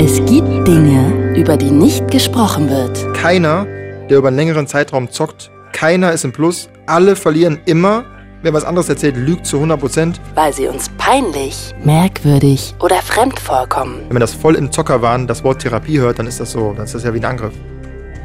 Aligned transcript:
Es 0.00 0.16
gibt 0.24 0.66
Dinge, 0.66 1.34
über 1.36 1.56
die 1.56 1.70
nicht 1.70 2.10
gesprochen 2.10 2.70
wird. 2.70 3.14
Keiner, 3.14 3.66
der 4.08 4.18
über 4.18 4.28
einen 4.28 4.36
längeren 4.36 4.66
Zeitraum 4.66 5.10
zockt, 5.10 5.50
keiner 5.72 6.12
ist 6.12 6.24
im 6.24 6.32
Plus. 6.32 6.70
Alle 6.86 7.14
verlieren 7.14 7.60
immer. 7.66 8.04
Wer 8.42 8.54
was 8.54 8.64
anderes 8.64 8.88
erzählt, 8.88 9.16
lügt 9.16 9.44
zu 9.44 9.56
100 9.56 9.80
Prozent. 9.80 10.20
Weil 10.34 10.52
sie 10.52 10.68
uns 10.68 10.88
peinlich, 10.96 11.74
merkwürdig 11.84 12.74
oder 12.80 12.96
fremd 12.96 13.38
vorkommen. 13.38 14.00
Wenn 14.06 14.14
man 14.14 14.20
das 14.20 14.32
voll 14.32 14.54
im 14.54 14.72
Zockerwahn 14.72 15.26
das 15.26 15.44
Wort 15.44 15.60
Therapie 15.60 15.98
hört, 15.98 16.18
dann 16.18 16.26
ist 16.26 16.40
das 16.40 16.52
so, 16.52 16.72
dann 16.72 16.84
ist 16.84 16.94
das 16.94 17.04
ja 17.04 17.12
wie 17.12 17.18
ein 17.18 17.24
Angriff. 17.24 17.54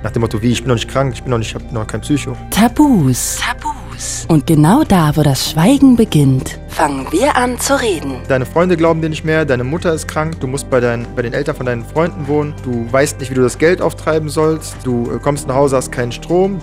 Nach 0.04 0.12
dem 0.12 0.22
Motto, 0.22 0.42
wie, 0.42 0.52
ich 0.52 0.62
bin 0.62 0.70
noch 0.70 0.76
nicht 0.76 0.90
krank, 0.90 1.14
ich 1.14 1.24
bin 1.24 1.32
noch 1.32 1.40
nicht, 1.40 1.50
ich 1.50 1.56
habe 1.56 1.74
noch 1.74 1.88
kein 1.88 2.02
Psycho. 2.02 2.38
Tabus. 2.52 3.40
Tabus. 3.42 3.83
Und 4.28 4.48
genau 4.48 4.84
da, 4.84 5.16
wo 5.16 5.24
das 5.24 5.52
Schweigen 5.52 5.96
beginnt, 5.96 6.60
fangen 6.68 7.08
wir 7.12 7.36
an 7.36 7.60
zu 7.60 7.80
reden. 7.80 8.16
Deine 8.28 8.46
Freunde 8.46 8.78
glauben 8.78 9.02
dir 9.02 9.10
nicht 9.10 9.24
mehr, 9.24 9.46
deine 9.46 9.64
Mutter 9.64 9.94
ist 9.94 10.08
krank, 10.08 10.40
du 10.40 10.48
musst 10.48 10.70
bei, 10.70 10.80
dein, 10.80 11.06
bei 11.16 11.22
den 11.22 11.34
Eltern 11.34 11.56
von 11.56 11.66
deinen 11.66 11.86
Freunden 11.86 12.28
wohnen, 12.28 12.54
du 12.64 12.92
weißt 12.92 13.20
nicht, 13.20 13.32
wie 13.32 13.36
du 13.36 13.42
das 13.42 13.58
Geld 13.58 13.82
auftreiben 13.82 14.30
sollst, 14.30 14.76
du 14.84 15.12
äh, 15.12 15.20
kommst 15.20 15.48
nach 15.48 15.56
Hause, 15.56 15.78
hast 15.78 15.92
keinen 15.92 16.12
Strom. 16.12 16.60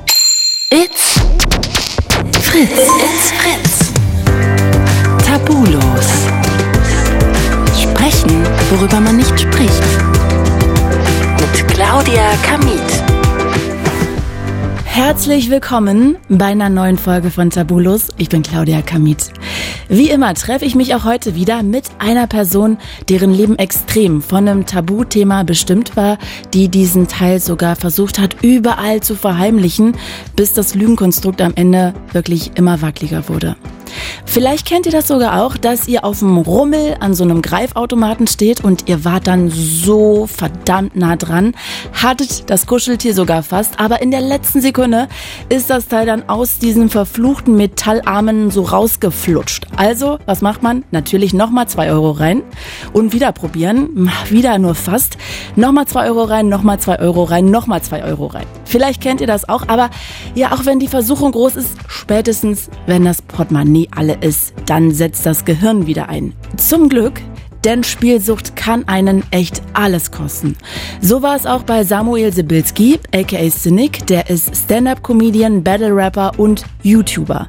It's 0.70 1.20
Fritz. 2.42 2.70
It's 2.70 3.32
Fritz. 3.32 3.92
Tabulos. 5.26 6.06
Sprechen, 7.80 8.44
worüber 8.70 9.00
man 9.00 9.16
nicht 9.16 9.38
spricht. 9.38 9.82
Mit 11.40 11.68
Claudia 11.68 12.32
Kamit. 12.42 13.09
Herzlich 14.92 15.50
willkommen 15.50 16.16
bei 16.28 16.46
einer 16.46 16.68
neuen 16.68 16.98
Folge 16.98 17.30
von 17.30 17.48
Tabulos. 17.48 18.08
Ich 18.18 18.28
bin 18.28 18.42
Claudia 18.42 18.82
Kamit. 18.82 19.32
Wie 19.92 20.08
immer 20.08 20.34
treffe 20.34 20.64
ich 20.64 20.76
mich 20.76 20.94
auch 20.94 21.02
heute 21.02 21.34
wieder 21.34 21.64
mit 21.64 21.86
einer 21.98 22.28
Person, 22.28 22.78
deren 23.08 23.34
Leben 23.34 23.58
extrem 23.58 24.22
von 24.22 24.46
einem 24.46 24.64
Tabuthema 24.64 25.42
bestimmt 25.42 25.96
war, 25.96 26.16
die 26.54 26.68
diesen 26.68 27.08
Teil 27.08 27.40
sogar 27.40 27.74
versucht 27.74 28.20
hat, 28.20 28.36
überall 28.40 29.00
zu 29.00 29.16
verheimlichen, 29.16 29.96
bis 30.36 30.52
das 30.52 30.76
Lügenkonstrukt 30.76 31.42
am 31.42 31.54
Ende 31.56 31.92
wirklich 32.12 32.52
immer 32.54 32.82
wackeliger 32.82 33.28
wurde. 33.28 33.56
Vielleicht 34.24 34.66
kennt 34.66 34.86
ihr 34.86 34.92
das 34.92 35.08
sogar 35.08 35.42
auch, 35.42 35.56
dass 35.56 35.88
ihr 35.88 36.04
auf 36.04 36.20
dem 36.20 36.38
Rummel 36.38 36.96
an 37.00 37.14
so 37.14 37.24
einem 37.24 37.42
Greifautomaten 37.42 38.26
steht 38.26 38.62
und 38.62 38.88
ihr 38.88 39.04
wart 39.04 39.26
dann 39.26 39.50
so 39.50 40.26
verdammt 40.26 40.96
nah 40.96 41.16
dran, 41.16 41.54
hattet 41.92 42.48
das 42.48 42.66
Kuscheltier 42.66 43.14
sogar 43.14 43.42
fast, 43.42 43.80
aber 43.80 44.02
in 44.02 44.10
der 44.10 44.20
letzten 44.20 44.60
Sekunde 44.60 45.08
ist 45.48 45.70
das 45.70 45.88
Teil 45.88 46.06
dann 46.06 46.28
aus 46.28 46.58
diesen 46.58 46.88
verfluchten 46.90 47.56
Metallarmen 47.56 48.50
so 48.50 48.62
rausgeflutscht. 48.62 49.66
Also, 49.80 50.18
was 50.26 50.42
macht 50.42 50.62
man? 50.62 50.84
Natürlich 50.90 51.32
nochmal 51.32 51.66
zwei 51.66 51.90
Euro 51.90 52.10
rein 52.10 52.42
und 52.92 53.14
wieder 53.14 53.32
probieren. 53.32 54.10
Wieder 54.28 54.58
nur 54.58 54.74
fast. 54.74 55.16
Nochmal 55.56 55.86
zwei 55.86 56.06
Euro 56.06 56.24
rein, 56.24 56.50
nochmal 56.50 56.78
zwei 56.78 56.98
Euro 56.98 57.24
rein, 57.24 57.50
nochmal 57.50 57.80
zwei 57.80 58.04
Euro 58.04 58.26
rein. 58.26 58.44
Vielleicht 58.66 59.00
kennt 59.00 59.22
ihr 59.22 59.26
das 59.26 59.48
auch, 59.48 59.68
aber 59.68 59.88
ja, 60.34 60.52
auch 60.52 60.66
wenn 60.66 60.80
die 60.80 60.86
Versuchung 60.86 61.32
groß 61.32 61.56
ist, 61.56 61.78
spätestens 61.88 62.68
wenn 62.84 63.06
das 63.06 63.22
Portemonnaie 63.22 63.88
alle 63.96 64.18
ist, 64.20 64.52
dann 64.66 64.92
setzt 64.92 65.24
das 65.24 65.46
Gehirn 65.46 65.86
wieder 65.86 66.10
ein. 66.10 66.34
Zum 66.58 66.90
Glück 66.90 67.22
denn 67.64 67.84
Spielsucht 67.84 68.56
kann 68.56 68.88
einen 68.88 69.22
echt 69.30 69.62
alles 69.74 70.10
kosten. 70.10 70.56
So 71.00 71.22
war 71.22 71.36
es 71.36 71.46
auch 71.46 71.62
bei 71.62 71.84
Samuel 71.84 72.32
Sibilski, 72.32 72.98
aka 73.14 73.50
Cynic, 73.50 74.06
der 74.06 74.30
ist 74.30 74.56
Stand-up-Comedian, 74.56 75.62
Battle-Rapper 75.62 76.32
und 76.38 76.64
YouTuber. 76.82 77.48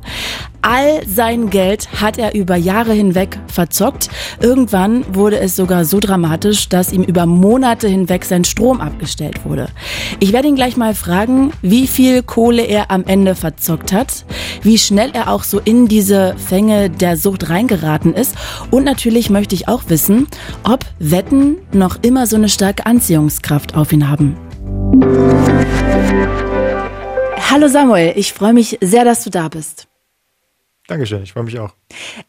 All 0.63 1.01
sein 1.07 1.49
Geld 1.49 1.89
hat 1.99 2.19
er 2.19 2.35
über 2.35 2.55
Jahre 2.55 2.93
hinweg 2.93 3.39
verzockt. 3.47 4.09
Irgendwann 4.39 5.03
wurde 5.13 5.39
es 5.39 5.55
sogar 5.55 5.85
so 5.85 5.99
dramatisch, 5.99 6.69
dass 6.69 6.93
ihm 6.93 7.01
über 7.01 7.25
Monate 7.25 7.87
hinweg 7.87 8.25
sein 8.25 8.43
Strom 8.43 8.79
abgestellt 8.79 9.43
wurde. 9.43 9.69
Ich 10.19 10.33
werde 10.33 10.47
ihn 10.47 10.55
gleich 10.55 10.77
mal 10.77 10.93
fragen, 10.93 11.51
wie 11.63 11.87
viel 11.87 12.21
Kohle 12.21 12.61
er 12.61 12.91
am 12.91 13.05
Ende 13.05 13.33
verzockt 13.33 13.91
hat, 13.91 14.25
wie 14.61 14.77
schnell 14.77 15.09
er 15.13 15.31
auch 15.31 15.43
so 15.43 15.59
in 15.59 15.87
diese 15.87 16.35
Fänge 16.37 16.91
der 16.91 17.17
Sucht 17.17 17.49
reingeraten 17.49 18.13
ist 18.13 18.35
und 18.69 18.83
natürlich 18.83 19.31
möchte 19.31 19.55
ich 19.55 19.67
auch 19.67 19.83
wissen, 19.87 20.27
ob 20.63 20.85
Wetten 20.99 21.57
noch 21.71 21.97
immer 22.03 22.27
so 22.27 22.35
eine 22.35 22.49
starke 22.49 22.85
Anziehungskraft 22.85 23.75
auf 23.75 23.91
ihn 23.91 24.09
haben. 24.09 24.37
Hallo 27.49 27.67
Samuel, 27.67 28.13
ich 28.15 28.31
freue 28.31 28.53
mich 28.53 28.77
sehr, 28.81 29.03
dass 29.03 29.23
du 29.23 29.29
da 29.29 29.49
bist. 29.49 29.90
Dankeschön, 30.91 31.23
ich 31.23 31.31
freue 31.31 31.45
mich 31.45 31.57
auch. 31.57 31.73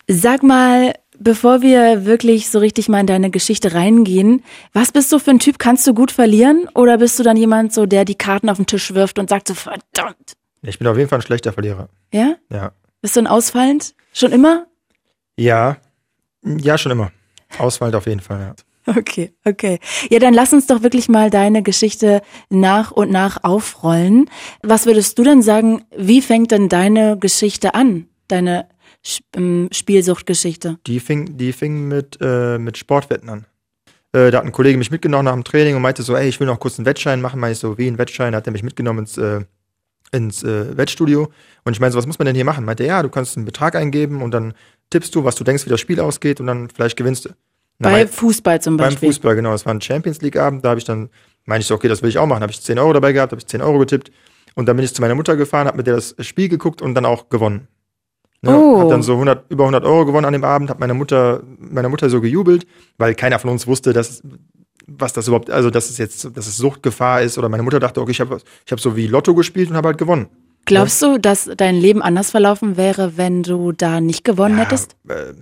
Sag 0.06 0.44
mal, 0.44 0.94
bevor 1.18 1.62
wir 1.62 2.06
wirklich 2.06 2.48
so 2.48 2.60
richtig 2.60 2.88
mal 2.88 3.00
in 3.00 3.08
deine 3.08 3.28
Geschichte 3.28 3.74
reingehen, 3.74 4.44
was 4.72 4.92
bist 4.92 5.10
du 5.10 5.18
für 5.18 5.32
ein 5.32 5.40
Typ? 5.40 5.58
Kannst 5.58 5.84
du 5.84 5.94
gut 5.94 6.12
verlieren? 6.12 6.68
Oder 6.76 6.98
bist 6.98 7.18
du 7.18 7.24
dann 7.24 7.36
jemand 7.36 7.72
so, 7.72 7.86
der 7.86 8.04
die 8.04 8.14
Karten 8.14 8.48
auf 8.48 8.58
den 8.58 8.66
Tisch 8.66 8.94
wirft 8.94 9.18
und 9.18 9.28
sagt 9.28 9.48
so, 9.48 9.54
verdammt? 9.54 10.34
Ich 10.62 10.78
bin 10.78 10.86
auf 10.86 10.96
jeden 10.96 11.08
Fall 11.08 11.18
ein 11.18 11.22
schlechter 11.22 11.52
Verlierer. 11.52 11.88
Ja? 12.12 12.36
Ja. 12.52 12.70
Bist 13.00 13.16
du 13.16 13.20
ein 13.22 13.26
Ausfallend? 13.26 13.96
Schon 14.12 14.30
immer? 14.30 14.68
Ja. 15.36 15.78
Ja, 16.44 16.78
schon 16.78 16.92
immer. 16.92 17.10
Ausfallend 17.58 17.96
auf 17.96 18.06
jeden 18.06 18.20
Fall, 18.20 18.54
ja. 18.86 18.96
Okay, 18.96 19.32
okay. 19.44 19.80
Ja, 20.08 20.20
dann 20.20 20.34
lass 20.34 20.52
uns 20.52 20.68
doch 20.68 20.84
wirklich 20.84 21.08
mal 21.08 21.30
deine 21.30 21.64
Geschichte 21.64 22.22
nach 22.48 22.92
und 22.92 23.10
nach 23.10 23.42
aufrollen. 23.42 24.30
Was 24.62 24.86
würdest 24.86 25.18
du 25.18 25.24
denn 25.24 25.42
sagen, 25.42 25.84
wie 25.96 26.22
fängt 26.22 26.52
denn 26.52 26.68
deine 26.68 27.18
Geschichte 27.18 27.74
an? 27.74 28.06
Deine 28.32 28.68
ähm, 29.36 29.68
Spielsuchtgeschichte? 29.72 30.78
Die 30.86 31.00
fing, 31.00 31.36
die 31.36 31.52
fing 31.52 31.88
mit, 31.88 32.18
äh, 32.20 32.58
mit 32.58 32.78
Sportwetten 32.78 33.28
an. 33.28 33.46
Äh, 34.12 34.30
da 34.30 34.38
hat 34.38 34.44
ein 34.44 34.52
Kollege 34.52 34.78
mich 34.78 34.90
mitgenommen 34.90 35.24
nach 35.24 35.32
dem 35.32 35.44
Training 35.44 35.76
und 35.76 35.82
meinte 35.82 36.02
so, 36.02 36.16
ey, 36.16 36.28
ich 36.28 36.38
will 36.40 36.46
noch 36.46 36.60
kurz 36.60 36.78
einen 36.78 36.86
Wettschein 36.86 37.20
machen. 37.20 37.40
Meine 37.40 37.52
ich 37.52 37.58
so, 37.58 37.78
wie 37.78 37.88
ein 37.88 37.98
Wettschein? 37.98 38.32
Da 38.32 38.38
hat 38.38 38.46
er 38.46 38.52
mich 38.52 38.62
mitgenommen 38.62 39.00
ins, 39.00 39.16
äh, 39.16 39.40
ins 40.12 40.42
äh, 40.42 40.76
Wettstudio. 40.76 41.32
Und 41.64 41.72
ich 41.72 41.80
meine 41.80 41.92
so, 41.92 41.98
was 41.98 42.06
muss 42.06 42.18
man 42.18 42.26
denn 42.26 42.34
hier 42.34 42.44
machen? 42.44 42.64
Meinte, 42.64 42.84
ja, 42.84 43.02
du 43.02 43.08
kannst 43.08 43.36
einen 43.36 43.46
Betrag 43.46 43.74
eingeben 43.74 44.22
und 44.22 44.32
dann 44.32 44.54
tippst 44.90 45.14
du, 45.14 45.24
was 45.24 45.36
du 45.36 45.44
denkst, 45.44 45.64
wie 45.64 45.70
das 45.70 45.80
Spiel 45.80 46.00
ausgeht 46.00 46.40
und 46.40 46.46
dann 46.46 46.68
vielleicht 46.68 46.96
gewinnst 46.96 47.24
du. 47.24 47.30
Bei 47.78 47.90
mein, 47.90 48.08
Fußball 48.08 48.60
zum 48.60 48.76
Beispiel? 48.76 49.00
Beim 49.00 49.08
Fußball, 49.08 49.34
genau. 49.34 49.54
Es 49.54 49.64
war 49.64 49.74
ein 49.74 49.80
Champions 49.80 50.20
League-Abend. 50.20 50.64
Da 50.64 50.70
habe 50.70 50.78
ich 50.78 50.84
dann, 50.84 51.08
meine 51.46 51.62
ich 51.62 51.66
so, 51.66 51.74
okay, 51.74 51.88
das 51.88 52.02
will 52.02 52.10
ich 52.10 52.18
auch 52.18 52.26
machen. 52.26 52.42
Habe 52.42 52.52
ich 52.52 52.60
10 52.60 52.78
Euro 52.78 52.92
dabei 52.92 53.12
gehabt, 53.12 53.32
habe 53.32 53.40
ich 53.40 53.46
10 53.46 53.62
Euro 53.62 53.78
getippt. 53.78 54.12
Und 54.54 54.66
dann 54.66 54.76
bin 54.76 54.84
ich 54.84 54.94
zu 54.94 55.00
meiner 55.00 55.14
Mutter 55.14 55.36
gefahren, 55.36 55.66
habe 55.66 55.78
mit 55.78 55.86
der 55.86 55.94
das 55.94 56.14
Spiel 56.20 56.48
geguckt 56.48 56.82
und 56.82 56.94
dann 56.94 57.06
auch 57.06 57.30
gewonnen. 57.30 57.68
Ne? 58.42 58.56
Oh. 58.56 58.80
Hab 58.80 58.88
dann 58.88 59.02
so 59.02 59.12
100, 59.12 59.50
über 59.50 59.64
100 59.64 59.84
Euro 59.84 60.04
gewonnen 60.04 60.26
an 60.26 60.32
dem 60.32 60.44
Abend, 60.44 60.68
hab 60.68 60.80
meine 60.80 60.94
Mutter, 60.94 61.42
meiner 61.58 61.88
Mutter 61.88 62.10
so 62.10 62.20
gejubelt, 62.20 62.66
weil 62.98 63.14
keiner 63.14 63.38
von 63.38 63.50
uns 63.50 63.68
wusste, 63.68 63.92
dass, 63.92 64.20
was 64.88 65.12
das 65.12 65.28
überhaupt, 65.28 65.48
also 65.48 65.70
dass 65.70 65.88
es 65.88 65.98
jetzt, 65.98 66.36
dass 66.36 66.48
es 66.48 66.56
Suchtgefahr 66.56 67.22
ist 67.22 67.38
oder 67.38 67.48
meine 67.48 67.62
Mutter 67.62 67.78
dachte, 67.78 68.00
okay, 68.00 68.10
ich 68.10 68.20
habe 68.20 68.38
ich 68.66 68.72
hab 68.72 68.80
so 68.80 68.96
wie 68.96 69.06
Lotto 69.06 69.34
gespielt 69.34 69.70
und 69.70 69.76
habe 69.76 69.88
halt 69.88 69.98
gewonnen. 69.98 70.26
Glaubst 70.64 71.02
ja? 71.02 71.12
du, 71.12 71.20
dass 71.20 71.50
dein 71.56 71.76
Leben 71.76 72.02
anders 72.02 72.32
verlaufen 72.32 72.76
wäre, 72.76 73.16
wenn 73.16 73.44
du 73.44 73.70
da 73.70 74.00
nicht 74.00 74.24
gewonnen 74.24 74.58
ja, 74.58 74.64
hättest? 74.64 74.96
Äh, 75.08 75.34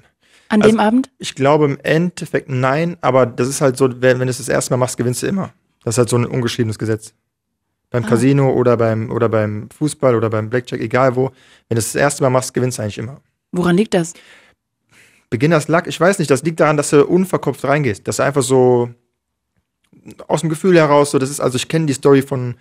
an 0.51 0.63
also 0.63 0.75
dem 0.75 0.81
Abend? 0.81 1.11
Ich 1.19 1.35
glaube 1.35 1.65
im 1.65 1.79
Endeffekt 1.83 2.51
nein, 2.51 2.99
aber 3.01 3.25
das 3.25 3.49
ist 3.49 3.63
halt 3.63 3.79
so, 3.79 3.89
wenn, 4.03 4.19
wenn 4.19 4.27
du 4.27 4.31
es 4.31 4.39
das 4.39 4.49
erste 4.49 4.73
Mal 4.73 4.79
machst, 4.79 4.99
gewinnst 4.99 5.23
du 5.23 5.27
immer. 5.27 5.53
Das 5.85 5.95
ist 5.95 5.99
halt 5.99 6.11
so 6.11 6.17
ein 6.17 6.27
ungeschriebenes 6.27 6.79
Gesetz 6.79 7.15
beim 7.91 8.05
ah. 8.05 8.09
Casino 8.09 8.51
oder 8.53 8.77
beim, 8.77 9.11
oder 9.11 9.29
beim 9.29 9.69
Fußball 9.77 10.15
oder 10.15 10.31
beim 10.31 10.49
Blackjack, 10.49 10.81
egal 10.81 11.17
wo. 11.17 11.33
Wenn 11.69 11.77
du 11.77 11.79
es 11.79 11.93
das 11.93 12.01
erste 12.01 12.23
Mal 12.23 12.31
machst, 12.31 12.55
gewinnst 12.55 12.79
du 12.79 12.83
eigentlich 12.83 12.99
immer. 12.99 13.21
Woran 13.53 13.77
liegt 13.77 13.95
das? 13.95 14.15
Beginners 15.29 15.69
Luck, 15.69 15.87
ich 15.87 16.01
weiß 16.01 16.19
nicht, 16.19 16.31
das 16.31 16.43
liegt 16.43 16.61
daran, 16.61 16.77
dass 16.77 16.91
du 16.91 17.05
unverkopft 17.05 17.65
reingehst. 17.65 18.07
Dass 18.09 18.17
du 18.17 18.25
einfach 18.25 18.43
so 18.43 18.91
aus 20.29 20.41
dem 20.41 20.51
Gefühl 20.51 20.77
heraus, 20.77 21.11
so, 21.11 21.19
das 21.19 21.31
ist, 21.31 21.41
also 21.41 21.57
ich 21.57 21.69
kenne 21.69 21.87
die 21.87 21.93
Story 21.93 22.23
von, 22.23 22.55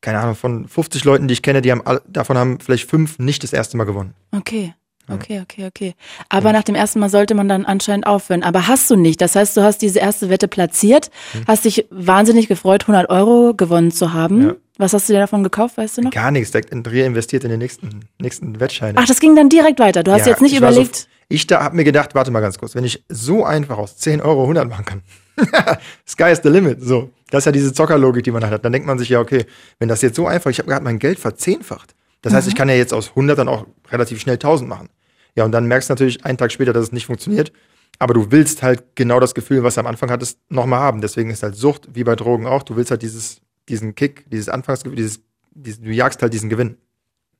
keine 0.00 0.20
Ahnung, 0.20 0.34
von 0.34 0.68
50 0.68 1.04
Leuten, 1.04 1.28
die 1.28 1.34
ich 1.34 1.42
kenne, 1.42 1.60
die 1.60 1.72
haben, 1.72 1.82
davon 2.06 2.38
haben 2.38 2.60
vielleicht 2.60 2.88
fünf 2.88 3.18
nicht 3.18 3.42
das 3.42 3.52
erste 3.52 3.76
Mal 3.76 3.84
gewonnen. 3.84 4.14
Okay. 4.32 4.74
Okay, 5.08 5.40
okay, 5.42 5.66
okay. 5.66 5.94
Aber 6.28 6.50
ja. 6.50 6.52
nach 6.54 6.62
dem 6.62 6.74
ersten 6.74 6.98
Mal 6.98 7.08
sollte 7.08 7.34
man 7.34 7.48
dann 7.48 7.64
anscheinend 7.64 8.06
aufhören. 8.06 8.42
Aber 8.42 8.68
hast 8.68 8.90
du 8.90 8.96
nicht. 8.96 9.20
Das 9.20 9.36
heißt, 9.36 9.56
du 9.56 9.62
hast 9.62 9.82
diese 9.82 9.98
erste 9.98 10.30
Wette 10.30 10.48
platziert, 10.48 11.10
hm. 11.32 11.44
hast 11.46 11.64
dich 11.64 11.86
wahnsinnig 11.90 12.48
gefreut, 12.48 12.82
100 12.82 13.10
Euro 13.10 13.54
gewonnen 13.54 13.90
zu 13.90 14.12
haben. 14.12 14.42
Ja. 14.42 14.54
Was 14.76 14.92
hast 14.92 15.08
du 15.08 15.12
dir 15.12 15.20
davon 15.20 15.44
gekauft, 15.44 15.76
weißt 15.76 15.98
du 15.98 16.02
noch? 16.02 16.10
Gar 16.10 16.32
nichts, 16.32 16.50
direkt 16.50 16.72
reinvestiert 16.72 17.44
in 17.44 17.50
den 17.50 17.60
nächsten, 17.60 18.00
nächsten 18.20 18.58
Wettschein. 18.58 18.96
Ach, 18.98 19.06
das 19.06 19.20
ging 19.20 19.36
dann 19.36 19.48
direkt 19.48 19.78
weiter. 19.78 20.02
Du 20.02 20.10
hast 20.10 20.26
ja, 20.26 20.32
jetzt 20.32 20.42
nicht 20.42 20.52
ich 20.52 20.58
überlegt. 20.58 20.96
So, 20.96 21.06
ich 21.28 21.46
da 21.46 21.62
hab 21.62 21.74
mir 21.74 21.84
gedacht, 21.84 22.14
warte 22.14 22.30
mal 22.32 22.40
ganz 22.40 22.58
kurz, 22.58 22.74
wenn 22.74 22.84
ich 22.84 23.04
so 23.08 23.44
einfach 23.44 23.78
aus 23.78 23.96
10 23.98 24.20
Euro 24.20 24.42
100 24.42 24.68
machen 24.68 24.84
kann. 24.84 25.02
Sky 26.06 26.30
is 26.30 26.40
the 26.42 26.48
limit. 26.48 26.82
So, 26.82 27.10
das 27.30 27.42
ist 27.42 27.46
ja 27.46 27.52
diese 27.52 27.72
Zockerlogik, 27.72 28.24
die 28.24 28.30
man 28.32 28.44
hat. 28.44 28.64
Dann 28.64 28.72
denkt 28.72 28.86
man 28.86 28.98
sich 28.98 29.10
ja, 29.10 29.20
okay, 29.20 29.44
wenn 29.78 29.88
das 29.88 30.02
jetzt 30.02 30.16
so 30.16 30.26
einfach, 30.26 30.50
ich 30.50 30.58
habe 30.58 30.68
gerade 30.68 30.84
mein 30.84 30.98
Geld 30.98 31.18
verzehnfacht. 31.18 31.94
Das 32.22 32.32
heißt, 32.32 32.46
mhm. 32.46 32.50
ich 32.50 32.56
kann 32.56 32.68
ja 32.68 32.74
jetzt 32.74 32.94
aus 32.94 33.10
100 33.10 33.38
dann 33.38 33.48
auch 33.48 33.66
relativ 33.90 34.20
schnell 34.20 34.34
1000 34.36 34.68
machen. 34.68 34.88
Ja, 35.36 35.44
und 35.44 35.52
dann 35.52 35.66
merkst 35.66 35.88
du 35.88 35.92
natürlich 35.92 36.24
einen 36.24 36.38
Tag 36.38 36.52
später, 36.52 36.72
dass 36.72 36.84
es 36.84 36.92
nicht 36.92 37.06
funktioniert. 37.06 37.52
Aber 37.98 38.14
du 38.14 38.30
willst 38.30 38.62
halt 38.62 38.96
genau 38.96 39.20
das 39.20 39.34
Gefühl, 39.34 39.62
was 39.62 39.74
du 39.74 39.80
am 39.80 39.86
Anfang 39.86 40.10
hattest, 40.10 40.38
nochmal 40.48 40.80
haben. 40.80 41.00
Deswegen 41.00 41.30
ist 41.30 41.42
halt 41.42 41.56
Sucht, 41.56 41.88
wie 41.94 42.04
bei 42.04 42.16
Drogen 42.16 42.46
auch, 42.46 42.62
du 42.62 42.76
willst 42.76 42.90
halt 42.90 43.02
dieses, 43.02 43.40
diesen 43.68 43.94
Kick, 43.94 44.28
dieses 44.30 44.48
Anfangsgefühl, 44.48 44.96
dieses, 44.96 45.20
dieses, 45.52 45.80
du 45.80 45.90
jagst 45.90 46.20
halt 46.22 46.32
diesen 46.32 46.50
Gewinn. 46.50 46.76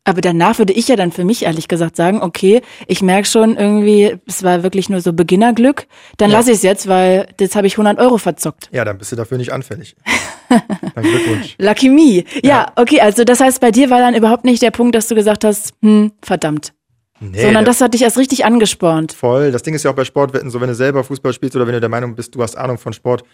Aber 0.06 0.20
danach 0.20 0.58
würde 0.58 0.75
ich 0.75 0.87
ja 0.88 0.96
dann 0.96 1.12
für 1.12 1.25
mich 1.25 1.44
ehrlich 1.44 1.67
gesagt 1.67 1.96
sagen, 1.96 2.20
okay, 2.20 2.61
ich 2.87 3.00
merke 3.00 3.26
schon 3.26 3.56
irgendwie, 3.56 4.19
es 4.26 4.43
war 4.43 4.62
wirklich 4.62 4.90
nur 4.90 5.00
so 5.00 5.14
Beginnerglück, 5.14 5.87
dann 6.19 6.31
ja. 6.31 6.37
lasse 6.37 6.50
ich 6.50 6.58
es 6.58 6.62
jetzt, 6.62 6.88
weil 6.88 7.26
jetzt 7.40 7.56
habe 7.56 7.67
ich 7.67 7.75
100 7.75 7.99
Euro 7.99 8.19
verzockt. 8.19 8.69
Ja, 8.70 8.85
dann 8.85 8.99
bist 8.99 9.12
du 9.12 9.17
dafür 9.17 9.38
nicht 9.38 9.52
anfällig. 9.52 9.97
dann 10.94 11.05
Glückwunsch. 11.05 11.56
Lucky 11.58 11.88
me. 11.88 12.02
Ja, 12.02 12.25
ja, 12.43 12.73
okay, 12.76 13.00
also 13.00 13.25
das 13.25 13.40
heißt, 13.40 13.62
bei 13.62 13.70
dir 13.70 13.88
war 13.88 14.00
dann 14.00 14.14
überhaupt 14.14 14.44
nicht 14.44 14.61
der 14.61 14.73
Punkt, 14.73 14.94
dass 14.94 15.08
du 15.08 15.14
gesagt 15.14 15.43
hast, 15.43 15.73
hm, 15.81 16.12
verdammt. 16.20 16.75
Nee, 17.20 17.43
Sondern 17.43 17.64
das 17.64 17.81
hat 17.81 17.94
dich 17.94 18.02
erst 18.02 18.19
richtig 18.19 18.44
angespornt. 18.44 19.12
Voll. 19.12 19.52
Das 19.52 19.62
Ding 19.62 19.75
ist 19.75 19.84
ja 19.84 19.90
auch 19.90 19.94
bei 19.94 20.05
Sportwetten 20.05 20.50
so, 20.50 20.61
wenn 20.61 20.69
du 20.69 20.75
selber 20.75 21.05
Fußball 21.05 21.32
spielst 21.32 21.55
oder 21.56 21.66
wenn 21.66 21.75
du 21.75 21.81
der 21.81 21.88
Meinung 21.88 22.14
bist, 22.14 22.34
du 22.34 22.43
hast 22.43 22.56
Ahnung 22.56 22.76
von 22.78 22.93
Sport, 22.93 23.25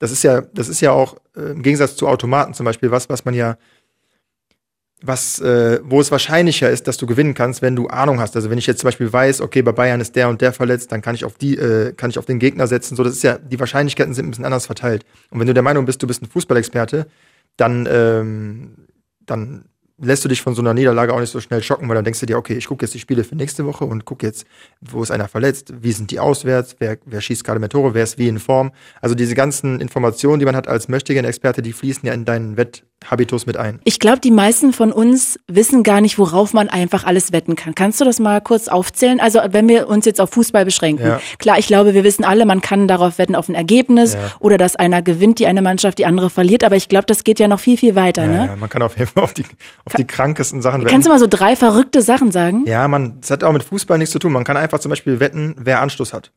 das 0.00 0.10
ist 0.10 0.22
ja, 0.22 0.42
das 0.52 0.68
ist 0.68 0.80
ja 0.80 0.92
auch 0.92 1.16
äh, 1.36 1.52
im 1.52 1.62
Gegensatz 1.62 1.96
zu 1.96 2.08
Automaten 2.08 2.54
zum 2.54 2.64
Beispiel 2.64 2.90
was, 2.90 3.08
was 3.08 3.24
man 3.24 3.34
ja 3.34 3.56
was, 5.00 5.40
äh, 5.40 5.78
wo 5.84 6.00
es 6.00 6.10
wahrscheinlicher 6.10 6.68
ist, 6.70 6.88
dass 6.88 6.96
du 6.96 7.06
gewinnen 7.06 7.34
kannst, 7.34 7.62
wenn 7.62 7.76
du 7.76 7.86
Ahnung 7.86 8.18
hast. 8.18 8.34
Also 8.34 8.50
wenn 8.50 8.58
ich 8.58 8.66
jetzt 8.66 8.80
zum 8.80 8.88
Beispiel 8.88 9.12
weiß, 9.12 9.40
okay, 9.40 9.62
bei 9.62 9.72
Bayern 9.72 10.00
ist 10.00 10.16
der 10.16 10.28
und 10.28 10.40
der 10.40 10.52
verletzt, 10.52 10.90
dann 10.90 11.02
kann 11.02 11.14
ich 11.14 11.24
auf 11.24 11.34
die, 11.34 11.56
äh, 11.56 11.92
kann 11.92 12.10
ich 12.10 12.18
auf 12.18 12.26
den 12.26 12.38
Gegner 12.40 12.66
setzen. 12.66 12.96
So, 12.96 13.04
das 13.04 13.12
ist 13.14 13.22
ja, 13.22 13.38
die 13.38 13.60
Wahrscheinlichkeiten 13.60 14.12
sind 14.14 14.26
ein 14.26 14.30
bisschen 14.30 14.44
anders 14.44 14.66
verteilt. 14.66 15.04
Und 15.30 15.38
wenn 15.38 15.46
du 15.46 15.54
der 15.54 15.62
Meinung 15.62 15.84
bist, 15.84 16.02
du 16.02 16.06
bist 16.06 16.22
ein 16.22 16.26
Fußballexperte, 16.26 17.06
dann, 17.56 17.88
ähm, 17.90 18.74
dann 19.24 19.66
lässt 20.00 20.24
du 20.24 20.28
dich 20.28 20.42
von 20.42 20.54
so 20.54 20.62
einer 20.62 20.74
Niederlage 20.74 21.12
auch 21.12 21.20
nicht 21.20 21.30
so 21.30 21.40
schnell 21.40 21.62
schocken, 21.62 21.88
weil 21.88 21.96
dann 21.96 22.04
denkst 22.04 22.20
du 22.20 22.26
dir, 22.26 22.38
okay, 22.38 22.54
ich 22.54 22.66
gucke 22.66 22.84
jetzt 22.84 22.94
die 22.94 23.00
Spiele 23.00 23.24
für 23.24 23.34
nächste 23.34 23.66
Woche 23.66 23.84
und 23.84 24.04
gucke 24.04 24.26
jetzt, 24.26 24.46
wo 24.80 25.02
ist 25.02 25.10
einer 25.10 25.28
verletzt, 25.28 25.72
wie 25.80 25.92
sind 25.92 26.10
die 26.10 26.20
auswärts, 26.20 26.76
wer, 26.78 26.98
wer 27.04 27.20
schießt 27.20 27.44
gerade 27.44 27.58
mehr 27.58 27.68
Tore, 27.68 27.94
wer 27.94 28.04
ist 28.04 28.18
wie 28.18 28.28
in 28.28 28.38
Form. 28.38 28.70
Also 29.00 29.14
diese 29.14 29.34
ganzen 29.34 29.80
Informationen, 29.80 30.38
die 30.38 30.44
man 30.44 30.54
hat 30.54 30.68
als 30.68 30.88
Möchtegern-Experte, 30.88 31.62
die 31.62 31.72
fließen 31.72 32.06
ja 32.06 32.12
in 32.12 32.24
deinen 32.24 32.56
Wetthabitus 32.56 33.46
mit 33.46 33.56
ein. 33.56 33.80
Ich 33.84 33.98
glaube, 33.98 34.20
die 34.20 34.30
meisten 34.30 34.72
von 34.72 34.92
uns 34.92 35.38
wissen 35.48 35.82
gar 35.82 36.00
nicht, 36.00 36.18
worauf 36.18 36.54
man 36.54 36.68
einfach 36.68 37.04
alles 37.04 37.32
wetten 37.32 37.56
kann. 37.56 37.74
Kannst 37.74 38.00
du 38.00 38.04
das 38.04 38.20
mal 38.20 38.40
kurz 38.40 38.68
aufzählen? 38.68 39.18
Also 39.18 39.40
wenn 39.50 39.68
wir 39.68 39.88
uns 39.88 40.04
jetzt 40.04 40.20
auf 40.20 40.30
Fußball 40.30 40.64
beschränken. 40.64 41.06
Ja. 41.06 41.20
Klar, 41.38 41.58
ich 41.58 41.66
glaube, 41.66 41.94
wir 41.94 42.04
wissen 42.04 42.24
alle, 42.24 42.46
man 42.46 42.60
kann 42.60 42.86
darauf 42.86 43.18
wetten 43.18 43.34
auf 43.34 43.48
ein 43.48 43.56
Ergebnis 43.56 44.14
ja. 44.14 44.20
oder 44.38 44.58
dass 44.58 44.76
einer 44.76 45.02
gewinnt, 45.02 45.40
die 45.40 45.48
eine 45.48 45.62
Mannschaft, 45.62 45.98
die 45.98 46.06
andere 46.06 46.30
verliert. 46.30 46.62
Aber 46.62 46.76
ich 46.76 46.88
glaube, 46.88 47.06
das 47.06 47.24
geht 47.24 47.40
ja 47.40 47.48
noch 47.48 47.58
viel, 47.60 47.76
viel 47.76 47.96
weiter. 47.96 48.22
Ja, 48.22 48.46
ne? 48.46 48.56
man 48.60 48.68
kann 48.68 48.82
auf 48.82 48.96
jeden 48.96 49.10
Fall 49.10 49.24
auf 49.24 49.34
die, 49.34 49.44
auf 49.88 49.94
die 49.94 50.06
krankesten 50.06 50.60
Sachen 50.60 50.82
wetten. 50.82 50.90
Kannst 50.90 51.06
du 51.06 51.10
mal 51.10 51.18
so 51.18 51.26
drei 51.26 51.56
verrückte 51.56 52.02
Sachen 52.02 52.30
sagen? 52.30 52.66
Ja, 52.66 52.86
man, 52.88 53.20
das 53.20 53.30
hat 53.30 53.42
auch 53.42 53.52
mit 53.52 53.62
Fußball 53.62 53.96
nichts 53.96 54.12
zu 54.12 54.18
tun. 54.18 54.32
Man 54.32 54.44
kann 54.44 54.56
einfach 54.56 54.80
zum 54.80 54.90
Beispiel 54.90 55.18
wetten, 55.18 55.56
wer 55.58 55.80
Anschluss 55.80 56.12
hat. 56.12 56.30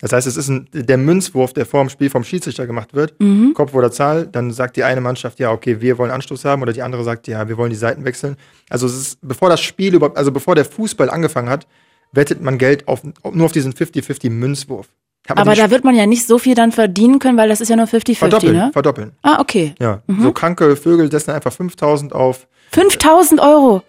Das 0.00 0.12
heißt, 0.12 0.26
es 0.26 0.36
ist 0.36 0.48
ein, 0.48 0.68
der 0.72 0.98
Münzwurf, 0.98 1.52
der 1.52 1.66
vor 1.66 1.82
dem 1.82 1.88
Spiel 1.88 2.10
vom 2.10 2.24
Schiedsrichter 2.24 2.66
gemacht 2.66 2.94
wird, 2.94 3.20
mhm. 3.20 3.54
Kopf 3.54 3.74
oder 3.74 3.90
Zahl, 3.90 4.26
dann 4.26 4.52
sagt 4.52 4.76
die 4.76 4.84
eine 4.84 5.00
Mannschaft, 5.00 5.40
ja, 5.40 5.50
okay, 5.50 5.80
wir 5.80 5.98
wollen 5.98 6.10
Anschluss 6.10 6.44
haben, 6.44 6.62
oder 6.62 6.72
die 6.72 6.82
andere 6.82 7.02
sagt, 7.04 7.26
ja, 7.26 7.48
wir 7.48 7.56
wollen 7.56 7.70
die 7.70 7.76
Seiten 7.76 8.04
wechseln. 8.04 8.36
Also 8.68 8.86
es 8.86 8.96
ist, 8.96 9.18
bevor 9.22 9.48
das 9.48 9.60
Spiel 9.60 9.94
überhaupt, 9.94 10.16
also 10.16 10.30
bevor 10.30 10.54
der 10.54 10.64
Fußball 10.64 11.10
angefangen 11.10 11.48
hat, 11.48 11.66
wettet 12.12 12.40
man 12.42 12.58
Geld 12.58 12.86
auf, 12.86 13.02
nur 13.32 13.46
auf 13.46 13.52
diesen 13.52 13.72
50-50 13.72 14.30
Münzwurf. 14.30 14.88
Aber 15.28 15.54
da 15.54 15.70
wird 15.70 15.84
man 15.84 15.94
ja 15.94 16.06
nicht 16.06 16.26
so 16.26 16.38
viel 16.38 16.54
dann 16.54 16.70
verdienen 16.70 17.18
können, 17.18 17.38
weil 17.38 17.48
das 17.48 17.60
ist 17.60 17.68
ja 17.68 17.76
nur 17.76 17.86
50-50, 17.86 18.16
verdoppeln, 18.16 18.56
ne? 18.56 18.70
Verdoppeln. 18.72 19.12
Ah, 19.22 19.40
okay. 19.40 19.74
Ja, 19.80 20.02
mhm. 20.06 20.22
so 20.22 20.32
kranke 20.32 20.76
Vögel 20.76 21.10
setzen 21.10 21.30
einfach 21.30 21.52
5000 21.52 22.12
auf. 22.12 22.46
5000 22.72 23.40
Euro? 23.40 23.82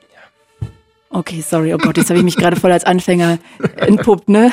Okay, 1.09 1.41
sorry, 1.41 1.73
oh 1.73 1.77
Gott, 1.77 1.95
jetzt 1.97 2.09
habe 2.09 2.17
ich 2.19 2.25
mich 2.25 2.35
gerade 2.35 2.59
voll 2.59 2.71
als 2.71 2.83
Anfänger 2.83 3.39
entpuppt, 3.77 4.27
ne? 4.27 4.51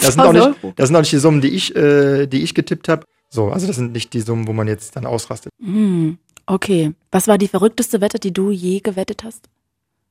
Das 0.00 0.14
sind, 0.14 0.20
auch 0.20 0.32
nicht, 0.32 0.56
das 0.76 0.88
sind 0.88 0.96
auch 0.96 1.00
nicht 1.00 1.12
die 1.12 1.18
Summen, 1.18 1.40
die 1.40 1.50
ich, 1.50 1.76
äh, 1.76 2.26
die 2.26 2.42
ich 2.42 2.54
getippt 2.54 2.88
habe. 2.88 3.04
So, 3.28 3.50
also 3.50 3.66
das 3.66 3.76
sind 3.76 3.92
nicht 3.92 4.12
die 4.12 4.20
Summen, 4.20 4.48
wo 4.48 4.52
man 4.52 4.66
jetzt 4.66 4.96
dann 4.96 5.06
ausrastet. 5.06 5.52
Hm, 5.62 6.18
okay. 6.46 6.92
Was 7.12 7.28
war 7.28 7.38
die 7.38 7.46
verrückteste 7.46 8.00
Wette, 8.00 8.18
die 8.18 8.32
du 8.32 8.50
je 8.50 8.80
gewettet 8.80 9.22
hast? 9.22 9.48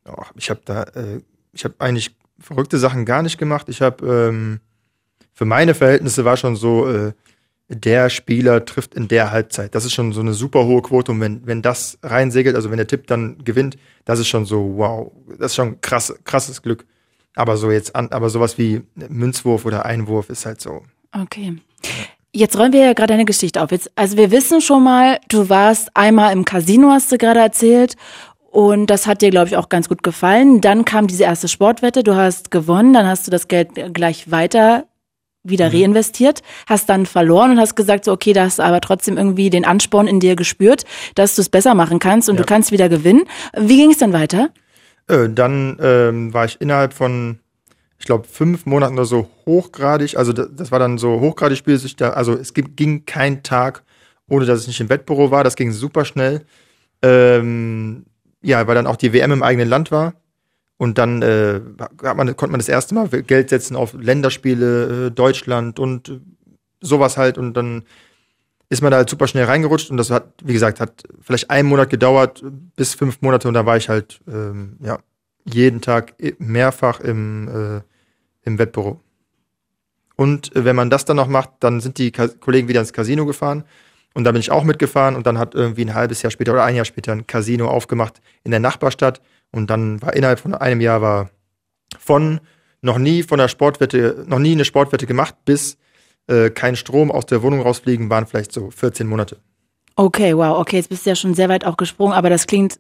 Oh, 0.08 0.24
ich 0.36 0.50
habe 0.50 0.62
da, 0.64 0.84
äh, 0.84 1.22
ich 1.52 1.66
habe 1.66 1.76
eigentlich 1.80 2.16
verrückte 2.40 2.78
Sachen 2.78 3.04
gar 3.04 3.22
nicht 3.22 3.38
gemacht. 3.38 3.68
Ich 3.68 3.82
habe 3.82 4.08
ähm, 4.08 4.60
für 5.34 5.46
meine 5.46 5.74
Verhältnisse 5.74 6.24
war 6.24 6.38
schon 6.38 6.56
so, 6.56 6.88
äh, 6.88 7.12
der 7.70 8.10
Spieler 8.10 8.66
trifft 8.66 8.96
in 8.96 9.08
der 9.08 9.32
Halbzeit. 9.32 9.76
Das 9.76 9.86
ist 9.86 9.94
schon 9.94 10.12
so 10.12 10.22
eine 10.22 10.34
super 10.34 10.66
hohe 10.66 10.82
Quote. 10.82 11.12
Und 11.12 11.22
wenn, 11.22 11.46
wenn 11.46 11.62
das 11.62 12.00
reinsegelt, 12.02 12.56
also 12.56 12.72
wenn 12.72 12.78
der 12.78 12.88
Tipp 12.88 13.06
dann 13.08 13.38
gewinnt, 13.44 13.78
das 14.06 14.20
ist 14.20 14.28
schon 14.28 14.46
so, 14.46 14.74
wow, 14.78 15.12
das 15.38 15.52
ist 15.52 15.56
schon 15.56 15.80
krass, 15.80 16.14
krasses 16.24 16.64
Glück. 16.64 16.86
Aber 17.36 17.58
so 17.58 17.70
jetzt 17.70 17.96
an, 17.96 18.10
aber 18.12 18.30
sowas 18.32 18.58
wie 18.58 18.82
Münzwurf 18.96 19.66
oder 19.66 19.86
Einwurf 19.86 20.30
ist 20.30 20.48
halt 20.48 20.60
so. 20.60 20.82
Okay. 21.14 21.58
Jetzt 22.34 22.58
räumen 22.58 22.74
wir 22.74 22.86
ja 22.86 22.94
gerade 22.94 23.14
eine 23.14 23.26
Geschichte 23.26 23.62
auf. 23.62 23.72
Jetzt, 23.72 23.92
also 23.96 24.18
wir 24.18 24.32
wissen 24.32 24.62
schon 24.62 24.84
mal, 24.84 25.20
du 25.30 25.50
warst 25.50 25.96
einmal 25.96 26.34
im 26.34 26.46
Casino, 26.46 26.90
hast 26.90 27.12
du 27.12 27.18
gerade 27.18 27.40
erzählt. 27.40 27.96
Und 28.52 28.88
das 28.88 29.06
hat 29.06 29.22
dir, 29.22 29.30
glaube 29.30 29.48
ich, 29.48 29.58
auch 29.58 29.70
ganz 29.70 29.88
gut 29.88 30.02
gefallen. 30.02 30.60
Dann 30.60 30.86
kam 30.86 31.06
diese 31.06 31.24
erste 31.24 31.48
Sportwette, 31.48 32.02
du 32.02 32.16
hast 32.16 32.50
gewonnen, 32.50 32.94
dann 32.94 33.06
hast 33.06 33.28
du 33.28 33.32
das 33.32 33.48
Geld 33.48 33.94
gleich 33.94 34.32
weiter 34.32 34.89
wieder 35.50 35.70
mhm. 35.70 35.76
reinvestiert, 35.76 36.42
hast 36.68 36.90
dann 36.90 37.06
verloren 37.06 37.52
und 37.52 37.60
hast 37.60 37.76
gesagt, 37.76 38.06
so, 38.06 38.12
okay, 38.12 38.34
da 38.34 38.44
hast 38.44 38.60
aber 38.60 38.82
trotzdem 38.82 39.18
irgendwie 39.18 39.50
den 39.50 39.66
Ansporn 39.66 40.08
in 40.08 40.20
dir 40.20 40.36
gespürt, 40.36 40.84
dass 41.16 41.36
du 41.36 41.42
es 41.42 41.50
besser 41.50 41.76
machen 41.76 42.00
kannst 42.00 42.30
und 42.30 42.36
ja. 42.36 42.42
du 42.42 42.46
kannst 42.46 42.72
wieder 42.72 42.90
gewinnen. 42.90 43.24
Wie 43.58 43.78
ging 43.78 43.92
es 43.92 43.98
dann 43.98 44.14
weiter? 44.14 44.50
Äh, 45.08 45.30
dann 45.30 45.78
ähm, 45.82 46.34
war 46.34 46.46
ich 46.46 46.60
innerhalb 46.62 46.94
von, 46.94 47.40
ich 47.98 48.06
glaube, 48.06 48.28
fünf 48.28 48.66
Monaten 48.66 48.94
oder 48.94 49.06
so 49.06 49.30
hochgradig, 49.46 50.18
also 50.18 50.34
das, 50.34 50.50
das 50.56 50.72
war 50.72 50.80
dann 50.80 50.98
so 50.98 51.20
hochgradig 51.20 51.58
spielsüchtig, 51.58 52.06
also 52.06 52.34
es 52.34 52.54
ging 52.54 53.06
kein 53.06 53.44
Tag, 53.44 53.84
ohne 54.30 54.46
dass 54.46 54.62
ich 54.62 54.68
nicht 54.68 54.80
im 54.80 54.90
Wettbüro 54.90 55.32
war, 55.32 55.44
das 55.44 55.56
ging 55.56 55.72
super 55.72 56.06
schnell. 56.06 56.46
Ähm, 57.02 58.06
ja, 58.42 58.66
weil 58.68 58.76
dann 58.76 58.88
auch 58.88 58.96
die 58.96 59.14
WM 59.14 59.32
im 59.32 59.44
eigenen 59.44 59.70
Land 59.70 59.92
war. 59.92 60.14
Und 60.80 60.98
dann 60.98 61.22
äh, 61.22 61.60
hat 62.04 62.16
man, 62.16 62.38
konnte 62.38 62.52
man 62.52 62.60
das 62.60 62.70
erste 62.70 62.96
Mal 62.96 63.10
Geld 63.10 63.50
setzen 63.50 63.76
auf 63.76 63.94
Länderspiele, 63.94 65.08
äh, 65.08 65.12
Deutschland 65.12 65.78
und 65.78 66.08
äh, 66.08 66.20
sowas 66.80 67.18
halt. 67.18 67.38
Und 67.38 67.54
dann 67.56 67.84
ist 68.70 68.82
man 68.82 68.90
da 68.90 68.98
halt 68.98 69.10
super 69.10 69.28
schnell 69.28 69.44
reingerutscht. 69.44 69.92
Und 69.92 69.98
das 69.98 70.10
hat, 70.10 70.32
wie 70.42 70.54
gesagt, 70.54 70.80
hat 70.80 71.04
vielleicht 71.20 71.50
einen 71.50 71.68
Monat 71.68 71.90
gedauert, 71.90 72.42
bis 72.78 72.94
fünf 72.94 73.22
Monate. 73.22 73.50
Und 73.50 73.56
da 73.56 73.66
war 73.66 73.76
ich 73.76 73.90
halt 73.90 74.22
ähm, 74.26 74.78
ja, 74.82 75.00
jeden 75.44 75.82
Tag 75.82 76.14
mehrfach 76.38 77.02
im, 77.02 77.50
äh, 77.50 77.82
im 78.48 78.58
Wettbüro. 78.58 79.02
Und 80.16 80.56
äh, 80.56 80.64
wenn 80.64 80.78
man 80.78 80.90
das 80.90 81.04
dann 81.04 81.18
noch 81.18 81.28
macht, 81.28 81.50
dann 81.60 81.82
sind 81.82 81.98
die 81.98 82.12
Ka 82.12 82.30
Kollegen 82.30 82.70
wieder 82.70 82.80
ins 82.80 82.94
Casino 82.94 83.26
gefahren. 83.26 83.66
Und 84.14 84.24
da 84.24 84.32
bin 84.32 84.40
ich 84.40 84.50
auch 84.50 84.64
mitgefahren. 84.64 85.18
Und 85.18 85.28
dann 85.28 85.40
hat 85.40 85.56
irgendwie 85.56 85.84
ein 85.84 85.94
halbes 85.94 86.22
Jahr 86.22 86.32
später 86.32 86.54
oder 86.54 86.64
ein 86.64 86.78
Jahr 86.78 86.86
später 86.86 87.12
ein 87.12 87.28
Casino 87.28 87.68
aufgemacht 87.68 88.22
in 88.46 88.52
der 88.52 88.62
Nachbarstadt. 88.62 89.22
Und 89.52 89.70
dann 89.70 90.02
war 90.02 90.14
innerhalb 90.14 90.40
von 90.40 90.54
einem 90.54 90.82
Jahr 90.82 91.02
war 91.02 91.30
von 91.98 92.40
noch 92.82 92.98
nie 92.98 93.24
von 93.24 93.40
der 93.40 93.48
Sportwette, 93.48 94.24
noch 94.28 94.40
nie 94.40 94.54
eine 94.54 94.66
Sportwette 94.66 95.06
gemacht, 95.06 95.36
bis 95.46 95.78
äh, 96.28 96.50
kein 96.50 96.76
Strom 96.76 97.12
aus 97.12 97.26
der 97.26 97.42
Wohnung 97.42 97.62
rausfliegen, 97.62 98.10
waren 98.10 98.28
vielleicht 98.28 98.52
so 98.52 98.70
14 98.70 99.08
Monate. 99.08 99.38
Okay, 99.96 100.36
wow, 100.36 100.58
okay, 100.58 100.78
jetzt 100.78 100.90
bist 100.90 101.06
du 101.06 101.10
ja 101.10 101.16
schon 101.16 101.34
sehr 101.34 101.50
weit 101.50 101.66
auch 101.66 101.76
gesprungen, 101.76 102.14
aber 102.14 102.30
das 102.30 102.48
klingt 102.48 102.80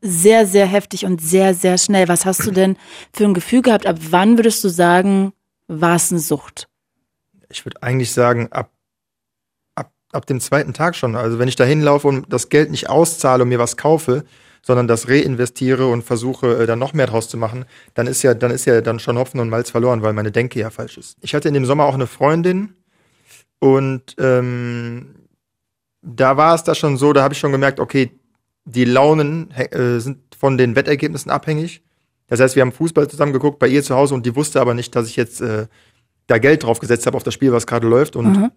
sehr, 0.00 0.46
sehr 0.46 0.66
heftig 0.66 1.04
und 1.04 1.20
sehr, 1.20 1.54
sehr 1.54 1.78
schnell. 1.78 2.08
Was 2.08 2.24
hast 2.24 2.46
du 2.46 2.50
denn 2.50 2.76
für 3.12 3.24
ein 3.24 3.34
Gefühl 3.34 3.62
gehabt? 3.62 3.86
Ab 3.86 3.96
wann 4.10 4.38
würdest 4.38 4.62
du 4.64 4.68
sagen, 4.68 5.32
war 5.66 5.96
es 5.96 6.10
eine 6.10 6.20
Sucht? 6.20 6.68
Ich 7.48 7.64
würde 7.66 7.82
eigentlich 7.82 8.12
sagen, 8.12 8.48
ab, 8.50 8.70
ab, 9.74 9.92
ab 10.12 10.26
dem 10.26 10.40
zweiten 10.40 10.72
Tag 10.72 10.96
schon. 10.96 11.16
Also 11.16 11.38
wenn 11.38 11.48
ich 11.48 11.56
da 11.56 11.64
hinlaufe 11.64 12.08
und 12.08 12.32
das 12.32 12.48
Geld 12.48 12.70
nicht 12.70 12.88
auszahle 12.88 13.42
und 13.42 13.48
mir 13.48 13.58
was 13.58 13.76
kaufe, 13.76 14.24
sondern 14.62 14.88
das 14.88 15.08
reinvestiere 15.08 15.86
und 15.86 16.02
versuche, 16.02 16.62
äh, 16.62 16.66
dann 16.66 16.78
noch 16.78 16.92
mehr 16.92 17.06
draus 17.06 17.28
zu 17.28 17.36
machen, 17.36 17.64
dann 17.94 18.06
ist 18.06 18.22
ja, 18.22 18.34
dann 18.34 18.50
ist 18.50 18.66
ja 18.66 18.80
dann 18.80 18.98
schon 18.98 19.18
Hopfen 19.18 19.40
und 19.40 19.48
Malz 19.48 19.70
verloren, 19.70 20.02
weil 20.02 20.12
meine 20.12 20.32
Denke 20.32 20.60
ja 20.60 20.70
falsch 20.70 20.98
ist. 20.98 21.16
Ich 21.20 21.34
hatte 21.34 21.48
in 21.48 21.54
dem 21.54 21.64
Sommer 21.64 21.84
auch 21.84 21.94
eine 21.94 22.06
Freundin 22.06 22.74
und 23.58 24.16
ähm, 24.18 25.14
da 26.02 26.36
war 26.36 26.54
es 26.54 26.64
da 26.64 26.74
schon 26.74 26.96
so, 26.96 27.12
da 27.12 27.22
habe 27.22 27.34
ich 27.34 27.40
schon 27.40 27.52
gemerkt, 27.52 27.80
okay, 27.80 28.10
die 28.64 28.84
Launen 28.84 29.50
äh, 29.52 29.98
sind 30.00 30.18
von 30.38 30.56
den 30.58 30.76
Wettergebnissen 30.76 31.30
abhängig. 31.30 31.82
Das 32.28 32.40
heißt, 32.40 32.54
wir 32.54 32.62
haben 32.62 32.72
Fußball 32.72 33.08
zusammen 33.08 33.32
geguckt 33.32 33.58
bei 33.58 33.68
ihr 33.68 33.82
zu 33.82 33.94
Hause 33.94 34.14
und 34.14 34.24
die 34.24 34.36
wusste 34.36 34.60
aber 34.60 34.74
nicht, 34.74 34.94
dass 34.94 35.08
ich 35.08 35.16
jetzt 35.16 35.40
äh, 35.40 35.66
da 36.26 36.38
Geld 36.38 36.62
drauf 36.62 36.78
gesetzt 36.78 37.06
habe 37.06 37.16
auf 37.16 37.22
das 37.22 37.34
Spiel, 37.34 37.52
was 37.52 37.66
gerade 37.66 37.88
läuft 37.88 38.16
und 38.16 38.36
mhm. 38.36 38.50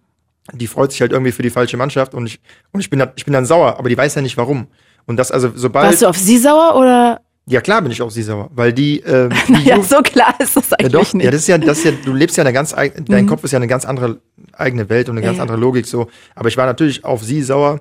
die 0.52 0.68
freut 0.68 0.92
sich 0.92 1.00
halt 1.00 1.12
irgendwie 1.12 1.32
für 1.32 1.42
die 1.42 1.50
falsche 1.50 1.76
Mannschaft 1.76 2.14
und 2.14 2.26
ich 2.26 2.40
und 2.70 2.80
ich 2.80 2.88
bin 2.88 3.04
ich 3.16 3.24
bin 3.24 3.32
dann 3.32 3.46
sauer, 3.46 3.78
aber 3.78 3.88
die 3.88 3.98
weiß 3.98 4.14
ja 4.14 4.22
nicht 4.22 4.36
warum. 4.36 4.68
Und 5.06 5.16
das 5.16 5.30
also 5.30 5.50
sobald. 5.54 5.86
Warst 5.86 6.02
du 6.02 6.06
auf 6.06 6.16
sie 6.16 6.38
sauer 6.38 6.76
oder? 6.76 7.20
Ja, 7.46 7.60
klar 7.60 7.82
bin 7.82 7.92
ich 7.92 8.00
auf 8.00 8.10
sie 8.10 8.22
sauer, 8.22 8.50
weil 8.54 8.72
die. 8.72 9.00
Ähm, 9.00 9.30
die 9.48 9.68
ja, 9.68 9.82
so 9.82 10.00
klar 10.00 10.34
ist 10.38 10.56
das 10.56 10.72
eigentlich 10.72 10.92
ja, 10.92 10.98
doch, 10.98 11.12
nicht. 11.12 11.24
Ja, 11.24 11.30
das 11.30 11.40
ist 11.42 11.48
ja, 11.48 11.58
das 11.58 11.78
ist 11.78 11.84
ja, 11.84 11.92
du 12.04 12.12
lebst 12.12 12.36
ja 12.36 12.42
eine 12.42 12.52
ganz, 12.52 12.74
dein 12.74 13.24
mhm. 13.24 13.26
Kopf 13.26 13.44
ist 13.44 13.52
ja 13.52 13.58
eine 13.58 13.66
ganz 13.66 13.84
andere 13.84 14.18
eigene 14.52 14.88
Welt 14.88 15.08
und 15.08 15.16
eine 15.16 15.24
ganz 15.24 15.36
ja, 15.36 15.42
andere 15.42 15.58
Logik 15.58 15.86
so. 15.86 16.08
Aber 16.34 16.48
ich 16.48 16.56
war 16.56 16.66
natürlich 16.66 17.04
auf 17.04 17.22
sie 17.22 17.42
sauer. 17.42 17.80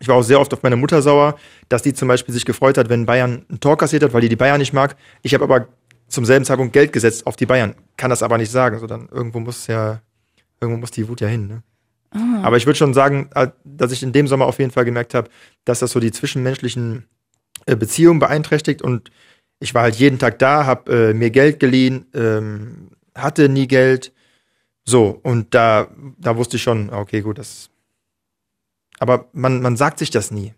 Ich 0.00 0.08
war 0.08 0.16
auch 0.16 0.22
sehr 0.22 0.38
oft 0.38 0.52
auf 0.52 0.62
meine 0.62 0.76
Mutter 0.76 1.02
sauer, 1.02 1.36
dass 1.68 1.82
die 1.82 1.92
zum 1.92 2.06
Beispiel 2.06 2.32
sich 2.32 2.44
gefreut 2.44 2.78
hat, 2.78 2.88
wenn 2.88 3.06
Bayern 3.06 3.44
ein 3.50 3.58
Tor 3.60 3.76
kassiert 3.76 4.02
hat, 4.04 4.12
weil 4.12 4.20
die 4.20 4.28
die 4.28 4.36
Bayern 4.36 4.58
nicht 4.58 4.72
mag. 4.72 4.94
Ich 5.22 5.34
habe 5.34 5.42
aber 5.42 5.66
zum 6.06 6.24
selben 6.24 6.44
Zeitpunkt 6.44 6.72
Geld 6.72 6.92
gesetzt 6.92 7.26
auf 7.26 7.36
die 7.36 7.46
Bayern, 7.46 7.74
kann 7.96 8.10
das 8.10 8.22
aber 8.22 8.38
nicht 8.38 8.52
sagen. 8.52 8.78
So 8.78 8.86
dann 8.86 9.08
irgendwo 9.10 9.40
muss 9.40 9.66
ja, 9.66 10.00
irgendwo 10.60 10.80
muss 10.80 10.90
die 10.90 11.08
Wut 11.08 11.20
ja 11.20 11.28
hin. 11.28 11.48
Ne? 11.48 11.62
Ah. 12.10 12.40
Aber 12.42 12.56
ich 12.56 12.66
würde 12.66 12.78
schon 12.78 12.94
sagen, 12.94 13.30
äh, 13.34 13.48
dass 13.64 13.92
ich 13.92 14.02
in 14.02 14.12
dem 14.12 14.26
Sommer 14.26 14.46
auf 14.46 14.58
jeden 14.58 14.70
Fall 14.70 14.84
gemerkt 14.84 15.14
habe, 15.14 15.30
dass 15.64 15.80
das 15.80 15.92
so 15.92 16.00
die 16.00 16.12
zwischenmenschlichen 16.12 17.06
äh, 17.66 17.76
Beziehungen 17.76 18.18
beeinträchtigt 18.18 18.82
und 18.82 19.10
ich 19.60 19.74
war 19.74 19.82
halt 19.82 19.96
jeden 19.96 20.18
Tag 20.18 20.38
da, 20.38 20.66
hab 20.66 20.88
äh, 20.88 21.12
mir 21.14 21.30
Geld 21.30 21.60
geliehen, 21.60 22.06
ähm, 22.14 22.90
hatte 23.14 23.48
nie 23.48 23.66
Geld. 23.66 24.12
So, 24.84 25.18
und 25.22 25.54
da, 25.54 25.88
da 26.16 26.36
wusste 26.36 26.56
ich 26.56 26.62
schon, 26.62 26.90
okay, 26.90 27.20
gut, 27.20 27.38
das. 27.38 27.68
Aber 29.00 29.28
man, 29.32 29.60
man 29.60 29.76
sagt 29.76 29.98
sich 29.98 30.10
das 30.10 30.30
nie. 30.30 30.54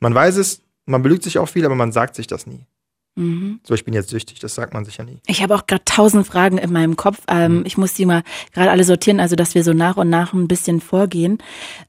Man 0.00 0.14
weiß 0.14 0.36
es, 0.36 0.62
man 0.86 1.02
belügt 1.02 1.22
sich 1.22 1.38
auch 1.38 1.48
viel, 1.48 1.64
aber 1.64 1.74
man 1.74 1.92
sagt 1.92 2.14
sich 2.14 2.26
das 2.26 2.46
nie. 2.46 2.66
Mhm. 3.14 3.60
So, 3.62 3.74
ich 3.74 3.84
bin 3.84 3.94
jetzt 3.94 4.10
süchtig, 4.10 4.38
das 4.40 4.54
sagt 4.54 4.72
man 4.74 4.84
sich 4.84 4.96
ja 4.96 5.04
nie. 5.04 5.18
Ich 5.26 5.42
habe 5.42 5.54
auch 5.54 5.66
gerade 5.66 5.84
tausend 5.84 6.26
Fragen 6.26 6.58
in 6.58 6.72
meinem 6.72 6.96
Kopf. 6.96 7.18
Ähm, 7.28 7.58
mhm. 7.58 7.66
Ich 7.66 7.76
muss 7.76 7.94
die 7.94 8.06
mal 8.06 8.22
gerade 8.52 8.70
alle 8.70 8.84
sortieren, 8.84 9.20
also 9.20 9.36
dass 9.36 9.54
wir 9.54 9.64
so 9.64 9.72
nach 9.72 9.96
und 9.96 10.08
nach 10.08 10.32
ein 10.32 10.48
bisschen 10.48 10.80
vorgehen. 10.80 11.38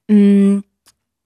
Mhm. 0.08 0.64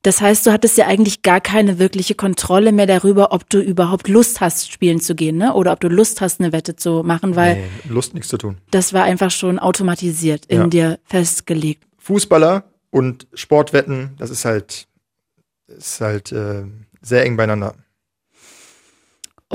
Das 0.03 0.21
heißt, 0.21 0.45
du 0.45 0.51
hattest 0.53 0.77
ja 0.77 0.85
eigentlich 0.85 1.21
gar 1.21 1.41
keine 1.41 1.79
wirkliche 1.79 2.15
Kontrolle 2.15 2.71
mehr 2.71 2.85
darüber, 2.85 3.33
ob 3.33 3.49
du 3.49 3.59
überhaupt 3.59 4.07
Lust 4.07 4.39
hast, 4.39 4.71
spielen 4.71 5.01
zu 5.01 5.15
gehen, 5.15 5.37
ne? 5.37 5.53
Oder 5.53 5.73
ob 5.73 5.79
du 5.79 5.89
Lust 5.89 6.21
hast, 6.21 6.39
eine 6.39 6.53
Wette 6.53 6.75
zu 6.75 7.03
machen, 7.03 7.35
weil. 7.35 7.55
Nee, 7.55 7.67
Lust 7.89 8.13
nichts 8.13 8.29
zu 8.29 8.37
tun. 8.37 8.57
Das 8.71 8.93
war 8.93 9.03
einfach 9.03 9.31
schon 9.31 9.59
automatisiert 9.59 10.45
in 10.45 10.59
ja. 10.59 10.67
dir 10.67 10.99
festgelegt. 11.03 11.83
Fußballer 11.97 12.71
und 12.89 13.27
Sportwetten, 13.33 14.11
das 14.17 14.29
ist 14.29 14.45
halt, 14.45 14.87
ist 15.67 15.99
halt 15.99 16.31
äh, 16.31 16.63
sehr 17.01 17.25
eng 17.25 17.35
beieinander. 17.35 17.75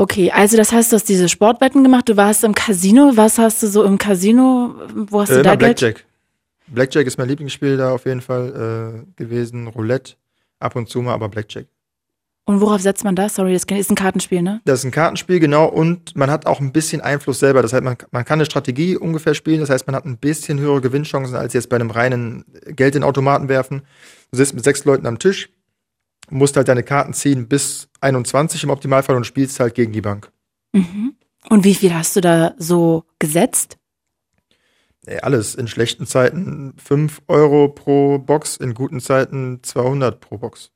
Okay, 0.02 0.32
also 0.32 0.56
das 0.56 0.72
heißt, 0.72 0.90
du 0.90 0.96
hast 0.96 1.08
diese 1.08 1.28
Sportwetten 1.28 1.84
gemacht, 1.84 2.08
du 2.08 2.16
warst 2.16 2.42
im 2.42 2.56
Casino. 2.56 3.12
Was 3.14 3.38
hast 3.38 3.62
du 3.62 3.68
so 3.68 3.84
im 3.84 3.98
Casino? 3.98 4.74
Wo 4.92 5.20
hast 5.20 5.30
äh, 5.30 5.36
du 5.36 5.42
da 5.42 5.54
Blackjack. 5.54 5.94
Geld? 5.94 6.06
Blackjack 6.66 7.06
ist 7.06 7.18
mein 7.18 7.28
Lieblingsspiel 7.28 7.76
da 7.76 7.92
auf 7.92 8.04
jeden 8.04 8.20
Fall 8.20 9.04
äh, 9.06 9.22
gewesen. 9.22 9.68
Roulette 9.68 10.14
ab 10.58 10.74
und 10.74 10.88
zu 10.88 11.02
mal, 11.02 11.12
aber 11.12 11.28
Blackjack. 11.28 11.66
Und 12.46 12.60
worauf 12.60 12.80
setzt 12.80 13.04
man 13.04 13.14
da? 13.14 13.28
Sorry, 13.28 13.52
das 13.52 13.62
ist 13.62 13.90
ein 13.92 13.94
Kartenspiel, 13.94 14.42
ne? 14.42 14.60
Das 14.64 14.80
ist 14.80 14.86
ein 14.86 14.90
Kartenspiel, 14.90 15.38
genau. 15.38 15.66
Und 15.66 16.16
man 16.16 16.32
hat 16.32 16.46
auch 16.46 16.58
ein 16.58 16.72
bisschen 16.72 17.00
Einfluss 17.00 17.38
selber. 17.38 17.62
Das 17.62 17.72
heißt, 17.72 17.84
man, 17.84 17.96
man 18.10 18.24
kann 18.24 18.40
eine 18.40 18.46
Strategie 18.46 18.96
ungefähr 18.96 19.34
spielen. 19.34 19.60
Das 19.60 19.70
heißt, 19.70 19.86
man 19.86 19.94
hat 19.94 20.04
ein 20.04 20.18
bisschen 20.18 20.58
höhere 20.58 20.80
Gewinnchancen 20.80 21.36
als 21.36 21.52
jetzt 21.52 21.68
bei 21.68 21.76
einem 21.76 21.92
reinen 21.92 22.44
Geld 22.66 22.96
in 22.96 23.04
Automaten 23.04 23.48
werfen. 23.48 23.82
Du 24.32 24.38
sitzt 24.38 24.54
mit 24.54 24.64
sechs 24.64 24.84
Leuten 24.84 25.06
am 25.06 25.20
Tisch 25.20 25.48
musst 26.32 26.56
halt 26.56 26.68
deine 26.68 26.82
Karten 26.82 27.12
ziehen 27.14 27.48
bis 27.48 27.88
21 28.00 28.64
im 28.64 28.70
Optimalfall 28.70 29.16
und 29.16 29.24
spielst 29.24 29.60
halt 29.60 29.74
gegen 29.74 29.92
die 29.92 30.00
Bank. 30.00 30.30
Mhm. 30.72 31.14
Und 31.48 31.64
wie 31.64 31.74
viel 31.74 31.94
hast 31.94 32.16
du 32.16 32.20
da 32.20 32.54
so 32.58 33.04
gesetzt? 33.18 33.78
Ey, 35.06 35.18
alles. 35.18 35.54
In 35.54 35.66
schlechten 35.66 36.06
Zeiten 36.06 36.74
5 36.76 37.22
Euro 37.28 37.68
pro 37.68 38.18
Box, 38.18 38.56
in 38.56 38.74
guten 38.74 39.00
Zeiten 39.00 39.60
200 39.62 40.20
pro 40.20 40.38
Box. 40.38 40.70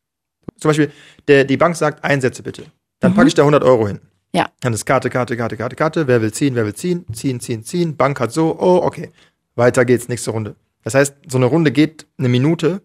Zum 0.59 0.71
Beispiel, 0.71 0.91
der, 1.29 1.45
die 1.45 1.57
Bank 1.57 1.77
sagt, 1.77 2.05
Einsätze 2.05 2.43
bitte. 2.43 2.65
Dann 3.01 3.13
mhm. 3.13 3.17
packe 3.17 3.29
ich 3.29 3.35
da 3.35 3.43
100 3.43 3.63
Euro 3.63 3.87
hin. 3.87 4.01
Ja. 4.33 4.51
Dann 4.61 4.73
ist 4.73 4.85
Karte, 4.85 5.11
Karte, 5.11 5.37
Karte, 5.37 5.57
Karte, 5.57 5.77
Karte. 5.77 6.09
Wer 6.09 6.21
will 6.21 6.33
ziehen, 6.33 6.55
wer 6.57 6.67
will 6.67 6.75
ziehen, 6.75 7.07
ziehen, 7.13 7.41
ziehen, 7.41 7.63
ziehen. 7.63 7.97
Bank 7.97 8.21
hat 8.21 8.33
so, 8.33 8.59
oh, 8.59 8.81
okay. 8.83 9.11
Weiter 9.55 9.85
geht's, 9.85 10.09
nächste 10.09 10.33
Runde. 10.33 10.57
Das 10.83 10.95
heißt, 10.95 11.17
so 11.29 11.39
eine 11.39 11.47
Runde 11.47 11.73
geht 11.73 12.07
eine 12.19 12.29
Minute 12.29 12.83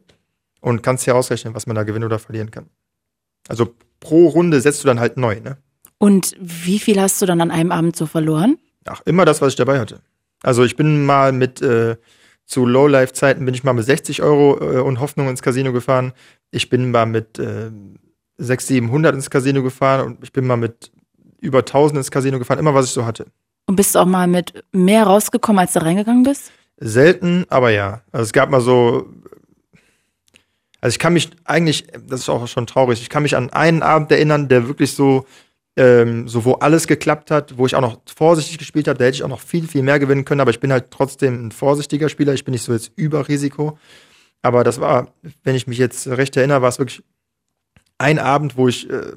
und 0.61 0.81
kannst 0.83 1.03
hier 1.03 1.15
ausrechnen, 1.15 1.53
was 1.53 1.67
man 1.67 1.75
da 1.75 1.83
gewinnen 1.83 2.05
oder 2.05 2.19
verlieren 2.19 2.51
kann. 2.51 2.67
Also 3.47 3.75
pro 3.99 4.27
Runde 4.27 4.61
setzt 4.61 4.83
du 4.83 4.87
dann 4.87 4.99
halt 4.99 5.17
neu, 5.17 5.39
ne? 5.41 5.57
Und 5.97 6.35
wie 6.39 6.79
viel 6.79 6.99
hast 6.99 7.21
du 7.21 7.25
dann 7.25 7.41
an 7.41 7.51
einem 7.51 7.71
Abend 7.71 7.95
so 7.95 8.07
verloren? 8.07 8.57
Ach, 8.85 9.01
immer 9.05 9.25
das, 9.25 9.41
was 9.41 9.49
ich 9.49 9.55
dabei 9.55 9.79
hatte. 9.79 10.01
Also 10.41 10.63
ich 10.63 10.75
bin 10.75 11.05
mal 11.05 11.31
mit 11.31 11.61
äh, 11.61 11.97
zu 12.45 12.65
Lowlife-Zeiten 12.65 13.45
bin 13.45 13.53
ich 13.53 13.63
mal 13.63 13.73
mit 13.73 13.85
60 13.85 14.21
Euro 14.21 14.59
äh, 14.59 14.79
und 14.81 14.99
Hoffnung 14.99 15.29
ins 15.29 15.41
Casino 15.41 15.71
gefahren. 15.71 16.13
Ich 16.49 16.69
bin 16.69 16.91
mal 16.91 17.05
mit 17.05 17.39
äh, 17.39 17.71
600, 18.37 18.61
700 18.61 19.15
ins 19.15 19.29
Casino 19.29 19.61
gefahren 19.63 20.07
und 20.07 20.23
ich 20.23 20.33
bin 20.33 20.47
mal 20.47 20.57
mit 20.57 20.91
über 21.39 21.59
1000 21.59 21.99
ins 21.99 22.11
Casino 22.11 22.39
gefahren, 22.39 22.59
immer 22.59 22.73
was 22.73 22.87
ich 22.87 22.91
so 22.91 23.05
hatte. 23.05 23.27
Und 23.67 23.75
bist 23.75 23.95
du 23.95 23.99
auch 23.99 24.05
mal 24.05 24.27
mit 24.27 24.63
mehr 24.71 25.03
rausgekommen, 25.03 25.59
als 25.59 25.73
du 25.73 25.81
reingegangen 25.81 26.23
bist? 26.23 26.51
Selten, 26.77 27.45
aber 27.49 27.69
ja. 27.69 28.01
Also 28.11 28.23
es 28.23 28.33
gab 28.33 28.49
mal 28.49 28.61
so 28.61 29.07
also 30.81 30.93
ich 30.95 30.99
kann 30.99 31.13
mich 31.13 31.29
eigentlich, 31.45 31.85
das 32.07 32.21
ist 32.21 32.29
auch 32.29 32.47
schon 32.47 32.67
traurig, 32.67 33.01
ich 33.01 33.09
kann 33.09 33.23
mich 33.23 33.35
an 33.35 33.51
einen 33.51 33.83
Abend 33.83 34.11
erinnern, 34.11 34.49
der 34.49 34.67
wirklich 34.67 34.93
so, 34.93 35.25
ähm, 35.77 36.27
so 36.27 36.43
wo 36.43 36.53
alles 36.53 36.87
geklappt 36.87 37.31
hat, 37.31 37.57
wo 37.57 37.65
ich 37.65 37.75
auch 37.75 37.81
noch 37.81 38.01
vorsichtig 38.13 38.57
gespielt 38.57 38.87
habe, 38.87 38.97
da 38.97 39.05
hätte 39.05 39.15
ich 39.15 39.23
auch 39.23 39.29
noch 39.29 39.39
viel, 39.39 39.67
viel 39.67 39.83
mehr 39.83 39.99
gewinnen 39.99 40.25
können, 40.25 40.41
aber 40.41 40.51
ich 40.51 40.59
bin 40.59 40.71
halt 40.71 40.91
trotzdem 40.91 41.47
ein 41.47 41.51
vorsichtiger 41.51 42.09
Spieler, 42.09 42.33
ich 42.33 42.43
bin 42.43 42.51
nicht 42.51 42.63
so 42.63 42.73
jetzt 42.73 42.91
über 42.95 43.27
Risiko. 43.27 43.77
Aber 44.41 44.63
das 44.63 44.81
war, 44.81 45.13
wenn 45.43 45.55
ich 45.55 45.67
mich 45.67 45.77
jetzt 45.77 46.07
recht 46.07 46.35
erinnere, 46.35 46.63
war 46.63 46.69
es 46.69 46.79
wirklich 46.79 47.03
ein 47.99 48.17
Abend, 48.17 48.57
wo 48.57 48.67
ich 48.67 48.89
äh, 48.89 49.13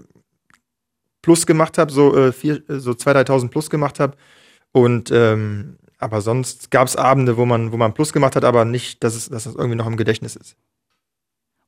Plus 1.22 1.46
gemacht 1.46 1.78
habe, 1.78 1.90
so, 1.90 2.14
äh, 2.14 2.32
vier, 2.32 2.62
so 2.68 2.90
2.000, 2.90 3.26
3.000 3.26 3.48
Plus 3.48 3.70
gemacht 3.70 3.98
habe. 3.98 4.16
Und 4.72 5.10
ähm, 5.10 5.78
aber 5.96 6.20
sonst 6.20 6.70
gab 6.70 6.86
es 6.86 6.96
Abende, 6.96 7.38
wo 7.38 7.46
man, 7.46 7.72
wo 7.72 7.78
man 7.78 7.94
Plus 7.94 8.12
gemacht 8.12 8.36
hat, 8.36 8.44
aber 8.44 8.66
nicht, 8.66 9.02
dass 9.02 9.14
es, 9.14 9.30
dass 9.30 9.46
es 9.46 9.54
irgendwie 9.54 9.76
noch 9.76 9.86
im 9.86 9.96
Gedächtnis 9.96 10.36
ist. 10.36 10.56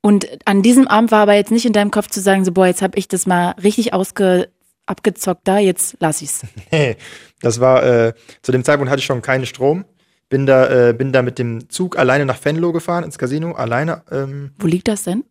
Und 0.07 0.29
an 0.45 0.63
diesem 0.63 0.87
Abend 0.87 1.11
war 1.11 1.23
aber 1.23 1.35
jetzt 1.35 1.51
nicht 1.51 1.67
in 1.67 1.73
deinem 1.73 1.91
Kopf 1.91 2.09
zu 2.11 2.21
sagen, 2.21 2.45
so, 2.45 2.53
boah, 2.53 2.69
jetzt 2.69 2.81
habe 2.81 2.97
ich 2.97 3.09
das 3.09 3.27
mal 3.27 3.57
richtig 3.61 3.93
ausge 3.93 4.49
abgezockt 4.87 5.41
da, 5.49 5.59
jetzt 5.59 5.97
lass 5.99 6.23
ich's. 6.23 6.43
Nee, 6.71 6.97
das 7.41 7.59
war, 7.59 7.83
äh, 7.83 8.15
zu 8.41 8.53
dem 8.53 8.63
Zeitpunkt 8.63 8.89
hatte 8.89 9.01
ich 9.01 9.05
schon 9.05 9.21
keinen 9.21 9.47
Strom. 9.47 9.85
Bin 10.29 10.47
da, 10.47 10.91
äh, 10.91 10.93
bin 10.93 11.11
da 11.11 11.23
mit 11.23 11.41
dem 11.41 11.69
Zug 11.71 11.99
alleine 11.99 12.25
nach 12.25 12.39
Venlo 12.45 12.73
gefahren, 12.73 13.03
ins 13.03 13.19
Casino, 13.19 13.55
alleine. 13.55 14.05
Ähm, 14.13 14.53
Wo 14.61 14.69
liegt 14.69 14.87
das 14.87 15.03
denn? 15.03 15.25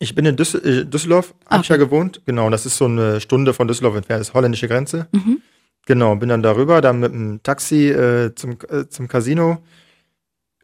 Ich 0.00 0.16
bin 0.16 0.26
in 0.26 0.34
Düssel 0.34 0.66
äh, 0.66 0.84
Düsseldorf, 0.86 1.32
habe 1.46 1.62
ich 1.62 1.68
ja 1.68 1.76
gewohnt. 1.76 2.20
Genau, 2.26 2.50
das 2.50 2.66
ist 2.66 2.78
so 2.78 2.86
eine 2.86 3.20
Stunde 3.20 3.54
von 3.54 3.68
Düsseldorf 3.68 3.94
entfernt, 3.94 4.22
das 4.22 4.30
ist 4.30 4.34
holländische 4.34 4.66
Grenze. 4.66 5.06
Mhm. 5.12 5.40
Genau, 5.86 6.16
bin 6.16 6.30
dann 6.30 6.42
darüber, 6.42 6.80
dann 6.80 6.98
mit 6.98 7.12
dem 7.12 7.44
Taxi 7.44 7.90
äh, 7.90 8.34
zum, 8.34 8.58
äh, 8.70 8.88
zum 8.88 9.06
Casino 9.06 9.62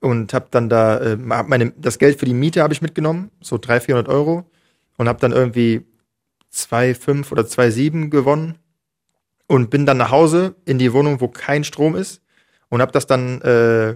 und 0.01 0.33
habe 0.35 0.47
dann 0.51 0.69
da 0.69 0.99
äh, 0.99 1.17
meine 1.17 1.73
das 1.77 1.99
Geld 1.99 2.19
für 2.19 2.27
die 2.27 2.35
Miete 2.35 2.63
habe 2.63 2.73
ich 2.73 2.83
mitgenommen, 2.83 3.31
so 3.41 3.59
300, 3.59 3.85
400 3.85 4.09
Euro 4.09 4.51
und 4.97 5.09
habe 5.09 5.21
dann 5.21 5.33
irgendwie 5.33 5.87
2,5 6.53 7.33
oder 7.33 7.43
2,7 7.43 8.09
gewonnen 8.09 8.59
und 9.47 9.71
bin 9.71 9.87
dann 9.87 9.97
nach 9.97 10.11
Hause 10.11 10.57
in 10.65 10.79
die 10.79 10.93
Wohnung, 10.93 11.21
wo 11.21 11.29
kein 11.29 11.65
Strom 11.65 11.95
ist 11.95 12.23
und 12.69 12.81
habe 12.81 12.93
das 12.93 13.07
dann 13.07 13.41
äh, 13.43 13.95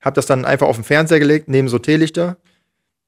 habe 0.00 0.14
das 0.14 0.26
dann 0.26 0.44
einfach 0.44 0.66
auf 0.66 0.76
den 0.76 0.84
Fernseher 0.84 1.20
gelegt 1.20 1.48
neben 1.48 1.68
so 1.68 1.78
Teelichter 1.78 2.36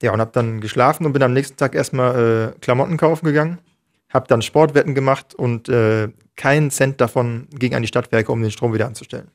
ja 0.02 0.12
und 0.12 0.20
habe 0.20 0.32
dann 0.32 0.60
geschlafen 0.60 1.06
und 1.06 1.12
bin 1.12 1.22
am 1.22 1.32
nächsten 1.32 1.56
Tag 1.56 1.74
erstmal 1.74 2.54
äh, 2.54 2.58
Klamotten 2.60 2.96
kaufen 2.96 3.26
gegangen 3.26 3.58
habe 4.16 4.26
dann 4.28 4.42
Sportwetten 4.42 4.94
gemacht 4.94 5.34
und 5.34 5.68
äh, 5.68 6.08
keinen 6.36 6.70
Cent 6.70 7.00
davon 7.00 7.48
ging 7.50 7.74
an 7.74 7.82
die 7.82 7.88
Stadtwerke, 7.88 8.32
um 8.32 8.42
den 8.42 8.50
Strom 8.50 8.72
wieder 8.72 8.86
anzustellen. 8.86 9.30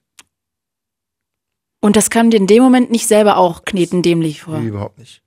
Und 1.81 1.95
das 1.95 2.09
kam 2.09 2.29
dir 2.29 2.37
in 2.37 2.47
dem 2.47 2.63
Moment 2.63 2.91
nicht 2.91 3.07
selber 3.07 3.37
auch 3.37 3.65
knetendämlich 3.65 4.43
vor? 4.43 4.59
Überhaupt 4.59 4.99
nicht. 4.99 5.21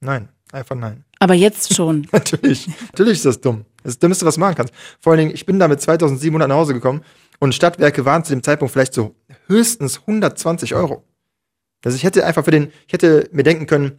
Nein, 0.00 0.28
einfach 0.52 0.76
nein. 0.76 1.04
Aber 1.18 1.34
jetzt 1.34 1.74
schon. 1.74 2.06
natürlich. 2.12 2.68
Natürlich 2.92 3.18
ist 3.18 3.26
das 3.26 3.40
dumm. 3.40 3.66
Das 3.82 3.92
ist 3.92 3.96
das 3.96 3.98
Dümmste, 3.98 4.24
was 4.24 4.34
du 4.34 4.40
machen 4.40 4.54
kannst. 4.54 4.72
Vor 5.00 5.12
allen 5.12 5.20
Dingen, 5.20 5.34
ich 5.34 5.44
bin 5.46 5.58
da 5.58 5.68
mit 5.68 5.80
2700 5.80 6.48
nach 6.48 6.56
Hause 6.56 6.74
gekommen 6.74 7.02
und 7.38 7.54
Stadtwerke 7.54 8.04
waren 8.04 8.24
zu 8.24 8.32
dem 8.32 8.42
Zeitpunkt 8.42 8.72
vielleicht 8.72 8.94
so 8.94 9.14
höchstens 9.46 10.00
120 10.00 10.74
Euro. 10.74 11.02
Also 11.84 11.96
ich 11.96 12.04
hätte 12.04 12.24
einfach 12.24 12.44
für 12.44 12.50
den, 12.50 12.72
ich 12.86 12.92
hätte 12.92 13.28
mir 13.32 13.42
denken 13.42 13.66
können, 13.66 13.98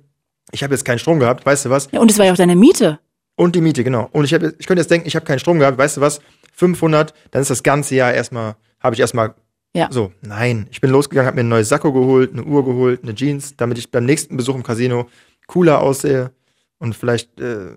ich 0.52 0.64
habe 0.64 0.74
jetzt 0.74 0.86
keinen 0.86 1.00
Strom 1.00 1.20
gehabt, 1.20 1.46
weißt 1.46 1.66
du 1.66 1.70
was? 1.70 1.90
Ja, 1.92 2.00
und 2.00 2.10
es 2.12 2.18
war 2.18 2.26
ja 2.26 2.34
auch 2.34 2.38
deine 2.38 2.56
Miete. 2.56 3.00
Und 3.36 3.56
die 3.56 3.62
Miete, 3.62 3.84
genau. 3.84 4.08
Und 4.12 4.26
ich, 4.26 4.34
hab, 4.34 4.44
ich 4.44 4.68
könnte 4.68 4.82
jetzt 4.82 4.92
denken, 4.92 5.08
ich 5.08 5.16
habe 5.16 5.26
keinen 5.26 5.40
Strom 5.40 5.60
gehabt, 5.60 5.78
weißt 5.78 5.98
du 5.98 6.02
was? 6.02 6.22
500, 6.54 7.14
dann 7.32 7.42
ist 7.42 7.50
das 7.50 7.64
ganze 7.64 7.96
Jahr 7.96 8.14
erstmal, 8.14 8.56
habe 8.80 8.94
ich 8.94 9.00
erstmal 9.00 9.34
ja. 9.76 9.88
So, 9.92 10.12
nein. 10.22 10.68
Ich 10.72 10.82
bin 10.82 10.90
losgegangen, 10.90 11.28
habe 11.28 11.36
mir 11.36 11.44
ein 11.44 11.50
neues 11.50 11.70
Sakko 11.70 11.94
geholt, 11.94 12.34
eine 12.34 12.44
Uhr 12.44 12.66
geholt, 12.66 13.04
eine 13.04 13.16
Jeans, 13.16 13.56
damit 13.56 13.78
ich 13.78 13.90
beim 13.90 14.06
nächsten 14.06 14.36
Besuch 14.38 14.56
im 14.56 14.64
Casino 14.64 15.08
cooler 15.48 15.82
aussehe. 15.82 16.32
Und 16.78 16.96
vielleicht 16.96 17.40
äh, 17.40 17.72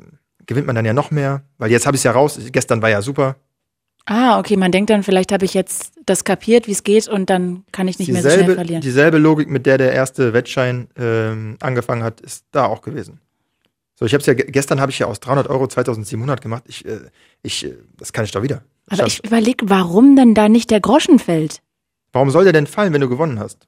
gewinnt 0.47 0.67
man 0.67 0.77
dann 0.77 0.85
ja 0.85 0.93
noch 0.93 1.11
mehr, 1.11 1.43
weil 1.59 1.71
jetzt 1.71 1.87
habe 1.87 1.95
ich 1.97 2.01
es 2.01 2.05
ja 2.05 2.13
raus. 2.13 2.39
Gestern 2.51 2.83
war 2.83 2.91
ja 2.91 3.03
super. 3.03 3.37
Ah, 4.07 4.39
okay, 4.39 4.57
man 4.57 4.71
denkt 4.71 4.91
dann, 4.91 5.03
vielleicht 5.03 5.33
habe 5.33 5.45
ich 5.45 5.55
jetzt 5.55 5.93
das 6.05 6.25
kapiert, 6.25 6.67
wie 6.67 6.73
es 6.73 6.83
geht 6.83 7.09
und 7.09 7.31
dann 7.31 7.65
kann 7.73 7.89
ich 7.89 7.99
nicht 7.99 8.09
dieselbe, 8.09 8.29
mehr 8.29 8.37
so 8.37 8.43
schnell 8.43 8.55
verlieren. 8.57 8.81
Dieselbe 8.83 9.19
Logik, 9.19 9.49
mit 9.49 9.65
der 9.65 9.79
der 9.79 9.93
erste 9.93 10.35
Wettschein 10.35 10.89
ähm, 10.97 11.57
angefangen 11.61 12.03
hat, 12.03 12.21
ist 12.21 12.45
da 12.51 12.67
auch 12.67 12.83
gewesen. 12.83 13.21
So, 13.95 14.05
ich 14.05 14.13
habe 14.13 14.21
es 14.21 14.27
ja 14.27 14.35
gestern 14.35 14.81
habe 14.81 14.91
ich 14.91 14.99
ja 14.99 15.07
aus 15.07 15.21
300 15.21 15.49
Euro 15.49 15.69
2700 15.69 16.41
gemacht. 16.41 16.65
Ich, 16.67 16.85
äh, 16.85 16.99
ich, 17.43 17.65
äh, 17.65 17.77
das 17.97 18.13
kann 18.13 18.25
ich 18.25 18.33
doch 18.33 18.43
wieder. 18.43 18.63
Aber 18.91 19.07
ich 19.07 19.25
überlege, 19.25 19.71
warum 19.71 20.17
denn 20.17 20.35
da 20.35 20.49
nicht 20.49 20.71
der 20.71 20.81
Groschen 20.81 21.19
fällt? 21.19 21.63
Warum 22.15 22.31
soll 22.31 22.45
der 22.45 22.53
denn 22.53 22.69
fallen, 22.69 22.93
wenn 22.93 23.01
du 23.01 23.09
gewonnen 23.09 23.41
hast? 23.41 23.67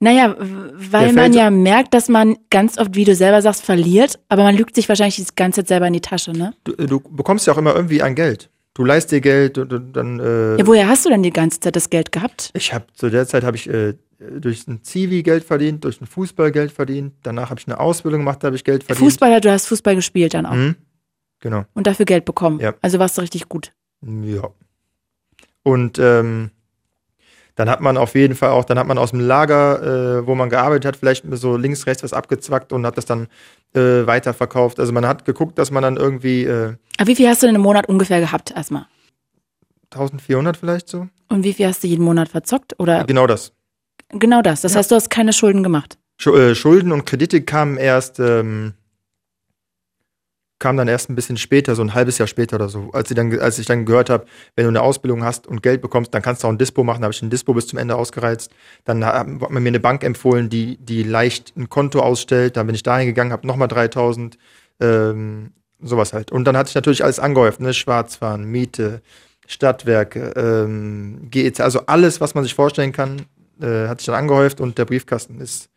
Naja, 0.00 0.34
weil 0.38 1.12
man 1.12 1.32
ja 1.32 1.50
merkt, 1.50 1.94
dass 1.94 2.08
man 2.08 2.36
ganz 2.50 2.78
oft, 2.78 2.94
wie 2.96 3.04
du 3.04 3.14
selber 3.14 3.40
sagst, 3.40 3.64
verliert, 3.64 4.18
aber 4.28 4.42
man 4.42 4.56
lügt 4.56 4.74
sich 4.74 4.88
wahrscheinlich 4.88 5.16
die 5.16 5.24
ganze 5.36 5.60
Zeit 5.60 5.68
selber 5.68 5.86
in 5.86 5.92
die 5.92 6.00
Tasche, 6.00 6.32
ne? 6.32 6.54
Du, 6.64 6.72
äh, 6.72 6.86
du 6.86 7.00
bekommst 7.00 7.46
ja 7.46 7.52
auch 7.52 7.58
immer 7.58 7.74
irgendwie 7.74 8.02
ein 8.02 8.14
Geld. 8.14 8.50
Du 8.74 8.84
leist 8.84 9.10
dir 9.10 9.20
Geld 9.20 9.56
und 9.56 9.96
dann. 9.96 10.20
Äh, 10.20 10.58
ja, 10.58 10.66
woher 10.66 10.88
hast 10.88 11.06
du 11.06 11.10
denn 11.10 11.22
die 11.22 11.30
ganze 11.30 11.60
Zeit 11.60 11.76
das 11.76 11.88
Geld 11.88 12.12
gehabt? 12.12 12.50
Ich 12.54 12.74
habe 12.74 12.86
zu 12.92 13.08
der 13.08 13.26
Zeit 13.26 13.42
habe 13.42 13.56
ich 13.56 13.68
äh, 13.68 13.94
durch 14.18 14.66
ein 14.68 14.82
Zivi 14.82 15.22
Geld 15.22 15.44
verdient, 15.44 15.84
durch 15.84 16.00
ein 16.00 16.06
Fußball 16.06 16.52
Geld 16.52 16.72
verdient. 16.72 17.14
Danach 17.22 17.48
habe 17.48 17.60
ich 17.60 17.66
eine 17.66 17.80
Ausbildung 17.80 18.20
gemacht, 18.20 18.42
da 18.42 18.48
habe 18.48 18.56
ich 18.56 18.64
Geld 18.64 18.84
verdient. 18.84 19.06
Fußballer, 19.06 19.40
du 19.40 19.50
hast 19.50 19.66
Fußball 19.66 19.94
gespielt 19.94 20.34
dann 20.34 20.44
auch. 20.44 20.54
Mhm. 20.54 20.76
Genau. 21.40 21.64
Und 21.72 21.86
dafür 21.86 22.04
Geld 22.06 22.26
bekommen. 22.26 22.60
Ja. 22.60 22.74
Also 22.82 22.98
warst 22.98 23.16
du 23.16 23.22
richtig 23.22 23.48
gut. 23.48 23.72
Ja. 24.02 24.48
Und 25.62 25.98
ähm, 25.98 26.50
dann 27.56 27.70
hat 27.70 27.80
man 27.80 27.96
auf 27.96 28.14
jeden 28.14 28.34
Fall 28.34 28.50
auch, 28.50 28.64
dann 28.64 28.78
hat 28.78 28.86
man 28.86 28.98
aus 28.98 29.10
dem 29.10 29.20
Lager, 29.20 30.18
äh, 30.18 30.26
wo 30.26 30.34
man 30.34 30.50
gearbeitet 30.50 30.84
hat, 30.84 30.96
vielleicht 30.96 31.24
so 31.32 31.56
links, 31.56 31.86
rechts 31.86 32.02
was 32.02 32.12
abgezwackt 32.12 32.72
und 32.72 32.86
hat 32.86 32.96
das 32.96 33.06
dann 33.06 33.28
äh, 33.74 34.06
weiterverkauft. 34.06 34.78
Also 34.78 34.92
man 34.92 35.06
hat 35.06 35.24
geguckt, 35.24 35.58
dass 35.58 35.70
man 35.70 35.82
dann 35.82 35.96
irgendwie. 35.96 36.44
Äh, 36.44 36.74
Aber 36.98 37.08
wie 37.08 37.16
viel 37.16 37.28
hast 37.28 37.42
du 37.42 37.46
denn 37.46 37.56
im 37.56 37.62
Monat 37.62 37.88
ungefähr 37.88 38.20
gehabt 38.20 38.52
erstmal? 38.54 38.86
1400 39.90 40.56
vielleicht 40.56 40.88
so. 40.88 41.08
Und 41.28 41.44
wie 41.44 41.54
viel 41.54 41.66
hast 41.66 41.82
du 41.82 41.88
jeden 41.88 42.04
Monat 42.04 42.28
verzockt? 42.28 42.78
Oder? 42.78 43.04
Genau 43.04 43.26
das. 43.26 43.52
Genau 44.10 44.42
das. 44.42 44.60
Das 44.60 44.74
ja. 44.74 44.78
heißt, 44.78 44.90
du 44.90 44.94
hast 44.94 45.08
keine 45.08 45.32
Schulden 45.32 45.62
gemacht. 45.62 45.98
Äh, 46.24 46.54
Schulden 46.54 46.92
und 46.92 47.06
Kredite 47.06 47.42
kamen 47.42 47.78
erst, 47.78 48.20
ähm, 48.20 48.74
kam 50.58 50.76
dann 50.76 50.88
erst 50.88 51.10
ein 51.10 51.14
bisschen 51.14 51.36
später, 51.36 51.74
so 51.74 51.82
ein 51.82 51.92
halbes 51.92 52.18
Jahr 52.18 52.26
später 52.26 52.56
oder 52.56 52.68
so, 52.68 52.90
als 52.92 53.10
ich 53.10 53.16
dann, 53.16 53.38
als 53.38 53.58
ich 53.58 53.66
dann 53.66 53.84
gehört 53.84 54.08
habe, 54.08 54.26
wenn 54.54 54.64
du 54.64 54.70
eine 54.70 54.80
Ausbildung 54.80 55.22
hast 55.22 55.46
und 55.46 55.62
Geld 55.62 55.82
bekommst, 55.82 56.14
dann 56.14 56.22
kannst 56.22 56.42
du 56.42 56.48
auch 56.48 56.52
ein 56.52 56.58
Dispo 56.58 56.82
machen. 56.82 57.02
Da 57.02 57.06
habe 57.06 57.14
ich 57.14 57.22
ein 57.22 57.30
Dispo 57.30 57.52
bis 57.52 57.66
zum 57.66 57.78
Ende 57.78 57.96
ausgereizt. 57.96 58.50
Dann 58.84 59.04
hat 59.04 59.26
man 59.26 59.62
mir 59.62 59.68
eine 59.68 59.80
Bank 59.80 60.02
empfohlen, 60.02 60.48
die, 60.48 60.78
die 60.78 61.02
leicht 61.02 61.54
ein 61.56 61.68
Konto 61.68 62.00
ausstellt. 62.00 62.56
Dann 62.56 62.66
bin 62.66 62.74
ich 62.74 62.82
dahin 62.82 63.06
gegangen, 63.06 63.32
habe 63.32 63.46
nochmal 63.46 63.68
3000, 63.68 64.38
ähm, 64.80 65.52
sowas 65.80 66.14
halt. 66.14 66.32
Und 66.32 66.44
dann 66.44 66.56
hatte 66.56 66.70
ich 66.70 66.74
natürlich 66.74 67.04
alles 67.04 67.18
angehäuft, 67.18 67.60
ne? 67.60 67.74
Schwarzfahren, 67.74 68.44
Miete, 68.44 69.02
Stadtwerke, 69.46 70.32
ähm, 70.36 71.28
GEZ, 71.30 71.60
also 71.60 71.80
alles, 71.86 72.20
was 72.20 72.34
man 72.34 72.44
sich 72.44 72.54
vorstellen 72.54 72.92
kann, 72.92 73.26
äh, 73.60 73.88
hat 73.88 74.00
sich 74.00 74.06
dann 74.06 74.16
angehäuft 74.16 74.60
und 74.60 74.78
der 74.78 74.86
Briefkasten 74.86 75.40
ist 75.40 75.68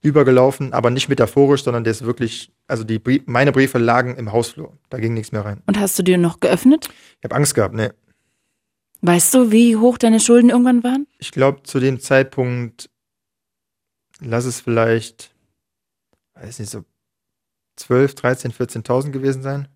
übergelaufen, 0.00 0.72
aber 0.72 0.90
nicht 0.90 1.08
metaphorisch, 1.08 1.64
sondern 1.64 1.84
der 1.84 1.90
ist 1.90 2.04
wirklich, 2.04 2.52
also 2.66 2.84
die 2.84 2.98
Brie 2.98 3.22
meine 3.26 3.52
Briefe 3.52 3.78
lagen 3.78 4.16
im 4.16 4.32
Hausflur. 4.32 4.76
Da 4.90 4.98
ging 4.98 5.14
nichts 5.14 5.32
mehr 5.32 5.44
rein. 5.44 5.62
Und 5.66 5.78
hast 5.78 5.98
du 5.98 6.02
dir 6.02 6.18
noch 6.18 6.40
geöffnet? 6.40 6.88
Ich 7.18 7.24
habe 7.24 7.34
Angst 7.34 7.54
gehabt, 7.54 7.74
ne. 7.74 7.94
Weißt 9.00 9.34
du, 9.34 9.50
wie 9.52 9.76
hoch 9.76 9.98
deine 9.98 10.20
Schulden 10.20 10.50
irgendwann 10.50 10.82
waren? 10.82 11.06
Ich 11.18 11.32
glaube, 11.32 11.62
zu 11.62 11.78
dem 11.80 12.00
Zeitpunkt, 12.00 12.90
lass 14.20 14.44
es 14.44 14.60
vielleicht, 14.60 15.32
weiß 16.34 16.58
nicht, 16.58 16.70
so 16.70 16.84
12, 17.76 18.14
13, 18.16 18.52
14.000 18.52 19.10
gewesen 19.10 19.42
sein. 19.42 19.68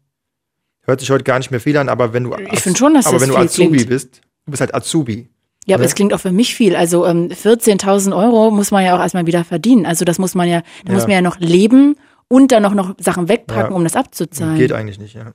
Hört 0.83 1.01
sich 1.01 1.11
heute 1.11 1.23
gar 1.23 1.39
nicht 1.39 1.53
mehr 1.53 1.61
viel 1.61 1.77
an, 1.77 1.89
aber 1.89 2.13
wenn 2.13 2.25
du, 2.25 2.37
ich 2.37 2.61
finde 2.61 2.79
schon, 2.79 2.95
dass 2.95 3.07
aber 3.07 3.19
das 3.19 3.23
wenn 3.23 3.35
du 3.35 3.37
Azubi 3.37 3.77
klingt. 3.77 3.89
bist, 3.89 4.21
du 4.45 4.51
bist 4.51 4.61
halt 4.61 4.75
Azubi. 4.75 5.29
Ja, 5.67 5.77
aber 5.77 5.85
es 5.85 5.95
klingt 5.95 6.13
auch 6.13 6.21
für 6.21 6.33
mich 6.33 6.55
viel. 6.55 6.75
Also 6.75 7.07
ähm, 7.07 7.29
14.000 7.29 8.17
Euro 8.17 8.51
muss 8.51 8.71
man 8.71 8.85
ja 8.85 8.97
auch 8.97 9.01
erstmal 9.01 9.27
wieder 9.27 9.45
verdienen. 9.45 9.87
Also 9.87 10.05
das 10.05 10.19
muss 10.19 10.35
man 10.35 10.49
ja, 10.49 10.63
da 10.85 10.93
ja. 10.93 10.95
muss 10.95 11.05
man 11.05 11.13
ja 11.13 11.23
noch 11.23 11.39
leben 11.39 11.97
und 12.29 12.51
dann 12.51 12.63
noch, 12.63 12.75
noch 12.75 12.95
Sachen 12.99 13.29
wegpacken, 13.29 13.71
ja. 13.71 13.77
um 13.77 13.85
das 13.85 13.95
abzuzahlen. 13.95 14.57
Geht 14.57 14.73
eigentlich 14.73 14.99
nicht, 14.99 15.15
ja. 15.15 15.33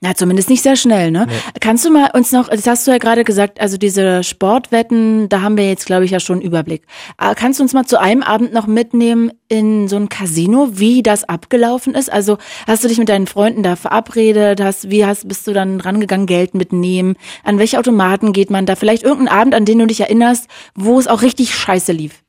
Ja, 0.00 0.14
zumindest 0.14 0.48
nicht 0.48 0.62
sehr 0.62 0.76
schnell, 0.76 1.10
ne? 1.10 1.26
Nee. 1.28 1.34
Kannst 1.60 1.84
du 1.84 1.90
mal 1.90 2.10
uns 2.14 2.30
noch, 2.30 2.48
das 2.48 2.68
hast 2.68 2.86
du 2.86 2.92
ja 2.92 2.98
gerade 2.98 3.24
gesagt, 3.24 3.60
also 3.60 3.76
diese 3.76 4.22
Sportwetten, 4.22 5.28
da 5.28 5.40
haben 5.42 5.56
wir 5.56 5.68
jetzt, 5.68 5.86
glaube 5.86 6.04
ich, 6.04 6.12
ja 6.12 6.20
schon 6.20 6.36
einen 6.36 6.46
Überblick. 6.46 6.86
Aber 7.16 7.34
kannst 7.34 7.58
du 7.58 7.64
uns 7.64 7.72
mal 7.72 7.84
zu 7.84 8.00
einem 8.00 8.22
Abend 8.22 8.52
noch 8.52 8.68
mitnehmen 8.68 9.32
in 9.48 9.88
so 9.88 9.96
ein 9.96 10.08
Casino, 10.08 10.68
wie 10.74 11.02
das 11.02 11.24
abgelaufen 11.24 11.96
ist? 11.96 12.12
Also 12.12 12.38
hast 12.68 12.84
du 12.84 12.88
dich 12.88 12.98
mit 12.98 13.08
deinen 13.08 13.26
Freunden 13.26 13.64
da 13.64 13.74
verabredet? 13.74 14.60
Hast, 14.60 14.88
wie 14.88 15.04
hast, 15.04 15.26
bist 15.26 15.48
du 15.48 15.52
dann 15.52 15.80
rangegangen, 15.80 16.26
Geld 16.26 16.54
mitnehmen? 16.54 17.16
An 17.42 17.58
welche 17.58 17.76
Automaten 17.76 18.32
geht 18.32 18.50
man 18.50 18.66
da? 18.66 18.76
Vielleicht 18.76 19.02
irgendeinen 19.02 19.36
Abend, 19.36 19.54
an 19.56 19.64
den 19.64 19.80
du 19.80 19.86
dich 19.86 20.00
erinnerst, 20.00 20.46
wo 20.76 21.00
es 21.00 21.08
auch 21.08 21.22
richtig 21.22 21.56
scheiße 21.56 21.90
lief. 21.90 22.22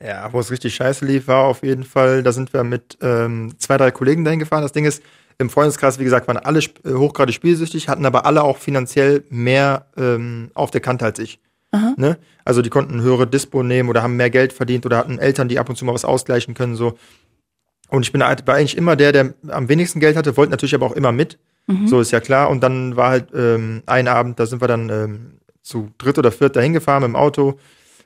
Ja, 0.00 0.32
wo 0.32 0.38
es 0.38 0.52
richtig 0.52 0.76
scheiße 0.76 1.04
lief, 1.04 1.26
war 1.26 1.44
auf 1.44 1.64
jeden 1.64 1.84
Fall, 1.84 2.22
da 2.22 2.30
sind 2.30 2.54
wir 2.54 2.62
mit 2.62 2.98
ähm, 3.02 3.52
zwei, 3.58 3.76
drei 3.78 3.90
Kollegen 3.90 4.24
dahin 4.24 4.38
gefahren. 4.38 4.62
Das 4.62 4.72
Ding 4.72 4.84
ist, 4.84 5.02
im 5.40 5.50
Freundeskreis, 5.50 5.98
wie 5.98 6.04
gesagt, 6.04 6.28
waren 6.28 6.36
alle 6.36 6.60
äh, 6.60 6.92
hochgradig 6.92 7.34
spielsüchtig, 7.34 7.88
hatten 7.88 8.04
aber 8.04 8.26
alle 8.26 8.42
auch 8.42 8.58
finanziell 8.58 9.24
mehr 9.30 9.86
ähm, 9.96 10.50
auf 10.54 10.70
der 10.70 10.80
Kante 10.80 11.04
als 11.04 11.18
ich. 11.18 11.40
Ne? 11.96 12.18
Also 12.44 12.62
die 12.62 12.70
konnten 12.70 13.00
höhere 13.00 13.26
Dispo 13.26 13.62
nehmen 13.62 13.88
oder 13.88 14.02
haben 14.02 14.16
mehr 14.16 14.30
Geld 14.30 14.52
verdient 14.52 14.84
oder 14.86 14.98
hatten 14.98 15.18
Eltern, 15.18 15.48
die 15.48 15.58
ab 15.58 15.68
und 15.68 15.76
zu 15.76 15.84
mal 15.84 15.94
was 15.94 16.04
ausgleichen 16.04 16.54
können. 16.54 16.74
so. 16.76 16.98
Und 17.88 18.02
ich 18.02 18.12
bin 18.12 18.20
war 18.20 18.54
eigentlich 18.54 18.76
immer 18.76 18.96
der, 18.96 19.12
der 19.12 19.34
am 19.48 19.68
wenigsten 19.68 20.00
Geld 20.00 20.16
hatte, 20.16 20.36
wollte 20.36 20.50
natürlich 20.50 20.74
aber 20.74 20.86
auch 20.86 20.96
immer 20.96 21.12
mit. 21.12 21.38
Mhm. 21.66 21.88
So 21.88 22.00
ist 22.00 22.10
ja 22.10 22.20
klar. 22.20 22.50
Und 22.50 22.62
dann 22.62 22.96
war 22.96 23.10
halt 23.10 23.28
ähm, 23.34 23.82
ein 23.86 24.08
Abend, 24.08 24.38
da 24.38 24.46
sind 24.46 24.60
wir 24.60 24.68
dann 24.68 24.88
ähm, 24.90 25.40
zu 25.62 25.90
dritt 25.98 26.18
oder 26.18 26.32
viert 26.32 26.56
dahin 26.56 26.72
gefahren 26.72 27.02
mit 27.02 27.08
dem 27.08 27.16
Auto 27.16 27.58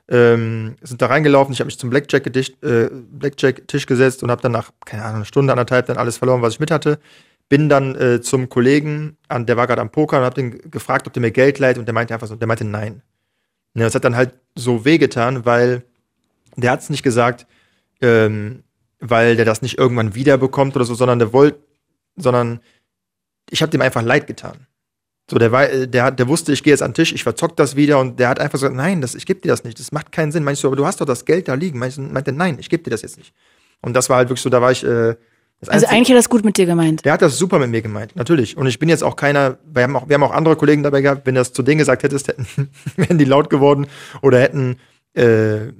ähm, 0.09 0.75
sind 0.81 1.01
da 1.01 1.07
reingelaufen. 1.07 1.53
Ich 1.53 1.59
habe 1.59 1.67
mich 1.67 1.79
zum 1.79 1.89
Blackjack-Tisch 1.89 2.53
äh, 2.61 2.89
Blackjack 2.91 3.67
gesetzt 3.67 4.23
und 4.23 4.31
habe 4.31 4.41
dann 4.41 4.51
nach, 4.51 4.71
keine 4.85 5.03
Ahnung, 5.03 5.17
eine 5.17 5.25
Stunde, 5.25 5.53
anderthalb 5.53 5.87
dann 5.87 5.97
alles 5.97 6.17
verloren, 6.17 6.41
was 6.41 6.53
ich 6.53 6.59
mit 6.59 6.71
hatte. 6.71 6.99
Bin 7.49 7.69
dann 7.69 7.95
äh, 7.95 8.21
zum 8.21 8.49
Kollegen, 8.49 9.17
an, 9.27 9.45
der 9.45 9.57
war 9.57 9.67
gerade 9.67 9.81
am 9.81 9.91
Poker 9.91 10.17
und 10.17 10.23
habe 10.23 10.35
den 10.35 10.71
gefragt, 10.71 11.07
ob 11.07 11.13
der 11.13 11.21
mir 11.21 11.31
Geld 11.31 11.59
leiht 11.59 11.77
und 11.77 11.85
der 11.85 11.93
meinte 11.93 12.13
einfach 12.13 12.27
so, 12.27 12.35
der 12.35 12.47
meinte 12.47 12.65
nein. 12.65 13.01
Ja, 13.75 13.83
das 13.83 13.95
hat 13.95 14.05
dann 14.05 14.15
halt 14.15 14.33
so 14.55 14.85
wehgetan, 14.85 15.45
weil 15.45 15.83
der 16.55 16.71
hat 16.71 16.81
es 16.81 16.89
nicht 16.89 17.03
gesagt, 17.03 17.45
ähm, 18.01 18.63
weil 18.99 19.35
der 19.35 19.45
das 19.45 19.61
nicht 19.61 19.77
irgendwann 19.77 20.15
wiederbekommt 20.15 20.75
oder 20.75 20.85
so, 20.85 20.95
sondern 20.95 21.19
der 21.19 21.33
wollte, 21.33 21.59
sondern 22.15 22.61
ich 23.49 23.61
habe 23.61 23.71
dem 23.71 23.81
einfach 23.81 24.01
leid 24.01 24.27
getan. 24.27 24.67
So, 25.29 25.39
der, 25.39 25.51
war, 25.51 25.67
äh, 25.69 25.87
der, 25.87 26.11
der 26.11 26.27
wusste, 26.27 26.51
ich 26.51 26.61
gehe 26.61 26.71
jetzt 26.71 26.83
an 26.83 26.91
den 26.91 26.95
Tisch, 26.95 27.11
ich 27.11 27.23
verzock 27.23 27.55
das 27.55 27.75
wieder 27.75 27.99
und 27.99 28.19
der 28.19 28.29
hat 28.29 28.39
einfach 28.39 28.59
gesagt, 28.59 28.75
nein, 28.75 29.01
das, 29.01 29.15
ich 29.15 29.25
gebe 29.25 29.41
dir 29.41 29.49
das 29.49 29.63
nicht, 29.63 29.79
das 29.79 29.91
macht 29.91 30.11
keinen 30.11 30.31
Sinn. 30.31 30.43
Meinst 30.43 30.63
du, 30.63 30.67
aber 30.67 30.75
du 30.75 30.85
hast 30.85 31.01
doch 31.01 31.05
das 31.05 31.25
Geld 31.25 31.47
da 31.47 31.55
liegen. 31.55 31.79
Meinst 31.79 31.97
du, 31.97 32.01
meinte, 32.01 32.31
nein, 32.31 32.57
ich 32.59 32.69
gebe 32.69 32.83
dir 32.83 32.91
das 32.91 33.01
jetzt 33.01 33.17
nicht. 33.17 33.33
Und 33.81 33.93
das 33.93 34.09
war 34.09 34.17
halt 34.17 34.29
wirklich 34.29 34.41
so, 34.41 34.49
da 34.49 34.61
war 34.61 34.71
ich. 34.71 34.83
Äh, 34.83 35.15
also 35.67 35.87
eigentlich 35.87 36.09
hat 36.09 36.15
er 36.15 36.15
das 36.17 36.29
gut 36.29 36.45
mit 36.45 36.57
dir 36.57 36.65
gemeint. 36.65 37.05
Der 37.05 37.13
hat 37.13 37.21
das 37.21 37.37
super 37.37 37.57
mit 37.57 37.69
mir 37.69 37.81
gemeint, 37.81 38.15
natürlich. 38.15 38.57
Und 38.57 38.67
ich 38.67 38.77
bin 38.77 38.89
jetzt 38.89 39.03
auch 39.03 39.15
keiner, 39.15 39.57
wir 39.65 39.83
haben 39.83 39.95
auch, 39.95 40.07
wir 40.07 40.13
haben 40.13 40.23
auch 40.23 40.33
andere 40.33 40.55
Kollegen 40.57 40.83
dabei 40.83 41.01
gehabt, 41.01 41.25
wenn 41.25 41.35
du 41.35 41.41
das 41.41 41.53
zu 41.53 41.63
denen 41.63 41.79
gesagt 41.79 42.03
hättest, 42.03 42.27
hätten, 42.27 42.45
wären 42.97 43.17
die 43.17 43.25
laut 43.25 43.49
geworden 43.49 43.87
oder 44.21 44.39
hätten, 44.39 44.77
äh, 45.13 45.71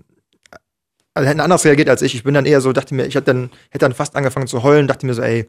also 1.13 1.29
hätten 1.29 1.39
anders 1.39 1.65
reagiert 1.65 1.89
als 1.89 2.01
ich. 2.01 2.15
Ich 2.15 2.23
bin 2.23 2.34
dann 2.34 2.45
eher 2.45 2.62
so, 2.62 2.73
dachte 2.73 2.95
mir, 2.95 3.05
ich 3.05 3.15
hätte 3.15 3.25
dann, 3.25 3.51
hätte 3.69 3.86
dann 3.86 3.93
fast 3.93 4.15
angefangen 4.15 4.47
zu 4.47 4.63
heulen, 4.63 4.88
dachte 4.88 5.05
mir 5.05 5.13
so, 5.13 5.21
ey, 5.21 5.47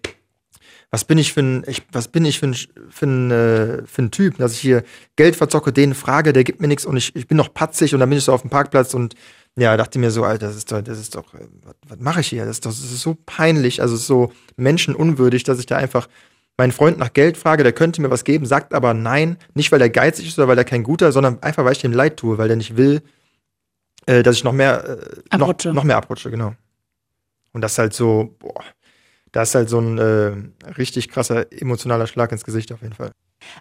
was 0.91 1.05
bin 1.05 1.19
ich 1.19 1.33
für 1.33 1.41
ein, 1.41 1.65
ich, 1.67 1.83
was 1.93 2.09
bin 2.09 2.25
ich 2.25 2.39
für 2.39 2.47
ein, 2.47 2.57
für 2.91 3.07
ein, 3.07 3.31
äh, 3.31 3.87
für 3.87 4.03
ein 4.03 4.11
Typ, 4.11 4.39
dass 4.39 4.53
ich 4.53 4.61
hier 4.61 4.85
Geld 5.17 5.37
verzocke, 5.37 5.73
den 5.73 5.95
frage, 5.95 6.33
der 6.33 6.45
gibt 6.45 6.61
mir 6.61 6.69
nichts 6.69 6.87
und 6.87 6.97
ich, 6.97 7.15
ich 7.17 7.27
bin 7.27 7.37
noch 7.37 7.53
patzig 7.53 7.93
und 7.93 8.01
dann 8.01 8.09
bin 8.09 8.19
ich 8.19 8.25
so 8.25 8.33
auf 8.33 8.43
dem 8.43 8.51
Parkplatz 8.51 8.95
und 8.95 9.15
ja, 9.59 9.77
dachte 9.77 9.99
mir 9.99 10.11
so, 10.11 10.23
Alter, 10.23 10.47
das 10.49 10.57
ist 10.57 10.71
doch, 10.71 10.83
das 10.83 10.99
ist 10.99 11.15
doch, 11.15 11.35
äh, 11.35 11.49
was, 11.65 11.75
was 11.89 11.99
mache 11.99 12.21
ich 12.21 12.29
hier? 12.29 12.45
Das 12.45 12.57
ist 12.57 12.67
doch, 12.67 12.71
das 12.71 12.81
ist 12.81 13.01
so 13.01 13.17
peinlich, 13.27 13.83
also 13.83 13.97
so 13.97 14.33
menschenunwürdig, 14.57 15.45
dass 15.45 15.59
ich 15.59 15.67
da 15.67 15.77
einfach 15.77 16.09
meinen 16.57 16.73
Freund 16.73 16.99
nach 16.99 17.13
Geld 17.13 17.37
frage, 17.37 17.63
der 17.63 17.73
könnte 17.73 18.01
mir 18.01 18.11
was 18.11 18.25
geben, 18.25 18.47
sagt 18.47 18.73
aber 18.73 18.95
nein, 18.95 19.37
nicht 19.55 19.73
weil 19.73 19.81
er 19.81 19.91
geizig 19.91 20.29
ist 20.29 20.39
oder 20.39 20.49
weil 20.49 20.59
er 20.59 20.65
kein 20.65 20.83
guter, 20.83 21.13
sondern 21.13 21.43
einfach 21.43 21.65
weil 21.65 21.73
ich 21.73 21.81
dem 21.81 21.93
leid 21.93 22.17
tue, 22.17 22.39
weil 22.39 22.49
der 22.49 22.57
nicht 22.57 22.77
will, 22.77 23.03
äh, 24.07 24.23
dass 24.23 24.37
ich 24.37 24.45
noch 24.45 24.53
mehr, 24.53 24.99
äh, 25.31 25.37
noch, 25.37 25.55
noch 25.65 25.85
mehr 25.85 25.97
abrutsche, 25.97 26.31
genau. 26.31 26.55
Und 27.53 27.63
das 27.63 27.73
ist 27.73 27.79
halt 27.79 27.95
so, 27.95 28.37
boah, 28.39 28.63
da 29.37 29.43
ist 29.43 29.55
halt 29.55 29.69
so 29.69 29.79
ein 29.79 29.99
äh, 29.99 30.33
richtig 30.79 31.11
krasser 31.11 31.53
emotionaler 31.53 32.07
Schlag 32.07 32.33
ins 32.33 32.43
Gesicht 32.43 32.73
auf 32.73 32.81
jeden 32.81 32.95
Fall. 32.95 33.11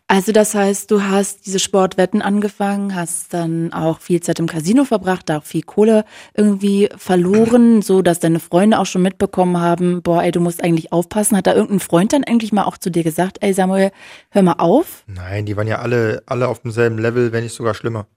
Also 0.07 0.31
das 0.31 0.55
heißt, 0.55 0.89
du 0.89 1.03
hast 1.03 1.45
diese 1.45 1.59
Sportwetten 1.59 2.21
angefangen, 2.21 2.95
hast 2.95 3.33
dann 3.33 3.73
auch 3.73 3.99
viel 3.99 4.21
Zeit 4.21 4.39
im 4.39 4.47
Casino 4.47 4.85
verbracht, 4.85 5.27
da 5.27 5.39
auch 5.39 5.43
viel 5.43 5.63
Kohle 5.63 6.05
irgendwie 6.33 6.87
verloren, 6.95 7.81
so 7.81 8.01
dass 8.01 8.21
deine 8.21 8.39
Freunde 8.39 8.79
auch 8.79 8.85
schon 8.85 9.01
mitbekommen 9.01 9.59
haben, 9.59 10.01
boah, 10.01 10.23
ey, 10.23 10.31
du 10.31 10.39
musst 10.39 10.63
eigentlich 10.63 10.93
aufpassen. 10.93 11.35
Hat 11.35 11.45
da 11.45 11.53
irgendein 11.53 11.81
Freund 11.81 12.13
dann 12.13 12.23
eigentlich 12.23 12.53
mal 12.53 12.63
auch 12.63 12.77
zu 12.77 12.89
dir 12.89 13.03
gesagt, 13.03 13.39
ey 13.41 13.51
Samuel, 13.51 13.91
hör 14.29 14.43
mal 14.43 14.53
auf? 14.53 15.03
Nein, 15.07 15.45
die 15.45 15.57
waren 15.57 15.67
ja 15.67 15.79
alle, 15.79 16.23
alle 16.25 16.47
auf 16.47 16.61
demselben 16.61 16.99
Level, 16.99 17.33
wenn 17.33 17.43
nicht 17.43 17.53
sogar 17.53 17.73
schlimmer. 17.73 18.07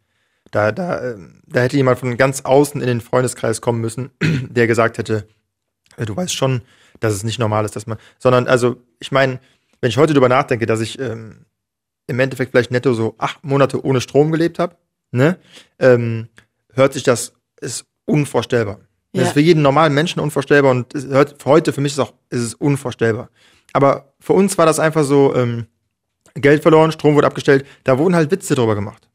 Da, 0.52 0.70
da, 0.70 1.02
ähm, 1.02 1.42
da 1.44 1.62
hätte 1.62 1.76
jemand 1.76 1.98
von 1.98 2.16
ganz 2.16 2.42
außen 2.42 2.80
in 2.80 2.86
den 2.86 3.00
Freundeskreis 3.00 3.60
kommen 3.60 3.80
müssen, 3.80 4.10
der 4.22 4.68
gesagt 4.68 4.98
hätte, 4.98 5.26
äh, 5.96 6.06
du 6.06 6.14
weißt 6.14 6.36
schon, 6.36 6.62
dass 7.00 7.14
es 7.14 7.24
nicht 7.24 7.38
normal 7.38 7.64
ist, 7.64 7.76
dass 7.76 7.86
man, 7.86 7.98
sondern 8.18 8.48
also 8.48 8.76
ich 9.00 9.12
meine, 9.12 9.40
wenn 9.80 9.90
ich 9.90 9.96
heute 9.96 10.12
darüber 10.12 10.28
nachdenke, 10.28 10.66
dass 10.66 10.80
ich 10.80 10.98
ähm, 10.98 11.44
im 12.06 12.20
Endeffekt 12.20 12.52
vielleicht 12.52 12.70
netto 12.70 12.94
so 12.94 13.14
acht 13.18 13.44
Monate 13.44 13.84
ohne 13.84 14.00
Strom 14.00 14.32
gelebt 14.32 14.58
habe, 14.58 14.76
ne, 15.12 15.38
ähm, 15.78 16.28
hört 16.72 16.92
sich 16.94 17.02
das 17.02 17.32
ist 17.60 17.86
unvorstellbar. 18.04 18.80
Ja. 19.12 19.20
Das 19.20 19.28
ist 19.28 19.34
für 19.34 19.40
jeden 19.40 19.62
normalen 19.62 19.94
Menschen 19.94 20.20
unvorstellbar 20.20 20.70
und 20.70 20.94
es 20.94 21.06
hört, 21.06 21.40
für 21.42 21.50
heute 21.50 21.72
für 21.72 21.80
mich 21.80 21.92
ist 21.92 21.98
auch 21.98 22.14
ist 22.30 22.42
es 22.42 22.54
unvorstellbar. 22.54 23.30
Aber 23.72 24.12
für 24.20 24.32
uns 24.32 24.56
war 24.58 24.66
das 24.66 24.78
einfach 24.78 25.04
so 25.04 25.34
ähm, 25.34 25.66
Geld 26.34 26.62
verloren, 26.62 26.92
Strom 26.92 27.14
wurde 27.14 27.26
abgestellt, 27.26 27.66
da 27.84 27.98
wurden 27.98 28.14
halt 28.14 28.30
Witze 28.30 28.54
drüber 28.54 28.74
gemacht. 28.74 29.08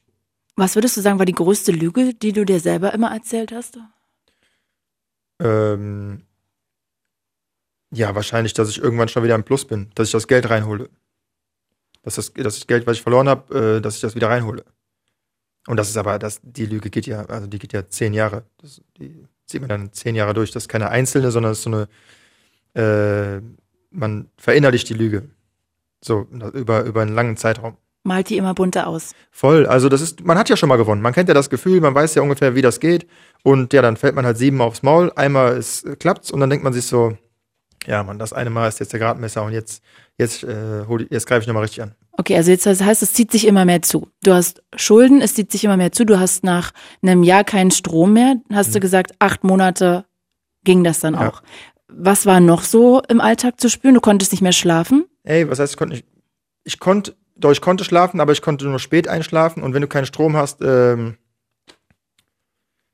Was 0.56 0.76
würdest 0.76 0.98
du 0.98 1.02
sagen, 1.02 1.18
war 1.18 1.26
die 1.26 1.34
größte 1.34 1.72
Lüge, 1.72 2.14
die 2.14 2.32
du 2.32 2.46
dir 2.46 2.60
selber 2.60 2.94
immer 2.94 3.12
erzählt 3.12 3.52
hast? 3.52 3.80
Ähm, 5.40 6.22
ja, 7.94 8.16
wahrscheinlich, 8.16 8.54
dass 8.54 8.70
ich 8.70 8.82
irgendwann 8.82 9.08
schon 9.08 9.24
wieder 9.24 9.36
im 9.36 9.44
Plus 9.44 9.66
bin, 9.66 9.90
dass 9.96 10.08
ich 10.08 10.12
das 10.12 10.28
Geld 10.28 10.50
reinhole. 10.50 10.90
Dass 12.02 12.16
das, 12.16 12.34
dass 12.34 12.56
das 12.56 12.68
Geld, 12.68 12.86
was 12.86 12.98
ich 12.98 13.04
verloren 13.04 13.30
habe, 13.30 13.78
äh, 13.78 13.82
dass 13.82 13.96
ich 13.96 14.02
das 14.02 14.16
wieder 14.16 14.30
reinhole. 14.30 14.66
Und 15.68 15.78
das 15.78 15.90
ist 15.90 15.98
aber, 15.98 16.20
das, 16.20 16.42
die 16.44 16.66
Lüge 16.66 16.90
geht 16.90 17.08
ja, 17.08 17.26
also 17.26 17.48
die 17.48 17.60
geht 17.60 17.72
ja 17.72 17.88
zehn 17.88 18.14
Jahre. 18.14 18.44
Das, 18.58 18.82
die 18.98 19.26
zieht 19.46 19.62
man 19.62 19.70
dann 19.70 19.94
zehn 19.94 20.16
Jahre 20.16 20.34
durch. 20.34 20.52
Das 20.52 20.64
ist 20.64 20.70
keine 20.70 20.90
einzelne, 20.90 21.32
sondern 21.32 21.52
das 21.52 21.60
ist 21.60 21.64
so 21.64 21.88
eine, 22.76 23.38
äh, 23.38 23.42
man 23.92 24.30
verinnerlicht 24.38 24.90
die 24.90 24.94
Lüge. 24.96 25.30
So, 26.04 26.28
über, 26.54 26.84
über 26.84 27.02
einen 27.02 27.16
langen 27.16 27.38
Zeitraum. 27.38 27.78
malt 28.04 28.30
die 28.30 28.38
immer 28.38 28.54
bunter 28.54 28.88
aus. 28.88 29.14
Voll. 29.32 29.66
Also 29.66 29.88
das 29.88 30.02
ist, 30.02 30.26
man 30.26 30.38
hat 30.38 30.50
ja 30.50 30.58
schon 30.58 30.68
mal 30.68 30.76
gewonnen. 30.76 31.02
Man 31.02 31.14
kennt 31.14 31.30
ja 31.30 31.34
das 31.34 31.50
Gefühl, 31.50 31.80
man 31.80 31.96
weiß 31.96 32.16
ja 32.16 32.22
ungefähr, 32.22 32.56
wie 32.56 32.62
das 32.62 32.82
geht. 32.82 33.08
Und 33.44 33.72
ja, 33.72 33.82
dann 33.82 33.96
fällt 33.96 34.16
man 34.16 34.26
halt 34.26 34.38
sieben 34.38 34.60
aufs 34.60 34.84
Maul. 34.84 35.14
Einmal 35.16 35.56
ist, 35.56 35.86
äh, 35.86 35.96
klappt's 35.96 36.32
und 36.32 36.42
dann 36.42 36.50
denkt 36.50 36.64
man 36.66 36.74
sich 36.74 36.86
so, 36.86 37.18
ja, 37.86 38.04
man, 38.04 38.20
das 38.20 38.34
eine 38.34 38.50
Mal 38.50 38.68
ist 38.68 38.80
jetzt 38.80 38.94
der 38.94 39.00
Gradmesser 39.00 39.44
und 39.44 39.54
jetzt, 39.54 39.84
jetzt, 40.18 40.44
äh, 40.44 40.86
hol, 40.88 41.08
jetzt 41.10 41.28
greife 41.28 41.42
ich 41.42 41.48
nochmal 41.48 41.64
richtig 41.64 41.84
an. 41.84 41.96
Okay, 42.14 42.36
also 42.36 42.52
jetzt 42.52 42.66
heißt, 42.66 43.02
es 43.02 43.14
zieht 43.14 43.32
sich 43.32 43.48
immer 43.48 43.66
mehr 43.66 43.82
zu. 43.82 44.08
Du 44.24 44.34
hast 44.34 44.62
Schulden, 44.76 45.22
es 45.22 45.34
zieht 45.34 45.52
sich 45.52 45.64
immer 45.64 45.78
mehr 45.78 45.92
zu. 45.92 46.06
Du 46.06 46.20
hast 46.20 46.44
nach 46.44 46.72
einem 47.02 47.24
Jahr 47.24 47.44
keinen 47.44 47.72
Strom 47.72 48.14
mehr. 48.14 48.36
Hast 48.52 48.70
mhm. 48.70 48.74
du 48.74 48.80
gesagt, 48.82 49.14
acht 49.20 49.44
Monate 49.44 50.06
ging 50.64 50.84
das 50.84 51.00
dann 51.00 51.16
ja. 51.16 51.30
auch. 51.30 51.44
Was 51.88 52.26
war 52.26 52.40
noch 52.40 52.64
so 52.64 53.02
im 53.08 53.20
Alltag 53.20 53.60
zu 53.60 53.70
spüren? 53.70 53.96
Du 53.96 54.02
konntest 54.02 54.32
nicht 54.32 54.42
mehr 54.42 54.52
schlafen? 54.52 55.06
Ey, 55.24 55.50
was 55.50 55.60
heißt, 55.60 55.74
ich 55.74 55.78
konnte 55.78 55.96
nicht? 55.96 56.08
Ich 56.64 56.80
konnte, 56.80 57.16
doch, 57.36 57.52
ich 57.52 57.62
konnte 57.62 57.84
schlafen, 57.84 58.20
aber 58.20 58.32
ich 58.32 58.42
konnte 58.42 58.66
nur 58.66 58.80
spät 58.80 59.08
einschlafen 59.08 59.64
und 59.64 59.74
wenn 59.74 59.82
du 59.82 59.88
keinen 59.88 60.06
Strom 60.06 60.38
hast, 60.38 60.62
ähm, 60.62 61.18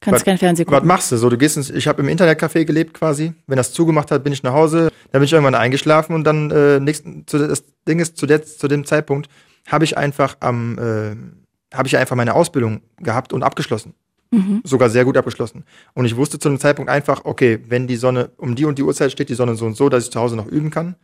Kannst 0.02 0.24
kein 0.24 0.38
Fernsehen 0.38 0.66
gucken. 0.66 0.82
Was 0.82 0.88
machst 0.88 1.12
du? 1.12 1.18
So, 1.18 1.30
du 1.30 1.38
gehst 1.38 1.58
ins, 1.58 1.70
ich 1.70 1.88
habe 1.88 2.02
im 2.02 2.08
Internetcafé 2.08 2.64
gelebt 2.64 2.94
quasi. 2.94 3.34
Wenn 3.48 3.58
das 3.58 3.74
zugemacht 3.74 4.12
hat, 4.12 4.24
bin 4.24 4.32
ich 4.32 4.44
nach 4.44 4.54
Hause. 4.54 4.92
Dann 5.12 5.20
bin 5.20 5.24
ich 5.24 5.34
irgendwann 5.34 5.56
eingeschlafen 5.56 6.14
und 6.16 6.24
dann 6.24 6.52
äh, 6.52 6.80
nächsten, 6.80 7.28
zu, 7.28 7.38
das 7.38 7.64
Ding 7.88 8.00
ist, 8.00 8.18
zu, 8.18 8.26
der, 8.26 8.44
zu 8.44 8.68
dem 8.68 8.86
Zeitpunkt 8.86 9.30
habe 9.68 9.84
ich 9.84 9.98
einfach 9.98 10.38
am, 10.40 10.78
äh, 10.78 11.76
habe 11.76 11.88
ich 11.88 11.98
einfach 11.98 12.16
meine 12.16 12.34
Ausbildung 12.34 12.82
gehabt 12.98 13.34
und 13.34 13.44
abgeschlossen. 13.44 13.94
Mhm. 14.32 14.62
Sogar 14.64 14.90
sehr 14.90 15.06
gut 15.06 15.18
abgeschlossen. 15.18 15.64
Und 15.94 16.06
ich 16.06 16.16
wusste 16.16 16.40
zu 16.40 16.50
dem 16.50 16.60
Zeitpunkt 16.60 16.90
einfach, 16.90 17.26
okay, 17.26 17.60
wenn 17.68 17.88
die 17.88 17.96
Sonne 17.96 18.32
um 18.38 18.56
die 18.56 18.66
und 18.66 18.78
die 18.78 18.84
Uhrzeit 18.84 19.12
steht, 19.12 19.30
die 19.30 19.36
Sonne 19.36 19.56
so 19.56 19.66
und 19.66 19.76
so, 19.76 19.90
dass 19.90 20.06
ich 20.06 20.12
zu 20.12 20.20
Hause 20.20 20.36
noch 20.36 20.48
üben 20.48 20.70
kann. 20.70 20.96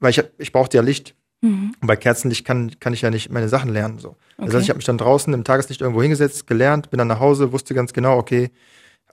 Weil 0.00 0.10
ich, 0.10 0.22
ich 0.38 0.52
brauchte 0.52 0.76
ja 0.76 0.82
Licht. 0.82 1.14
Mhm. 1.44 1.74
Und 1.78 1.86
bei 1.86 1.96
Kerzenlicht 1.96 2.46
kann, 2.46 2.72
kann 2.80 2.94
ich 2.94 3.02
ja 3.02 3.10
nicht 3.10 3.30
meine 3.30 3.50
Sachen 3.50 3.70
lernen. 3.70 3.98
So. 3.98 4.16
Okay. 4.38 4.46
Das 4.46 4.54
heißt, 4.54 4.64
ich 4.64 4.70
habe 4.70 4.78
mich 4.78 4.86
dann 4.86 4.96
draußen 4.96 5.32
im 5.34 5.44
Tageslicht 5.44 5.82
irgendwo 5.82 6.00
hingesetzt, 6.00 6.46
gelernt, 6.46 6.88
bin 6.88 6.96
dann 6.96 7.08
nach 7.08 7.20
Hause, 7.20 7.52
wusste 7.52 7.74
ganz 7.74 7.92
genau, 7.92 8.16
okay, 8.16 8.50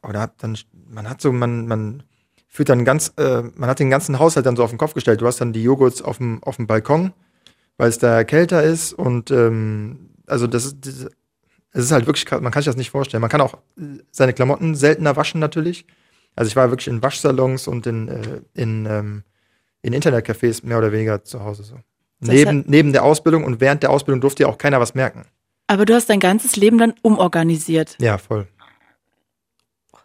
oder 0.02 0.32
dann, 0.38 0.58
man 0.90 1.10
hat 1.10 1.20
so, 1.20 1.34
man, 1.34 1.68
man 1.68 2.04
führt 2.48 2.70
dann 2.70 2.86
ganz, 2.86 3.14
äh, 3.18 3.44
man 3.56 3.70
hat 3.70 3.80
den 3.80 3.90
ganzen 3.90 4.18
Haushalt 4.18 4.46
dann 4.46 4.56
so 4.56 4.64
auf 4.64 4.70
den 4.70 4.80
Kopf 4.80 4.94
gestellt. 4.94 5.20
Du 5.20 5.28
hast 5.28 5.42
dann 5.42 5.52
die 5.52 5.62
Joghurts 5.62 6.02
auf 6.02 6.18
dem, 6.18 6.42
auf 6.44 6.56
dem 6.56 6.68
Balkon, 6.68 7.12
weil 7.76 7.90
es 7.90 7.98
da 7.98 8.24
kälter 8.24 8.64
ist 8.64 8.94
und 8.94 9.30
ähm, 9.30 10.12
also 10.26 10.48
das 10.48 10.66
ist, 10.66 10.78
das, 11.74 11.84
ist 11.84 11.92
halt 11.92 12.06
wirklich, 12.06 12.30
man 12.32 12.52
kann 12.52 12.62
sich 12.62 12.68
das 12.68 12.78
nicht 12.78 12.92
vorstellen. 12.92 13.22
Man 13.22 13.30
kann 13.30 13.42
auch 13.42 13.58
seine 14.12 14.32
Klamotten 14.34 14.76
seltener 14.76 15.18
waschen 15.18 15.42
natürlich. 15.42 15.86
Also 16.36 16.48
ich 16.48 16.56
war 16.56 16.70
wirklich 16.70 16.88
in 16.88 17.04
Waschsalons 17.04 17.68
und 17.68 17.86
in, 17.88 18.08
äh, 18.08 18.42
in, 18.54 18.86
ähm, 18.86 19.24
in 19.82 19.94
Internetcafés 19.94 20.66
mehr 20.66 20.78
oder 20.78 20.94
weniger 20.94 21.24
zu 21.26 21.44
Hause 21.44 21.64
so. 21.64 21.76
Neben, 22.22 22.64
neben 22.68 22.94
der 22.94 23.04
Ausbildung 23.04 23.44
und 23.44 23.60
während 23.60 23.84
der 23.84 23.90
Ausbildung 23.90 24.22
durfte 24.22 24.44
ja 24.44 24.50
auch 24.50 24.58
keiner 24.58 24.80
was 24.80 24.94
merken. 24.94 25.26
Aber 25.68 25.86
du 25.86 25.94
hast 25.94 26.10
dein 26.10 26.20
ganzes 26.20 26.56
Leben 26.56 26.78
dann 26.78 26.94
umorganisiert. 27.02 27.98
Ja, 28.00 28.18
voll. 28.18 28.48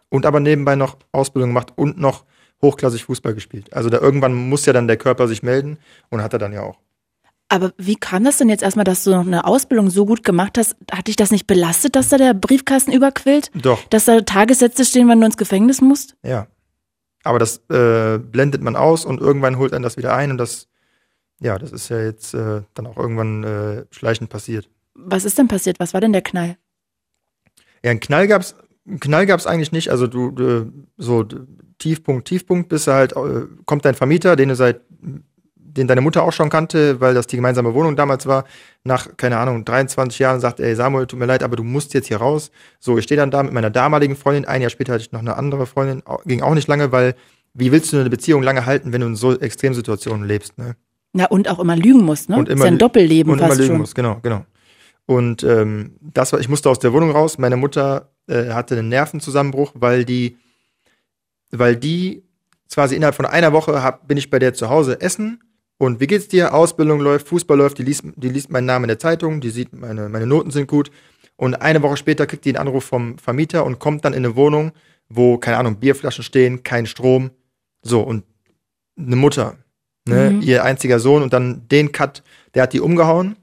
Und 0.09 0.25
aber 0.25 0.39
nebenbei 0.39 0.75
noch 0.75 0.97
Ausbildung 1.11 1.49
gemacht 1.49 1.73
und 1.75 1.99
noch 1.99 2.25
hochklassig 2.61 3.03
Fußball 3.03 3.33
gespielt. 3.33 3.73
Also 3.73 3.89
da 3.89 3.99
irgendwann 3.99 4.33
muss 4.33 4.65
ja 4.65 4.73
dann 4.73 4.87
der 4.87 4.97
Körper 4.97 5.27
sich 5.27 5.43
melden 5.43 5.77
und 6.09 6.23
hat 6.23 6.33
er 6.33 6.39
dann 6.39 6.53
ja 6.53 6.61
auch. 6.61 6.79
Aber 7.49 7.71
wie 7.77 7.95
kam 7.95 8.25
das 8.25 8.37
denn 8.37 8.49
jetzt 8.49 8.63
erstmal, 8.63 8.83
dass 8.83 9.03
du 9.03 9.11
noch 9.11 9.25
eine 9.25 9.45
Ausbildung 9.45 9.89
so 9.89 10.05
gut 10.05 10.23
gemacht 10.23 10.57
hast? 10.57 10.75
Hat 10.91 11.07
dich 11.07 11.15
das 11.15 11.31
nicht 11.31 11.47
belastet, 11.47 11.95
dass 11.95 12.09
da 12.09 12.17
der 12.17 12.33
Briefkasten 12.33 12.91
überquillt? 12.91 13.51
Doch. 13.53 13.83
Dass 13.85 14.05
da 14.05 14.19
Tagessätze 14.21 14.83
stehen, 14.83 15.07
wenn 15.07 15.19
du 15.19 15.25
ins 15.27 15.37
Gefängnis 15.37 15.79
musst? 15.81 16.15
Ja. 16.23 16.47
Aber 17.23 17.39
das 17.39 17.57
äh, 17.69 18.19
blendet 18.19 18.61
man 18.61 18.75
aus 18.75 19.05
und 19.05 19.21
irgendwann 19.21 19.57
holt 19.57 19.73
einen 19.73 19.83
das 19.83 19.97
wieder 19.97 20.13
ein 20.13 20.31
und 20.31 20.37
das 20.37 20.67
ja, 21.39 21.57
das 21.57 21.71
ist 21.71 21.89
ja 21.89 22.01
jetzt 22.01 22.33
äh, 22.33 22.61
dann 22.73 22.87
auch 22.87 22.97
irgendwann 22.97 23.43
äh, 23.43 23.85
schleichend 23.91 24.29
passiert. 24.29 24.69
Was 24.95 25.25
ist 25.25 25.37
denn 25.37 25.47
passiert? 25.47 25.79
Was 25.79 25.93
war 25.93 26.01
denn 26.01 26.13
der 26.13 26.21
Knall? 26.23 26.57
Ja, 27.83 27.91
einen 27.91 27.99
Knall 27.99 28.27
gab's, 28.27 28.55
einen 28.87 28.99
Knall 28.99 29.25
gab's 29.25 29.45
eigentlich 29.45 29.71
nicht. 29.71 29.89
Also 29.89 30.07
du, 30.07 30.31
du 30.31 30.71
so 30.97 31.25
Tiefpunkt, 31.77 32.27
Tiefpunkt, 32.27 32.69
bis 32.69 32.87
halt 32.87 33.13
äh, 33.15 33.45
kommt 33.65 33.85
dein 33.85 33.95
Vermieter, 33.95 34.35
den 34.35 34.49
du 34.49 34.55
seit 34.55 34.81
den 35.77 35.87
deine 35.87 36.01
Mutter 36.01 36.23
auch 36.23 36.33
schon 36.33 36.49
kannte, 36.49 36.99
weil 36.99 37.13
das 37.13 37.27
die 37.27 37.35
gemeinsame 37.35 37.73
Wohnung 37.75 37.95
damals 37.95 38.25
war, 38.25 38.45
nach, 38.83 39.15
keine 39.15 39.37
Ahnung, 39.37 39.63
23 39.63 40.17
Jahren 40.17 40.39
sagt, 40.39 40.59
ey 40.59 40.75
Samuel, 40.75 41.05
tut 41.05 41.19
mir 41.19 41.27
leid, 41.27 41.43
aber 41.43 41.55
du 41.55 41.63
musst 41.63 41.93
jetzt 41.93 42.07
hier 42.07 42.17
raus. 42.17 42.49
So, 42.79 42.97
ich 42.97 43.03
stehe 43.03 43.19
dann 43.19 43.29
da 43.29 43.43
mit 43.43 43.53
meiner 43.53 43.69
damaligen 43.69 44.15
Freundin, 44.15 44.45
ein 44.45 44.61
Jahr 44.61 44.71
später 44.71 44.93
hatte 44.93 45.03
ich 45.03 45.11
noch 45.11 45.19
eine 45.19 45.37
andere 45.37 45.67
Freundin, 45.67 46.01
ging 46.25 46.41
auch 46.41 46.55
nicht 46.55 46.67
lange, 46.67 46.91
weil 46.91 47.15
wie 47.53 47.71
willst 47.71 47.93
du 47.93 47.99
eine 47.99 48.09
Beziehung 48.09 48.41
lange 48.41 48.65
halten, 48.65 48.91
wenn 48.91 49.01
du 49.01 49.07
in 49.07 49.15
so 49.15 49.37
Extremsituationen 49.37 50.27
lebst, 50.27 50.57
ne? 50.57 50.75
Ja, 51.13 51.25
und 51.27 51.49
auch 51.49 51.59
immer 51.59 51.75
lügen 51.75 52.03
muss, 52.03 52.29
ne? 52.29 52.37
Und 52.37 52.49
immer, 52.49 52.59
ist 52.59 52.65
ja 52.65 52.71
ein 52.71 52.77
Doppelleben 52.77 53.31
und 53.31 53.39
fast 53.39 53.53
immer 53.53 53.61
lügen 53.61 53.73
schon. 53.73 53.81
muss, 53.81 53.95
genau, 53.95 54.19
genau. 54.21 54.45
Und 55.05 55.43
ähm, 55.43 55.95
das 56.01 56.33
war, 56.33 56.39
ich 56.39 56.49
musste 56.49 56.69
aus 56.69 56.79
der 56.79 56.93
Wohnung 56.93 57.11
raus. 57.11 57.37
Meine 57.37 57.55
Mutter 57.55 58.11
äh, 58.27 58.49
hatte 58.51 58.77
einen 58.77 58.89
Nervenzusammenbruch, 58.89 59.71
weil 59.75 60.03
die, 60.03 60.37
weil 61.51 61.77
die 61.77 62.23
quasi 62.71 62.95
innerhalb 62.95 63.15
von 63.15 63.25
einer 63.25 63.53
Woche 63.53 63.81
hab, 63.81 64.07
bin 64.07 64.17
ich 64.17 64.29
bei 64.29 64.39
der 64.39 64.53
zu 64.53 64.69
Hause 64.69 64.99
essen 64.99 65.39
und 65.77 65.99
wie 65.99 66.07
geht's 66.07 66.27
dir? 66.27 66.53
Ausbildung 66.53 66.99
läuft, 66.99 67.27
Fußball 67.27 67.57
läuft, 67.57 67.77
die 67.77 67.83
liest, 67.83 68.03
die 68.15 68.29
liest 68.29 68.51
meinen 68.51 68.65
Namen 68.65 68.85
in 68.85 68.89
der 68.89 68.99
Zeitung, 68.99 69.41
die 69.41 69.49
sieht, 69.49 69.73
meine, 69.73 70.09
meine 70.09 70.25
Noten 70.25 70.51
sind 70.51 70.67
gut. 70.67 70.91
Und 71.35 71.61
eine 71.61 71.83
Woche 71.83 71.97
später 71.97 72.25
kriegt 72.25 72.45
die 72.45 72.49
einen 72.49 72.67
Anruf 72.67 72.83
vom 72.83 73.19
Vermieter 73.19 73.63
und 73.63 73.77
kommt 73.77 74.03
dann 74.03 74.13
in 74.13 74.25
eine 74.25 74.35
Wohnung, 74.35 74.71
wo, 75.07 75.37
keine 75.37 75.57
Ahnung, 75.57 75.77
Bierflaschen 75.77 76.23
stehen, 76.23 76.63
kein 76.63 76.87
Strom. 76.87 77.29
So, 77.83 78.01
und 78.01 78.23
eine 78.97 79.15
Mutter, 79.15 79.57
ne, 80.07 80.31
mhm. 80.31 80.41
ihr 80.41 80.63
einziger 80.63 80.99
Sohn 80.99 81.23
und 81.23 81.33
dann 81.33 81.67
den 81.69 81.91
Cut, 81.91 82.23
der 82.53 82.63
hat 82.63 82.73
die 82.73 82.81
umgehauen. 82.81 83.35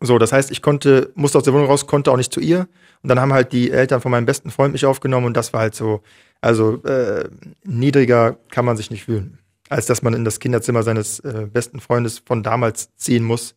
So, 0.00 0.18
das 0.18 0.32
heißt, 0.32 0.50
ich 0.50 0.62
konnte, 0.62 1.12
musste 1.14 1.38
aus 1.38 1.44
der 1.44 1.52
Wohnung 1.52 1.66
raus, 1.66 1.86
konnte 1.86 2.10
auch 2.10 2.16
nicht 2.16 2.32
zu 2.32 2.40
ihr. 2.40 2.68
Und 3.02 3.08
dann 3.08 3.20
haben 3.20 3.32
halt 3.32 3.52
die 3.52 3.70
Eltern 3.70 4.00
von 4.00 4.10
meinem 4.10 4.26
besten 4.26 4.50
Freund 4.50 4.72
mich 4.72 4.86
aufgenommen 4.86 5.26
und 5.26 5.36
das 5.36 5.52
war 5.52 5.60
halt 5.60 5.74
so, 5.74 6.02
also 6.40 6.82
äh, 6.84 7.28
niedriger 7.64 8.36
kann 8.50 8.64
man 8.64 8.76
sich 8.76 8.90
nicht 8.90 9.04
fühlen, 9.04 9.38
als 9.68 9.86
dass 9.86 10.02
man 10.02 10.14
in 10.14 10.24
das 10.24 10.38
Kinderzimmer 10.38 10.82
seines 10.82 11.20
äh, 11.20 11.46
besten 11.50 11.80
Freundes 11.80 12.22
von 12.24 12.42
damals 12.42 12.94
ziehen 12.96 13.24
muss, 13.24 13.54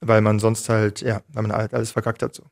weil 0.00 0.20
man 0.20 0.38
sonst 0.38 0.68
halt, 0.68 1.00
ja, 1.00 1.22
weil 1.32 1.42
man 1.42 1.52
halt 1.52 1.74
alles 1.74 1.90
verkackt 1.90 2.22
hat 2.22 2.34
so. 2.34 2.44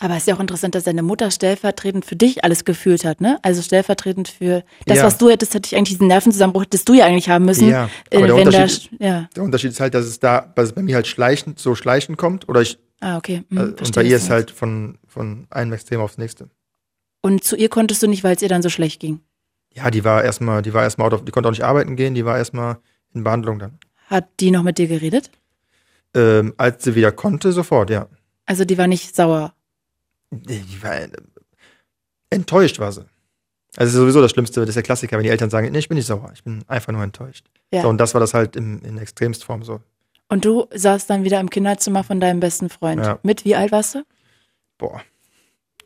Aber 0.00 0.14
es 0.14 0.20
ist 0.20 0.26
ja 0.26 0.34
auch 0.34 0.40
interessant, 0.40 0.74
dass 0.74 0.84
deine 0.84 1.02
Mutter 1.02 1.30
stellvertretend 1.30 2.04
für 2.04 2.16
dich 2.16 2.42
alles 2.42 2.64
gefühlt 2.64 3.04
hat, 3.04 3.20
ne? 3.20 3.38
Also 3.42 3.62
stellvertretend 3.62 4.28
für 4.28 4.64
das, 4.86 4.98
ja. 4.98 5.04
was 5.04 5.18
du 5.18 5.30
hättest, 5.30 5.54
hätte 5.54 5.68
ich 5.68 5.76
eigentlich 5.76 5.94
diesen 5.94 6.08
Nervenzusammenbruch, 6.08 6.62
hättest 6.62 6.88
du 6.88 6.94
ja 6.94 7.06
eigentlich 7.06 7.28
haben 7.28 7.44
müssen. 7.44 7.68
Ja, 7.68 7.88
äh, 8.10 8.16
aber 8.16 8.26
der, 8.26 8.36
Unterschied, 8.36 8.90
da, 8.98 9.06
ja. 9.06 9.28
der 9.36 9.42
Unterschied 9.44 9.70
ist 9.70 9.80
halt, 9.80 9.94
dass 9.94 10.04
es 10.06 10.18
da, 10.18 10.52
dass 10.56 10.66
es 10.66 10.72
bei 10.72 10.82
mir 10.82 10.96
halt 10.96 11.06
schleichend, 11.06 11.60
so 11.60 11.76
schleichend 11.76 12.18
kommt, 12.18 12.48
oder 12.48 12.60
ich. 12.60 12.78
Ah, 13.00 13.16
okay. 13.16 13.44
Hm, 13.50 13.58
äh, 13.58 13.60
und 13.62 13.94
bei 13.94 14.02
ihr 14.02 14.16
ist 14.16 14.30
halt 14.30 14.50
von, 14.50 14.98
von 15.06 15.46
einem 15.50 15.72
Extrem 15.72 16.00
aufs 16.00 16.18
nächste. 16.18 16.48
Und 17.22 17.44
zu 17.44 17.56
ihr 17.56 17.68
konntest 17.68 18.02
du 18.02 18.08
nicht, 18.08 18.24
weil 18.24 18.34
es 18.34 18.42
ihr 18.42 18.48
dann 18.48 18.62
so 18.62 18.70
schlecht 18.70 19.00
ging? 19.00 19.20
Ja, 19.72 19.90
die 19.90 20.04
war 20.04 20.24
erstmal, 20.24 20.62
die 20.62 20.74
war 20.74 20.82
erstmal, 20.82 21.08
die 21.10 21.30
konnte 21.30 21.48
auch 21.48 21.52
nicht 21.52 21.64
arbeiten 21.64 21.94
gehen, 21.94 22.14
die 22.14 22.24
war 22.24 22.36
erstmal 22.36 22.78
in 23.14 23.22
Behandlung 23.22 23.60
dann. 23.60 23.78
Hat 24.08 24.28
die 24.40 24.50
noch 24.50 24.62
mit 24.64 24.78
dir 24.78 24.88
geredet? 24.88 25.30
Ähm, 26.14 26.52
als 26.56 26.82
sie 26.84 26.94
wieder 26.94 27.12
konnte, 27.12 27.52
sofort, 27.52 27.90
ja. 27.90 28.08
Also 28.46 28.64
die 28.64 28.76
war 28.76 28.86
nicht 28.86 29.16
sauer 29.16 29.54
die 30.30 30.82
war, 30.82 31.08
enttäuscht 32.30 32.78
war 32.78 32.92
sie. 32.92 33.04
Also 33.76 34.00
sowieso 34.00 34.20
das 34.20 34.30
Schlimmste, 34.30 34.60
das 34.60 34.70
ist 34.70 34.76
der 34.76 34.82
Klassiker, 34.82 35.16
wenn 35.16 35.24
die 35.24 35.30
Eltern 35.30 35.50
sagen, 35.50 35.70
nee, 35.70 35.78
ich 35.78 35.88
bin 35.88 35.96
nicht 35.96 36.06
sauer, 36.06 36.30
ich 36.32 36.44
bin 36.44 36.64
einfach 36.68 36.92
nur 36.92 37.02
enttäuscht. 37.02 37.46
Ja. 37.72 37.82
So, 37.82 37.88
und 37.88 37.98
das 37.98 38.14
war 38.14 38.20
das 38.20 38.34
halt 38.34 38.54
in, 38.56 38.80
in 38.82 38.98
Extremstform 38.98 39.64
so. 39.64 39.80
Und 40.28 40.44
du 40.44 40.66
saßt 40.72 41.10
dann 41.10 41.24
wieder 41.24 41.40
im 41.40 41.50
Kinderzimmer 41.50 42.04
von 42.04 42.20
deinem 42.20 42.40
besten 42.40 42.68
Freund. 42.68 43.04
Ja. 43.04 43.18
Mit 43.22 43.44
wie 43.44 43.56
alt 43.56 43.72
warst 43.72 43.96
du? 43.96 44.04
Boah. 44.78 45.02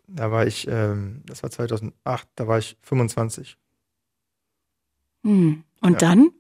Da 0.06 0.30
war 0.30 0.46
ich, 0.46 0.66
ähm, 0.68 1.22
das 1.26 1.42
war 1.42 1.50
2008, 1.50 2.28
da 2.34 2.46
war 2.46 2.58
ich 2.58 2.76
25. 2.82 3.58
Hm. 5.24 5.64
Und 5.80 5.92
ja. 5.92 5.98
dann? 5.98 6.30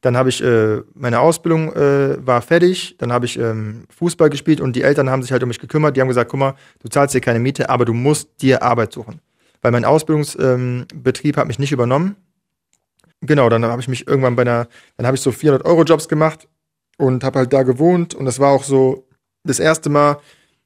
Dann 0.00 0.16
habe 0.16 0.28
ich 0.28 0.42
äh, 0.42 0.82
meine 0.94 1.20
Ausbildung 1.20 1.72
äh, 1.74 2.24
war 2.26 2.42
fertig, 2.42 2.96
dann 2.98 3.12
habe 3.12 3.26
ich 3.26 3.38
ähm, 3.38 3.84
Fußball 3.96 4.30
gespielt 4.30 4.60
und 4.60 4.74
die 4.74 4.82
Eltern 4.82 5.10
haben 5.10 5.22
sich 5.22 5.32
halt 5.32 5.42
um 5.42 5.48
mich 5.48 5.58
gekümmert. 5.58 5.96
Die 5.96 6.00
haben 6.00 6.08
gesagt, 6.08 6.30
guck 6.30 6.40
mal, 6.40 6.54
du 6.80 6.88
zahlst 6.88 7.14
dir 7.14 7.20
keine 7.20 7.38
Miete, 7.38 7.70
aber 7.70 7.84
du 7.84 7.94
musst 7.94 8.42
dir 8.42 8.62
Arbeit 8.62 8.92
suchen. 8.92 9.20
Weil 9.62 9.72
mein 9.72 9.84
Ausbildungsbetrieb 9.84 11.36
ähm, 11.36 11.40
hat 11.40 11.48
mich 11.48 11.58
nicht 11.58 11.72
übernommen. 11.72 12.16
Genau, 13.20 13.48
dann 13.48 13.64
habe 13.64 13.82
ich 13.82 13.88
mich 13.88 14.06
irgendwann 14.06 14.36
bei 14.36 14.42
einer, 14.42 14.68
dann 14.96 15.06
habe 15.06 15.16
ich 15.16 15.20
so 15.20 15.32
400 15.32 15.64
Euro 15.66 15.82
Jobs 15.82 16.08
gemacht 16.08 16.46
und 16.98 17.24
habe 17.24 17.40
halt 17.40 17.52
da 17.52 17.62
gewohnt 17.62 18.14
und 18.14 18.26
das 18.26 18.38
war 18.38 18.52
auch 18.52 18.64
so 18.64 19.08
das 19.44 19.58
erste 19.58 19.90
Mal. 19.90 20.18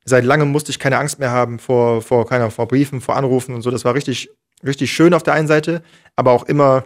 Seit 0.04 0.24
langem 0.24 0.50
musste 0.50 0.70
ich 0.70 0.78
keine 0.78 0.98
Angst 0.98 1.18
mehr 1.18 1.30
haben 1.30 1.58
vor 1.58 2.02
vor 2.02 2.26
keiner 2.26 2.50
vor 2.50 2.68
Briefen, 2.68 3.00
vor 3.00 3.16
Anrufen 3.16 3.54
und 3.54 3.62
so. 3.62 3.70
Das 3.70 3.84
war 3.84 3.94
richtig 3.94 4.30
richtig 4.64 4.92
schön 4.92 5.14
auf 5.14 5.22
der 5.22 5.34
einen 5.34 5.48
Seite, 5.48 5.82
aber 6.16 6.32
auch 6.32 6.44
immer 6.44 6.84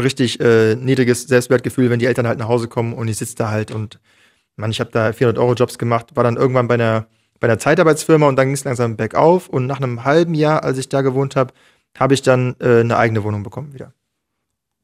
richtig 0.00 0.40
äh, 0.40 0.74
niedriges 0.74 1.22
Selbstwertgefühl, 1.24 1.90
wenn 1.90 1.98
die 1.98 2.06
Eltern 2.06 2.26
halt 2.26 2.38
nach 2.38 2.48
Hause 2.48 2.68
kommen 2.68 2.92
und 2.92 3.08
ich 3.08 3.18
sitze 3.18 3.36
da 3.36 3.50
halt 3.50 3.70
und 3.70 4.00
man, 4.56 4.70
ich 4.70 4.80
habe 4.80 4.90
da 4.90 5.12
400 5.12 5.38
Euro 5.38 5.54
Jobs 5.54 5.78
gemacht, 5.78 6.16
war 6.16 6.24
dann 6.24 6.36
irgendwann 6.36 6.68
bei 6.68 6.74
einer 6.74 7.06
bei 7.40 7.48
einer 7.48 7.58
Zeitarbeitsfirma 7.58 8.28
und 8.28 8.36
dann 8.36 8.48
ging 8.48 8.54
es 8.54 8.64
langsam 8.64 8.96
bergauf 8.96 9.48
und 9.48 9.66
nach 9.66 9.78
einem 9.80 10.04
halben 10.04 10.34
Jahr, 10.34 10.62
als 10.62 10.78
ich 10.78 10.90
da 10.90 11.00
gewohnt 11.00 11.36
habe, 11.36 11.54
habe 11.98 12.14
ich 12.14 12.22
dann 12.22 12.54
äh, 12.60 12.80
eine 12.80 12.98
eigene 12.98 13.24
Wohnung 13.24 13.42
bekommen 13.42 13.72
wieder. 13.72 13.92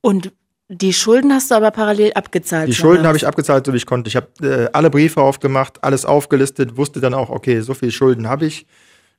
Und 0.00 0.32
die 0.68 0.92
Schulden 0.92 1.32
hast 1.32 1.50
du 1.50 1.54
aber 1.54 1.70
parallel 1.70 2.12
abgezahlt. 2.14 2.68
Die 2.68 2.74
Schulden 2.74 3.06
habe 3.06 3.16
ich 3.16 3.26
abgezahlt, 3.26 3.66
so 3.66 3.72
wie 3.72 3.76
ich 3.76 3.86
konnte. 3.86 4.08
Ich 4.08 4.16
habe 4.16 4.28
äh, 4.42 4.68
alle 4.72 4.90
Briefe 4.90 5.20
aufgemacht, 5.20 5.84
alles 5.84 6.04
aufgelistet, 6.04 6.76
wusste 6.76 7.00
dann 7.00 7.14
auch, 7.14 7.30
okay, 7.30 7.60
so 7.60 7.74
viel 7.74 7.92
Schulden 7.92 8.28
habe 8.28 8.46
ich. 8.46 8.66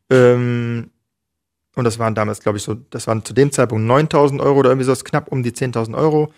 Ähm, 0.09 0.89
und 1.77 1.83
das 1.83 1.99
waren 1.99 2.15
damals, 2.15 2.39
glaube 2.39 2.57
ich, 2.57 2.63
so, 2.63 2.75
das 2.89 3.07
waren 3.07 3.23
zu 3.23 3.33
dem 3.33 3.51
Zeitpunkt 3.51 3.85
9000 3.85 4.41
Euro 4.41 4.59
oder 4.59 4.69
irgendwie 4.71 4.85
so, 4.85 4.93
knapp 4.95 5.31
um 5.31 5.43
die 5.43 5.51
10.000 5.51 5.95
Euro. 5.95 6.31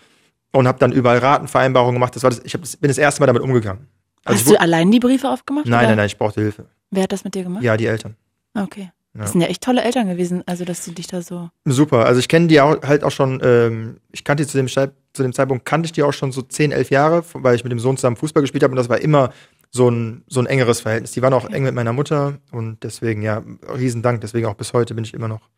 Und 0.52 0.66
habe 0.66 0.80
dann 0.80 0.90
überall 0.90 1.18
Ratenvereinbarungen 1.18 1.94
gemacht. 1.94 2.16
Das 2.16 2.24
war 2.24 2.30
das, 2.30 2.40
ich 2.44 2.54
hab, 2.54 2.62
bin 2.62 2.88
das 2.88 2.98
erste 2.98 3.20
Mal 3.20 3.26
damit 3.26 3.42
umgegangen. 3.42 3.86
Also 4.24 4.40
Hast 4.40 4.50
du 4.50 4.60
allein 4.60 4.90
die 4.90 4.98
Briefe 4.98 5.28
aufgemacht? 5.28 5.66
Nein, 5.66 5.78
oder? 5.78 5.88
nein, 5.88 5.96
nein, 5.98 6.06
ich 6.06 6.18
brauchte 6.18 6.40
Hilfe. 6.40 6.66
Wer 6.90 7.04
hat 7.04 7.12
das 7.12 7.22
mit 7.22 7.36
dir 7.36 7.44
gemacht? 7.44 7.62
Ja, 7.62 7.76
die 7.76 7.86
Eltern. 7.86 8.16
Okay. 8.54 8.90
Ja. 9.14 9.22
Das 9.22 9.32
sind 9.32 9.40
ja 9.40 9.46
echt 9.48 9.62
tolle 9.62 9.82
Eltern 9.82 10.08
gewesen, 10.08 10.42
also 10.46 10.64
dass 10.64 10.84
du 10.84 10.92
dich 10.92 11.06
da 11.08 11.20
so. 11.22 11.50
Super, 11.64 12.04
also 12.04 12.20
ich 12.20 12.28
kenne 12.28 12.46
die 12.46 12.60
auch, 12.60 12.80
halt 12.82 13.02
auch 13.02 13.10
schon, 13.10 13.40
ähm, 13.42 13.96
ich 14.12 14.22
kannte 14.22 14.44
die 14.44 14.48
zu 14.48 14.56
dem, 14.56 14.68
zu 14.68 15.22
dem 15.22 15.32
Zeitpunkt, 15.32 15.64
kannte 15.64 15.86
ich 15.86 15.92
die 15.92 16.02
auch 16.04 16.12
schon 16.12 16.30
so 16.30 16.42
10, 16.42 16.70
11 16.70 16.90
Jahre, 16.90 17.24
weil 17.32 17.56
ich 17.56 17.64
mit 17.64 17.72
dem 17.72 17.80
Sohn 17.80 17.96
zusammen 17.96 18.16
Fußball 18.16 18.42
gespielt 18.42 18.62
habe 18.62 18.72
und 18.72 18.76
das 18.76 18.88
war 18.88 19.00
immer 19.00 19.32
so 19.70 19.88
ein, 19.88 20.24
so 20.26 20.40
ein 20.40 20.46
engeres 20.46 20.80
Verhältnis. 20.80 21.12
Die 21.12 21.22
waren 21.22 21.32
auch 21.32 21.44
okay. 21.44 21.54
eng 21.54 21.62
mit 21.64 21.74
meiner 21.74 21.92
Mutter 21.92 22.38
und 22.50 22.82
deswegen, 22.82 23.22
ja, 23.22 23.42
riesen 23.74 24.02
Dank, 24.02 24.20
deswegen 24.20 24.46
auch 24.46 24.54
bis 24.54 24.72
heute 24.72 24.94
bin 24.94 25.04
ich 25.04 25.14
immer 25.14 25.28
noch 25.28 25.48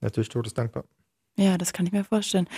natürlich 0.00 0.28
todesdankbar. 0.28 0.84
Ja, 1.36 1.56
das 1.56 1.72
kann 1.72 1.86
ich 1.86 1.92
mir 1.92 2.04
vorstellen. 2.04 2.48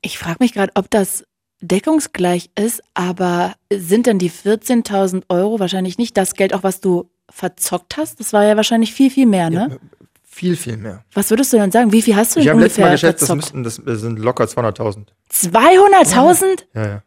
Ich 0.00 0.18
frage 0.18 0.38
mich 0.40 0.52
gerade, 0.52 0.72
ob 0.74 0.90
das 0.90 1.24
deckungsgleich 1.60 2.50
ist, 2.56 2.82
aber 2.94 3.54
sind 3.72 4.06
denn 4.06 4.18
die 4.18 4.30
14.000 4.30 5.24
Euro 5.28 5.60
wahrscheinlich 5.60 5.98
nicht 5.98 6.16
das 6.16 6.34
Geld 6.34 6.54
auch, 6.54 6.62
was 6.62 6.80
du 6.80 7.10
verzockt 7.30 7.96
hast? 7.96 8.20
Das 8.20 8.32
war 8.32 8.44
ja 8.44 8.56
wahrscheinlich 8.56 8.92
viel, 8.92 9.10
viel 9.10 9.26
mehr, 9.26 9.48
ne? 9.48 9.68
Ja, 9.70 9.98
viel, 10.22 10.56
viel 10.56 10.76
mehr. 10.76 11.04
Was 11.14 11.30
würdest 11.30 11.52
du 11.52 11.58
denn 11.58 11.70
sagen? 11.70 11.92
Wie 11.92 12.02
viel 12.02 12.16
hast 12.16 12.34
du 12.34 12.40
denn 12.40 12.48
ich 12.48 12.54
ungefähr 12.54 12.94
Ich 12.94 13.02
habe 13.02 13.06
letztes 13.06 13.28
Mal 13.28 13.36
geschätzt, 13.36 13.54
das, 13.54 13.64
müssten, 13.64 13.86
das 13.86 14.00
sind 14.00 14.18
locker 14.18 14.44
200.000. 14.44 15.06
200.000? 15.30 16.64
Ja, 16.74 16.86
ja. 16.86 17.02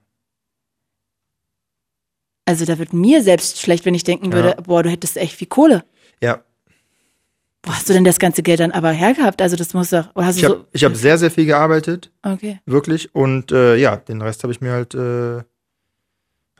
Also 2.45 2.65
da 2.65 2.77
wird 2.77 2.93
mir 2.93 3.23
selbst 3.23 3.60
schlecht, 3.60 3.86
wenn 3.86 3.95
ich 3.95 4.03
denken 4.03 4.31
würde, 4.31 4.49
ja. 4.49 4.62
boah, 4.62 4.84
du 4.84 4.89
hättest 4.89 5.17
echt 5.17 5.36
viel 5.36 5.47
Kohle. 5.47 5.84
Ja. 6.21 6.43
Wo 7.63 7.73
hast 7.73 7.89
du 7.89 7.93
denn 7.93 8.03
das 8.03 8.19
ganze 8.19 8.43
Geld 8.43 8.60
dann 8.60 8.71
aber 8.71 8.91
hergehabt? 8.91 9.41
Also 9.41 9.55
das 9.55 9.73
muss 9.73 9.89
doch. 9.89 10.13
Hast 10.15 10.38
ich 10.38 10.45
habe 10.45 10.67
so, 10.71 10.86
hab 10.86 10.95
sehr, 10.95 11.17
sehr 11.17 11.31
viel 11.31 11.47
gearbeitet. 11.47 12.12
Okay. 12.21 12.60
Wirklich. 12.67 13.15
Und 13.15 13.51
äh, 13.51 13.75
ja, 13.75 13.95
den 13.95 14.21
Rest 14.21 14.43
habe 14.43 14.53
ich 14.53 14.62
mir 14.62 14.71
halt, 14.71 14.93
äh, 14.93 15.38
habe 15.38 15.45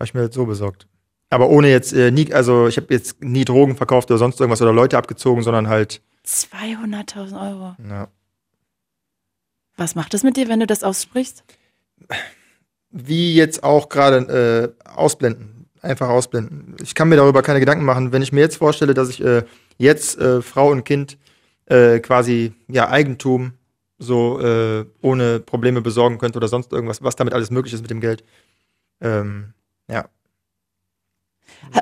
ich 0.04 0.16
mir 0.16 0.22
halt 0.22 0.34
so 0.34 0.48
besorgt. 0.48 0.88
Aber 1.30 1.50
ohne 1.50 1.70
jetzt 1.70 1.94
äh, 1.94 2.10
nie, 2.10 2.34
also 2.34 2.68
ich 2.68 2.78
habe 2.78 2.92
jetzt 2.92 3.24
nie 3.24 3.46
Drogen 3.46 3.76
verkauft 3.76 4.10
oder 4.10 4.18
sonst 4.18 4.40
irgendwas 4.40 4.62
oder 4.64 4.74
Leute 4.74 4.98
abgezogen, 4.98 5.44
sondern 5.44 5.68
halt. 5.68 6.02
200.000 6.26 7.52
Euro. 7.52 7.76
Ja. 7.88 8.08
Was 9.78 9.94
macht 9.94 10.14
das 10.16 10.24
mit 10.24 10.38
dir, 10.38 10.48
wenn 10.48 10.60
du 10.60 10.68
das 10.68 10.84
aussprichst? 10.84 11.44
Wie 12.90 13.36
jetzt 13.36 13.64
auch 13.64 13.90
gerade 13.90 14.74
äh, 14.88 14.88
ausblenden. 14.90 15.55
Einfach 15.86 16.10
ausblenden. 16.10 16.76
Ich 16.82 16.96
kann 16.96 17.10
mir 17.10 17.16
darüber 17.16 17.42
keine 17.42 17.60
Gedanken 17.60 17.86
machen. 17.86 18.12
Wenn 18.12 18.22
ich 18.22 18.32
mir 18.32 18.42
jetzt 18.42 18.58
vorstelle, 18.58 18.94
dass 18.94 19.10
ich 19.10 19.24
äh, 19.24 19.44
jetzt 19.78 20.20
äh, 20.20 20.42
Frau 20.42 20.72
und 20.72 20.84
Kind 20.84 21.18
äh, 21.68 22.00
quasi 22.00 22.54
ja 22.68 22.90
Eigentum 22.90 23.54
so 23.98 24.40
äh, 24.40 24.86
ohne 25.02 25.40
Probleme 25.40 25.82
besorgen 25.82 26.18
könnte 26.18 26.38
oder 26.38 26.48
sonst 26.48 26.74
irgendwas, 26.74 27.04
was 27.04 27.16
damit 27.16 27.34
alles 27.34 27.52
möglich 27.52 27.74
ist 27.74 27.82
mit 27.82 27.92
dem 27.92 28.02
Geld. 28.02 28.24
Ähm, 29.00 29.54
ja, 29.88 30.10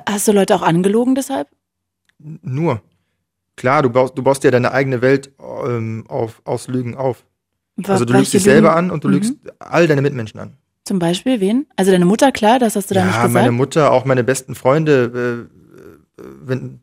Hast 0.06 0.28
du 0.28 0.32
Leute 0.32 0.56
auch 0.56 0.62
angelogen 0.62 1.16
deshalb? 1.16 1.48
Nur. 2.20 2.82
Klar, 3.56 3.84
du 3.84 3.90
baust, 3.90 4.18
du 4.18 4.24
baust 4.24 4.44
ja 4.44 4.52
deine 4.52 4.72
eigene 4.72 5.02
Welt 5.02 5.32
ähm, 5.40 6.06
auf, 6.08 6.42
aus 6.46 6.68
Lügen 6.68 6.96
auf. 6.96 7.26
War, 7.76 7.92
also 7.92 8.06
du 8.06 8.14
lügst 8.14 8.34
dich 8.34 8.44
selber 8.44 8.76
an 8.76 8.90
und 8.92 9.04
du 9.04 9.08
mhm. 9.08 9.14
lügst 9.16 9.36
all 9.60 9.88
deine 9.88 10.02
Mitmenschen 10.02 10.40
an. 10.40 10.58
Zum 10.86 11.00
Beispiel 11.00 11.40
wen? 11.40 11.66
Also 11.76 11.92
deine 11.92 12.06
Mutter, 12.06 12.32
klar, 12.32 12.60
das 12.60 12.76
hast 12.76 12.90
du 12.90 12.96
da 12.96 13.02
ja, 13.02 13.06
nicht 13.06 13.16
gesagt. 13.16 13.34
Ja, 13.34 13.40
meine 13.40 13.52
Mutter, 13.52 13.92
auch 13.92 14.06
meine 14.06 14.24
besten 14.24 14.56
Freunde, 14.56 15.48
äh, 16.18 16.22
äh, 16.22 16.26
wenn, 16.42 16.82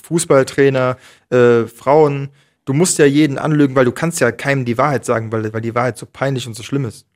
Fußballtrainer, 0.00 0.96
äh, 1.30 1.64
Frauen. 1.64 2.30
Du 2.64 2.72
musst 2.72 2.98
ja 2.98 3.06
jeden 3.06 3.38
anlügen, 3.38 3.74
weil 3.74 3.84
du 3.84 3.92
kannst 3.92 4.20
ja 4.20 4.30
keinem 4.30 4.64
die 4.64 4.78
Wahrheit 4.78 5.04
sagen, 5.04 5.32
weil, 5.32 5.52
weil 5.52 5.60
die 5.60 5.74
Wahrheit 5.74 5.98
so 5.98 6.06
peinlich 6.06 6.46
und 6.46 6.54
so 6.54 6.62
schlimm 6.62 6.84
ist. 6.84 7.06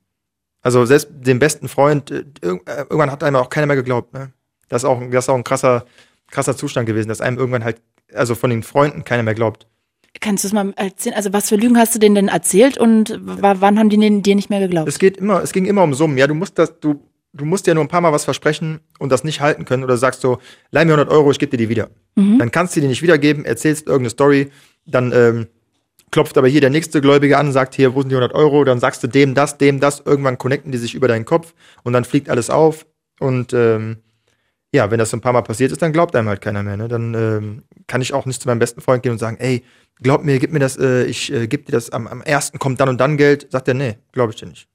Also 0.62 0.84
selbst 0.84 1.08
dem 1.10 1.38
besten 1.38 1.68
Freund, 1.68 2.10
äh, 2.10 2.24
äh 2.42 2.58
irgendwann 2.66 3.12
hat 3.12 3.22
einem 3.22 3.36
auch 3.36 3.50
keiner 3.50 3.66
mehr 3.66 3.76
geglaubt. 3.76 4.12
Ne? 4.12 4.32
Das 4.68 4.82
ist 4.82 4.88
auch, 4.88 5.00
das 5.10 5.26
ist 5.26 5.28
auch 5.28 5.36
ein 5.36 5.44
krasser, 5.44 5.84
krasser 6.28 6.56
Zustand 6.56 6.86
gewesen, 6.86 7.08
dass 7.08 7.20
einem 7.20 7.38
irgendwann 7.38 7.64
halt, 7.64 7.80
also 8.12 8.34
von 8.34 8.50
den 8.50 8.62
Freunden 8.62 9.04
keiner 9.04 9.22
mehr 9.22 9.34
glaubt. 9.34 9.68
Kannst 10.20 10.44
du 10.44 10.48
es 10.48 10.54
mal 10.54 10.72
erzählen? 10.76 11.14
Also 11.14 11.32
was 11.32 11.48
für 11.48 11.56
Lügen 11.56 11.78
hast 11.78 11.94
du 11.94 11.98
denen 11.98 12.14
denn 12.14 12.28
erzählt 12.28 12.78
und 12.78 13.18
wann 13.20 13.78
haben 13.78 13.88
die 13.88 14.22
dir 14.22 14.34
nicht 14.34 14.50
mehr 14.50 14.60
geglaubt? 14.60 14.88
Es 14.88 14.98
geht 14.98 15.16
immer, 15.16 15.42
es 15.42 15.52
ging 15.52 15.66
immer 15.66 15.82
um 15.82 15.94
Summen. 15.94 16.18
Ja, 16.18 16.26
du 16.26 16.34
musst 16.34 16.58
das, 16.58 16.78
du, 16.80 17.00
du 17.32 17.44
musst 17.44 17.66
dir 17.66 17.74
nur 17.74 17.84
ein 17.84 17.88
paar 17.88 18.00
Mal 18.00 18.12
was 18.12 18.24
versprechen 18.24 18.80
und 18.98 19.10
das 19.10 19.24
nicht 19.24 19.40
halten 19.40 19.64
können 19.64 19.84
oder 19.84 19.96
sagst 19.96 20.20
so, 20.20 20.38
leih 20.70 20.84
mir 20.84 20.92
100 20.92 21.10
Euro, 21.12 21.30
ich 21.30 21.38
gebe 21.38 21.50
dir 21.50 21.64
die 21.64 21.68
wieder. 21.68 21.90
Mhm. 22.14 22.38
Dann 22.38 22.50
kannst 22.50 22.76
du 22.76 22.80
die 22.80 22.88
nicht 22.88 23.02
wiedergeben, 23.02 23.44
erzählst 23.44 23.86
irgendeine 23.86 24.10
Story, 24.10 24.50
dann 24.86 25.12
ähm, 25.12 25.46
klopft 26.10 26.38
aber 26.38 26.48
hier 26.48 26.60
der 26.60 26.70
nächste 26.70 27.00
Gläubige 27.00 27.38
an, 27.38 27.52
sagt 27.52 27.74
hier, 27.74 27.94
wo 27.94 28.00
sind 28.00 28.10
die 28.10 28.16
100 28.16 28.34
Euro? 28.34 28.64
Dann 28.64 28.80
sagst 28.80 29.02
du 29.02 29.06
dem 29.06 29.34
das, 29.34 29.58
dem 29.58 29.80
das, 29.80 30.02
irgendwann 30.04 30.38
connecten 30.38 30.72
die 30.72 30.78
sich 30.78 30.94
über 30.94 31.08
deinen 31.08 31.24
Kopf 31.24 31.54
und 31.82 31.92
dann 31.92 32.04
fliegt 32.04 32.30
alles 32.30 32.50
auf 32.50 32.86
und 33.18 33.52
ähm, 33.52 33.98
ja, 34.76 34.90
wenn 34.90 34.98
das 34.98 35.10
so 35.10 35.16
ein 35.16 35.20
paar 35.20 35.32
Mal 35.32 35.42
passiert 35.42 35.72
ist, 35.72 35.82
dann 35.82 35.92
glaubt 35.92 36.14
einem 36.14 36.28
halt 36.28 36.40
keiner 36.40 36.62
mehr. 36.62 36.76
Ne? 36.76 36.88
Dann 36.88 37.14
ähm, 37.14 37.62
kann 37.86 38.02
ich 38.02 38.12
auch 38.12 38.26
nicht 38.26 38.40
zu 38.40 38.48
meinem 38.48 38.58
besten 38.58 38.80
Freund 38.80 39.02
gehen 39.02 39.12
und 39.12 39.18
sagen, 39.18 39.38
ey, 39.38 39.64
glaub 39.96 40.22
mir, 40.22 40.38
gib 40.38 40.52
mir 40.52 40.58
das, 40.58 40.76
äh, 40.76 41.04
ich 41.04 41.32
äh, 41.32 41.48
geb 41.48 41.66
dir 41.66 41.72
das, 41.72 41.90
am, 41.90 42.06
am 42.06 42.22
ersten 42.22 42.58
kommt 42.58 42.78
dann 42.80 42.88
und 42.88 42.98
dann 42.98 43.16
Geld. 43.16 43.50
Sagt 43.50 43.68
er, 43.68 43.74
nee, 43.74 43.98
glaube 44.12 44.32
ich 44.32 44.38
dir 44.38 44.46
nicht. 44.46 44.68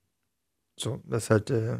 So, 0.78 1.02
das 1.06 1.24
ist 1.24 1.30
halt, 1.30 1.50
äh, 1.52 1.78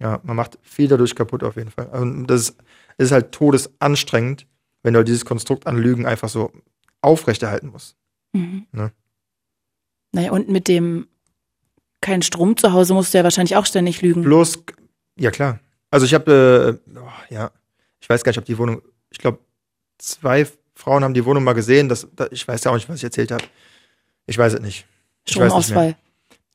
ja, 0.00 0.20
man 0.24 0.36
macht 0.36 0.58
viel 0.62 0.88
dadurch 0.88 1.14
kaputt 1.14 1.44
auf 1.44 1.56
jeden 1.56 1.70
Fall. 1.70 1.86
Und 1.86 2.26
das 2.26 2.42
ist, 2.42 2.56
ist 2.98 3.12
halt 3.12 3.32
todesanstrengend, 3.32 4.46
wenn 4.82 4.94
du 4.94 4.98
halt 4.98 5.08
dieses 5.08 5.24
Konstrukt 5.24 5.66
an 5.66 5.78
Lügen 5.78 6.06
einfach 6.06 6.28
so 6.28 6.52
aufrechterhalten 7.00 7.68
musst. 7.68 7.96
Mhm. 8.32 8.66
Ne? 8.72 8.92
Naja, 10.12 10.32
und 10.32 10.48
mit 10.48 10.68
dem 10.68 11.06
kein 12.00 12.22
Strom 12.22 12.56
zu 12.56 12.72
Hause 12.72 12.94
musst 12.94 13.14
du 13.14 13.18
ja 13.18 13.24
wahrscheinlich 13.24 13.56
auch 13.56 13.66
ständig 13.66 14.02
lügen. 14.02 14.22
Bloß, 14.22 14.62
ja 15.18 15.30
klar. 15.30 15.60
Also 15.94 16.06
ich 16.06 16.14
habe, 16.14 16.80
äh, 16.84 16.98
oh, 16.98 17.32
ja, 17.32 17.52
ich 18.00 18.10
weiß 18.10 18.24
gar 18.24 18.30
nicht, 18.30 18.38
ob 18.38 18.44
die 18.46 18.58
Wohnung, 18.58 18.82
ich 19.10 19.18
glaube, 19.18 19.38
zwei 19.96 20.44
Frauen 20.74 21.04
haben 21.04 21.14
die 21.14 21.24
Wohnung 21.24 21.44
mal 21.44 21.52
gesehen. 21.52 21.88
Das, 21.88 22.08
das, 22.16 22.30
ich 22.32 22.48
weiß 22.48 22.64
ja 22.64 22.72
auch 22.72 22.74
nicht, 22.74 22.88
was 22.88 22.96
ich 22.96 23.04
erzählt 23.04 23.30
habe. 23.30 23.44
Ich 24.26 24.36
weiß 24.36 24.54
es 24.54 24.60
nicht. 24.60 24.86
Stromausfall. 25.28 25.94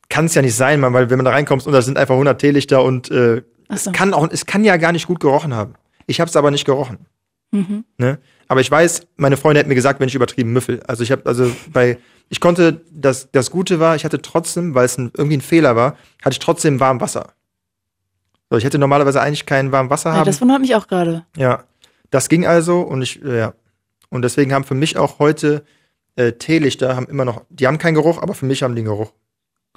Kann 0.10 0.26
es 0.26 0.36
ja 0.36 0.42
nicht 0.42 0.56
sein, 0.56 0.82
man, 0.82 0.92
weil 0.92 1.10
wenn 1.10 1.20
man 1.20 1.24
da 1.24 1.32
reinkommt 1.32 1.66
und 1.66 1.72
da 1.72 1.82
sind 1.82 1.98
einfach 1.98 2.16
100 2.16 2.38
Teelichter 2.38 2.84
und 2.84 3.10
äh, 3.12 3.44
so. 3.70 3.74
es 3.74 3.90
kann 3.94 4.14
auch, 4.14 4.28
es 4.30 4.46
kann 4.46 4.66
ja 4.66 4.76
gar 4.76 4.92
nicht 4.92 5.08
gut 5.08 5.22
gerochen 5.22 5.54
haben. 5.54 5.76
Ich 6.06 6.20
habe 6.20 6.28
es 6.28 6.36
aber 6.36 6.52
nicht 6.52 6.66
gerochen. 6.66 7.06
Mhm. 7.52 7.86
Ne? 7.98 8.20
Aber 8.50 8.60
ich 8.60 8.70
weiß, 8.70 9.08
meine 9.16 9.38
Freundin 9.38 9.62
hat 9.62 9.68
mir 9.70 9.76
gesagt, 9.76 10.02
wenn 10.02 10.10
ich 10.10 10.16
übertrieben 10.16 10.52
müffel. 10.52 10.84
Also 10.86 11.04
ich 11.04 11.14
habe, 11.14 11.26
also 11.26 11.50
bei, 11.72 11.98
ich 12.28 12.42
konnte, 12.42 12.82
das, 12.92 13.32
das 13.32 13.52
Gute 13.52 13.80
war, 13.80 13.96
ich 13.96 14.04
hatte 14.04 14.22
trotzdem, 14.22 14.76
weil 14.76 14.84
es 14.84 14.98
ein, 14.98 15.14
irgendwie 15.16 15.38
ein 15.38 15.42
Fehler 15.42 15.78
war, 15.78 15.96
hatte 16.22 16.34
ich 16.34 16.40
trotzdem 16.40 16.82
warm 16.82 17.00
Wasser. 17.00 17.36
So, 18.50 18.58
ich 18.58 18.64
hätte 18.64 18.80
normalerweise 18.80 19.22
eigentlich 19.22 19.46
kein 19.46 19.72
warmes 19.72 19.92
Wasser 19.92 20.12
haben. 20.12 20.20
Ja, 20.20 20.26
das 20.26 20.42
wundert 20.42 20.62
mich 20.62 20.76
auch 20.76 20.88
gerade. 20.88 21.26
Ja, 21.38 21.64
das 22.10 22.30
ging 22.30 22.46
also 22.46 22.82
und 22.82 23.02
ich, 23.02 23.22
ja. 23.24 23.54
Und 24.10 24.24
deswegen 24.24 24.54
haben 24.54 24.64
für 24.64 24.76
mich 24.76 24.98
auch 24.98 25.20
heute 25.20 25.64
äh, 26.16 26.34
Teelichter 26.34 26.96
haben 26.96 27.06
immer 27.08 27.26
noch, 27.26 27.44
die 27.50 27.68
haben 27.68 27.78
keinen 27.78 27.94
Geruch, 27.94 28.22
aber 28.22 28.34
für 28.34 28.46
mich 28.46 28.64
haben 28.64 28.76
die 28.76 28.82
einen 28.82 28.90
Geruch. 28.90 29.12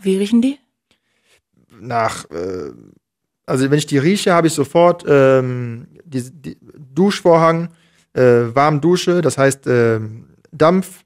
Wie 0.01 0.17
riechen 0.17 0.41
die? 0.41 0.59
Nach, 1.81 2.25
äh, 2.31 2.73
also 3.47 3.71
wenn 3.71 3.79
ich 3.79 3.87
die 3.87 3.99
rieche, 3.99 4.33
habe 4.33 4.47
ich 4.47 4.55
sofort 4.55 5.05
ähm, 5.07 5.87
die, 6.05 6.31
die 6.31 6.57
Duschvorhang, 6.95 7.69
äh, 8.15 8.23
warm 8.55 8.81
Dusche, 8.81 9.21
das 9.21 9.39
heißt 9.39 9.67
äh, 9.67 10.01
Dampf 10.51 11.05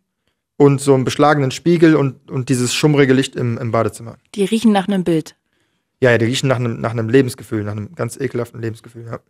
und 0.56 0.80
so 0.80 0.94
einen 0.94 1.04
beschlagenen 1.04 1.50
Spiegel 1.50 1.96
und, 1.96 2.30
und 2.30 2.48
dieses 2.48 2.74
schummrige 2.74 3.12
Licht 3.12 3.36
im, 3.36 3.58
im 3.58 3.72
Badezimmer. 3.72 4.16
Die 4.34 4.44
riechen 4.44 4.72
nach 4.72 4.88
einem 4.88 5.04
Bild. 5.04 5.36
Ja, 6.00 6.10
ja, 6.10 6.18
die 6.18 6.26
riechen 6.26 6.48
nach 6.48 6.56
einem, 6.56 6.80
nach 6.80 6.90
einem 6.90 7.08
Lebensgefühl, 7.08 7.64
nach 7.64 7.72
einem 7.72 7.94
ganz 7.94 8.16
ekelhaften 8.16 8.60
Lebensgefühl, 8.60 9.06
ja. 9.06 9.20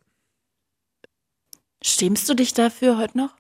Schämst 1.83 2.29
du 2.29 2.35
dich 2.35 2.55
dafür 2.55 2.99
heute 2.99 3.19
noch? 3.19 3.37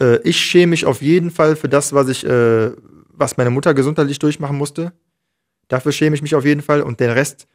Äh, 0.00 0.18
ich 0.28 0.38
schäme 0.38 0.70
mich 0.70 0.84
auf 0.84 1.00
jeden 1.00 1.30
Fall 1.30 1.56
für 1.56 1.68
das, 1.68 1.92
was 1.92 2.08
ich, 2.08 2.24
äh, 2.24 2.72
was 3.08 3.36
meine 3.36 3.50
Mutter 3.50 3.74
gesundheitlich 3.74 4.18
durchmachen 4.18 4.58
musste. 4.58 4.92
Dafür 5.68 5.92
schäme 5.92 6.16
ich 6.16 6.22
mich 6.22 6.34
auf 6.34 6.44
jeden 6.44 6.62
Fall. 6.62 6.82
Und 6.82 7.00
den 7.00 7.10
Rest, 7.10 7.46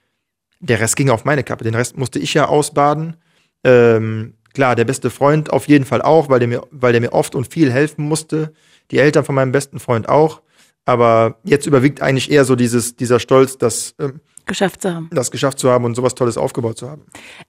der 0.60 0.80
Rest 0.80 0.96
ging 0.96 1.10
auf 1.10 1.26
meine 1.26 1.44
Kappe. 1.44 1.64
Den 1.64 1.76
Rest 1.76 1.98
musste 1.98 2.20
ich 2.20 2.34
ja 2.34 2.48
ausbaden. 2.48 3.18
Ähm, 3.64 4.36
klar, 4.54 4.76
der 4.76 4.86
beste 4.86 5.10
Freund 5.10 5.52
auf 5.52 5.68
jeden 5.68 5.86
Fall 5.86 6.02
auch, 6.02 6.30
weil 6.30 6.40
der 6.40 6.48
mir, 6.48 6.64
weil 6.72 6.94
der 6.94 7.02
mir 7.02 7.14
oft 7.14 7.36
und 7.36 7.52
viel 7.52 7.72
helfen 7.72 8.06
musste. 8.06 8.54
Die 8.92 8.98
Eltern 8.98 9.26
von 9.26 9.36
meinem 9.36 9.52
besten 9.52 9.80
Freund 9.80 10.10
auch. 10.10 10.42
Aber 10.86 11.40
jetzt 11.44 11.68
überwiegt 11.68 12.02
eigentlich 12.02 12.32
eher 12.32 12.46
so 12.46 12.56
dieses, 12.56 12.96
dieser 12.96 13.20
Stolz, 13.20 13.58
dass, 13.58 13.94
ähm, 14.00 14.22
geschafft 14.50 14.82
zu 14.82 14.94
haben. 14.94 15.10
Das 15.14 15.32
geschafft 15.32 15.60
zu 15.60 15.70
haben 15.70 15.86
und 15.86 15.96
sowas 15.96 16.16
Tolles 16.16 16.38
aufgebaut 16.38 16.78
zu 16.78 16.90
haben. 16.90 17.04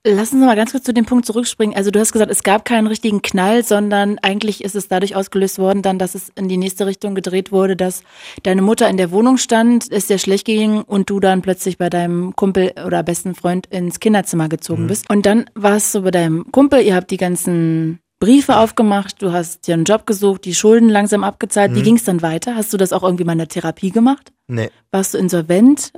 Lass 0.07 0.33
uns 0.33 0.45
mal 0.45 0.55
ganz 0.55 0.71
kurz 0.71 0.85
zu 0.85 0.95
dem 0.95 1.05
Punkt 1.05 1.27
zurückspringen. 1.27 1.75
Also 1.77 1.91
du 1.91 1.99
hast 1.99 2.13
gesagt, 2.13 2.31
es 2.31 2.45
gab 2.45 2.65
keinen 2.65 2.87
richtigen 2.87 3.23
Knall, 3.23 3.65
sondern 3.65 4.19
eigentlich 4.23 4.63
ist 4.63 4.77
es 4.77 4.87
dadurch 4.87 5.17
ausgelöst 5.17 5.59
worden, 5.59 5.83
dann, 5.83 5.99
dass 5.99 6.15
es 6.15 6.31
in 6.37 6.49
die 6.49 6.57
nächste 6.57 6.87
Richtung 6.87 7.17
gedreht 7.17 7.51
wurde, 7.51 7.75
dass 7.75 8.05
deine 8.45 8.63
Mutter 8.63 8.89
in 8.89 8.97
der 8.97 9.11
Wohnung 9.11 9.39
stand, 9.39 9.91
es 9.91 10.07
dir 10.07 10.19
schlecht 10.19 10.45
ging 10.45 10.83
und 10.83 11.11
du 11.11 11.19
dann 11.19 11.43
plötzlich 11.43 11.79
bei 11.79 11.91
deinem 11.91 12.37
Kumpel 12.37 12.73
oder 12.87 13.03
besten 13.03 13.35
Freund 13.35 13.67
ins 13.67 13.99
Kinderzimmer 13.99 14.49
gezogen 14.49 14.85
mhm. 14.85 14.89
bist. 14.89 15.11
Und 15.11 15.27
dann 15.27 15.51
warst 15.55 15.95
du 15.95 16.03
bei 16.03 16.13
deinem 16.13 16.53
Kumpel, 16.53 16.83
ihr 16.83 16.95
habt 16.95 17.11
die 17.11 17.17
ganzen 17.17 17.99
Briefe 18.21 18.59
aufgemacht, 18.59 19.23
du 19.23 19.33
hast 19.33 19.67
dir 19.67 19.75
einen 19.75 19.85
Job 19.85 20.07
gesucht, 20.07 20.45
die 20.45 20.55
Schulden 20.55 20.91
langsam 20.91 21.25
abgezahlt. 21.25 21.73
Mhm. 21.73 21.77
Wie 21.77 21.83
ging 21.83 21.97
es 21.97 22.05
dann 22.05 22.21
weiter? 22.21 22.55
Hast 22.55 22.73
du 22.73 22.77
das 22.77 22.93
auch 22.93 23.03
irgendwie 23.03 23.25
mal 23.25 23.33
in 23.33 23.39
der 23.39 23.49
Therapie 23.49 23.91
gemacht? 23.91 24.31
Nee. 24.47 24.71
Warst 24.93 25.15
du 25.15 25.19
insolvent? 25.19 25.93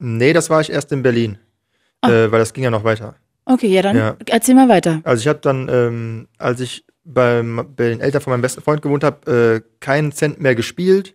Nee, 0.00 0.32
das 0.32 0.50
war 0.50 0.60
ich 0.60 0.70
erst 0.70 0.90
in 0.92 1.02
Berlin, 1.02 1.38
ah. 2.00 2.10
äh, 2.10 2.32
weil 2.32 2.40
das 2.40 2.52
ging 2.52 2.64
ja 2.64 2.70
noch 2.70 2.84
weiter. 2.84 3.14
Okay, 3.44 3.68
ja, 3.68 3.82
dann 3.82 3.96
ja. 3.96 4.16
erzähl 4.26 4.54
mal 4.54 4.68
weiter. 4.68 5.00
Also 5.04 5.20
ich 5.20 5.28
habe 5.28 5.40
dann, 5.40 5.68
ähm, 5.68 6.28
als 6.38 6.60
ich 6.60 6.84
beim, 7.04 7.56
bei 7.76 7.90
den 7.90 8.00
Eltern 8.00 8.20
von 8.22 8.32
meinem 8.32 8.42
besten 8.42 8.62
Freund 8.62 8.82
gewohnt 8.82 9.04
habe, 9.04 9.62
äh, 9.62 9.76
keinen 9.80 10.12
Cent 10.12 10.40
mehr 10.40 10.54
gespielt. 10.54 11.14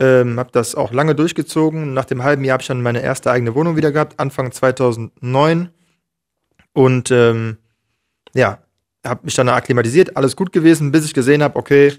Ähm, 0.00 0.38
habe 0.38 0.50
das 0.52 0.74
auch 0.74 0.92
lange 0.92 1.14
durchgezogen. 1.14 1.94
Nach 1.94 2.04
dem 2.04 2.24
halben 2.24 2.44
Jahr 2.44 2.54
habe 2.54 2.62
ich 2.62 2.68
dann 2.68 2.82
meine 2.82 3.02
erste 3.02 3.30
eigene 3.30 3.54
Wohnung 3.54 3.76
wieder 3.76 3.92
gehabt, 3.92 4.18
Anfang 4.18 4.50
2009. 4.50 5.70
Und 6.72 7.10
ähm, 7.10 7.58
ja, 8.34 8.58
habe 9.06 9.20
mich 9.24 9.34
dann 9.34 9.48
akklimatisiert, 9.48 10.16
alles 10.16 10.34
gut 10.34 10.52
gewesen, 10.52 10.90
bis 10.90 11.04
ich 11.04 11.14
gesehen 11.14 11.42
habe, 11.42 11.56
okay, 11.56 11.92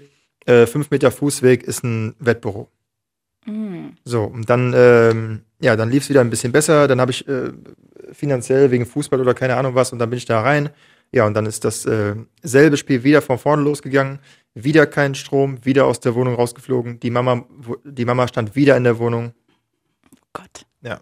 äh, 0.44 0.66
fünf 0.66 0.90
Meter 0.90 1.10
Fußweg 1.10 1.62
ist 1.62 1.84
ein 1.84 2.14
Wettbüro. 2.18 2.68
Mhm. 3.46 3.94
So, 4.04 4.24
und 4.24 4.50
dann, 4.50 4.74
ähm, 4.76 5.42
ja, 5.60 5.76
dann 5.76 5.90
lief 5.90 6.04
es 6.04 6.08
wieder 6.08 6.20
ein 6.20 6.30
bisschen 6.30 6.52
besser. 6.52 6.88
Dann 6.88 7.00
habe 7.00 7.12
ich 7.12 7.26
äh, 7.28 7.52
finanziell 8.12 8.70
wegen 8.70 8.86
Fußball 8.86 9.20
oder 9.20 9.34
keine 9.34 9.56
Ahnung 9.56 9.74
was 9.74 9.92
und 9.92 9.98
dann 9.98 10.10
bin 10.10 10.18
ich 10.18 10.26
da 10.26 10.40
rein. 10.40 10.70
Ja, 11.12 11.26
und 11.26 11.34
dann 11.34 11.46
ist 11.46 11.64
das 11.64 11.86
äh, 11.86 12.16
selbe 12.42 12.76
Spiel 12.76 13.04
wieder 13.04 13.22
von 13.22 13.38
vorne 13.38 13.62
losgegangen. 13.62 14.18
Wieder 14.54 14.86
kein 14.86 15.14
Strom, 15.14 15.64
wieder 15.64 15.86
aus 15.86 16.00
der 16.00 16.14
Wohnung 16.14 16.34
rausgeflogen. 16.34 16.98
Die 17.00 17.10
Mama, 17.10 17.44
die 17.84 18.04
Mama 18.04 18.26
stand 18.26 18.56
wieder 18.56 18.76
in 18.76 18.84
der 18.84 18.98
Wohnung. 18.98 19.32
Oh 20.12 20.26
Gott. 20.32 20.66
Ja. 20.82 21.00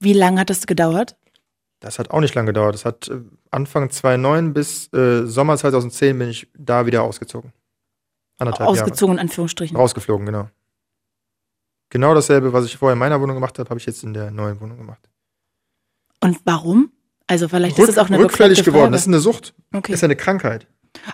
Wie 0.00 0.12
lange 0.12 0.40
hat 0.40 0.50
das 0.50 0.66
gedauert? 0.66 1.16
Das 1.80 1.98
hat 1.98 2.10
auch 2.10 2.20
nicht 2.20 2.34
lange 2.34 2.46
gedauert. 2.46 2.74
Das 2.74 2.84
hat 2.84 3.08
äh, 3.08 3.20
Anfang 3.50 3.90
2009 3.90 4.52
bis 4.52 4.92
äh, 4.92 5.26
Sommer 5.26 5.56
2010 5.56 6.18
bin 6.18 6.28
ich 6.28 6.48
da 6.58 6.86
wieder 6.86 7.02
ausgezogen. 7.02 7.52
Anderthalb 8.38 8.70
ausgezogen 8.70 9.14
Jahre. 9.14 9.22
in 9.22 9.28
Anführungsstrichen. 9.28 9.76
Rausgeflogen, 9.76 10.26
genau. 10.26 10.48
Genau 11.90 12.14
dasselbe, 12.14 12.52
was 12.52 12.64
ich 12.64 12.76
vorher 12.76 12.94
in 12.94 12.98
meiner 12.98 13.20
Wohnung 13.20 13.36
gemacht 13.36 13.58
habe, 13.58 13.68
habe 13.68 13.78
ich 13.78 13.86
jetzt 13.86 14.02
in 14.04 14.14
der 14.14 14.30
neuen 14.30 14.60
Wohnung 14.60 14.78
gemacht. 14.78 15.08
Und 16.20 16.38
warum? 16.44 16.92
Also 17.26 17.48
vielleicht 17.48 17.78
Rück, 17.78 17.88
ist 17.88 17.90
es 17.90 17.98
auch 17.98 18.08
eine 18.08 18.18
rückfällig 18.18 18.64
geworden. 18.64 18.92
Das 18.92 19.02
ist 19.02 19.08
eine 19.08 19.20
Sucht. 19.20 19.54
Okay. 19.72 19.92
Das 19.92 20.00
ist 20.00 20.04
eine 20.04 20.16
Krankheit. 20.16 20.66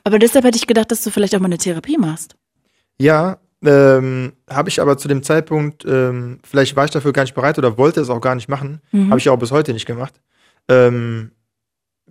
Aber 0.05 0.19
deshalb 0.19 0.45
hätte 0.45 0.57
ich 0.57 0.67
gedacht, 0.67 0.91
dass 0.91 1.03
du 1.03 1.11
vielleicht 1.11 1.35
auch 1.35 1.41
mal 1.41 1.47
eine 1.47 1.59
Therapie 1.59 1.99
machst. 1.99 2.37
Ja, 2.99 3.39
ähm, 3.65 4.33
habe 4.49 4.69
ich 4.69 4.81
aber 4.81 4.99
zu 4.99 5.09
dem 5.09 5.23
Zeitpunkt, 5.23 5.85
ähm, 5.87 6.41
vielleicht 6.45 6.77
war 6.77 6.85
ich 6.85 6.91
dafür 6.91 7.13
gar 7.13 7.23
nicht 7.23 7.35
bereit 7.35 7.59
oder 7.59 7.77
wollte 7.79 8.01
es 8.01 8.11
auch 8.11 8.21
gar 8.21 8.35
nicht 8.35 8.49
machen. 8.49 8.81
Mhm. 8.93 9.11
Habe 9.11 9.19
ich 9.19 9.29
auch 9.29 9.39
bis 9.39 9.51
heute 9.51 9.73
nicht 9.73 9.87
gemacht. 9.87 10.21
Ähm, 10.69 11.33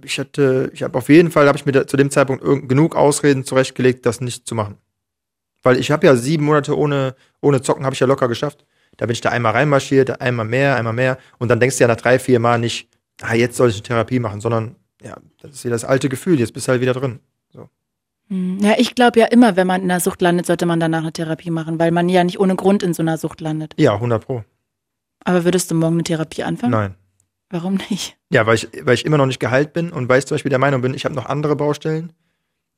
ich 0.04 0.20
hatte, 0.20 0.70
ich 0.74 0.84
habe 0.84 0.98
auf 0.98 1.10
jeden 1.10 1.32
Fall, 1.32 1.48
habe 1.48 1.58
ich 1.58 1.66
mir 1.66 1.72
da, 1.72 1.88
zu 1.88 1.98
dem 1.98 2.12
Zeitpunkt 2.12 2.44
genug 2.68 2.96
Ausreden 2.96 3.46
zurechtgelegt, 3.46 4.06
das 4.06 4.22
nicht 4.22 4.48
zu 4.48 4.56
machen. 4.56 4.78
Weil 5.66 5.80
ich 5.80 5.90
habe 5.90 6.06
ja 6.06 6.16
sieben 6.16 6.46
Monate 6.46 6.78
ohne, 6.78 7.16
ohne 7.42 7.60
Zocken, 7.60 7.86
habe 7.86 7.96
ich 7.96 8.00
ja 8.00 8.06
locker 8.06 8.28
geschafft. 8.28 8.66
Da 8.98 9.08
bin 9.08 9.14
ich 9.14 9.22
da 9.22 9.30
einmal 9.30 9.54
reinmarschiert, 9.54 10.22
einmal 10.22 10.46
mehr, 10.46 10.76
einmal 10.76 10.94
mehr. 10.94 11.18
Und 11.40 11.50
dann 11.50 11.60
denkst 11.60 11.78
du 11.78 11.84
ja 11.84 11.88
nach 11.88 11.96
drei, 11.96 12.20
vier 12.20 12.40
Mal 12.40 12.60
nicht, 12.60 12.88
ah, 13.22 13.34
jetzt 13.34 13.58
soll 13.58 13.70
ich 13.70 13.76
eine 13.78 13.84
Therapie 13.84 14.20
machen, 14.20 14.42
sondern 14.42 14.76
ja, 15.02 15.18
das 15.42 15.52
ist 15.52 15.64
wieder 15.66 15.74
das 15.74 15.84
alte 15.84 16.08
Gefühl, 16.08 16.40
jetzt 16.40 16.54
bist 16.54 16.68
du 16.68 16.72
halt 16.72 16.82
wieder 16.82 16.94
drin. 16.94 17.20
So. 17.52 17.68
Hm, 18.30 18.60
ja, 18.60 18.76
ich 18.78 18.94
glaube 18.94 19.20
ja 19.20 19.26
immer, 19.26 19.56
wenn 19.56 19.66
man 19.66 19.82
in 19.82 19.90
einer 19.90 20.00
Sucht 20.00 20.22
landet, 20.22 20.46
sollte 20.46 20.68
man 20.68 20.80
danach 20.80 21.02
eine 21.02 21.12
Therapie 21.12 21.50
machen, 21.50 21.80
weil 21.80 21.90
man 21.90 22.10
ja 22.10 22.24
nicht 22.24 22.40
ohne 22.40 22.56
Grund 22.56 22.84
in 22.84 22.94
so 22.94 23.02
einer 23.02 23.18
Sucht 23.18 23.42
landet. 23.42 23.74
Ja, 23.78 23.96
100 23.96 24.24
Pro. 24.24 24.44
Aber 25.24 25.46
würdest 25.46 25.72
du 25.72 25.76
morgen 25.76 25.96
eine 25.96 26.04
Therapie 26.04 26.44
anfangen? 26.44 26.74
Nein. 26.74 26.96
Warum 27.50 27.80
nicht? 27.90 28.18
Ja, 28.30 28.46
weil 28.46 28.56
ich, 28.56 28.70
weil 28.84 28.94
ich 28.94 29.06
immer 29.06 29.18
noch 29.18 29.26
nicht 29.26 29.40
geheilt 29.40 29.74
bin 29.74 29.92
und 29.92 30.10
weil 30.10 30.20
ich 30.20 30.28
zum 30.28 30.36
Beispiel 30.36 30.52
der 30.52 30.60
Meinung 30.60 30.82
bin, 30.82 30.94
ich 30.94 31.06
habe 31.06 31.16
noch 31.16 31.26
andere 31.26 31.56
Baustellen. 31.56 32.14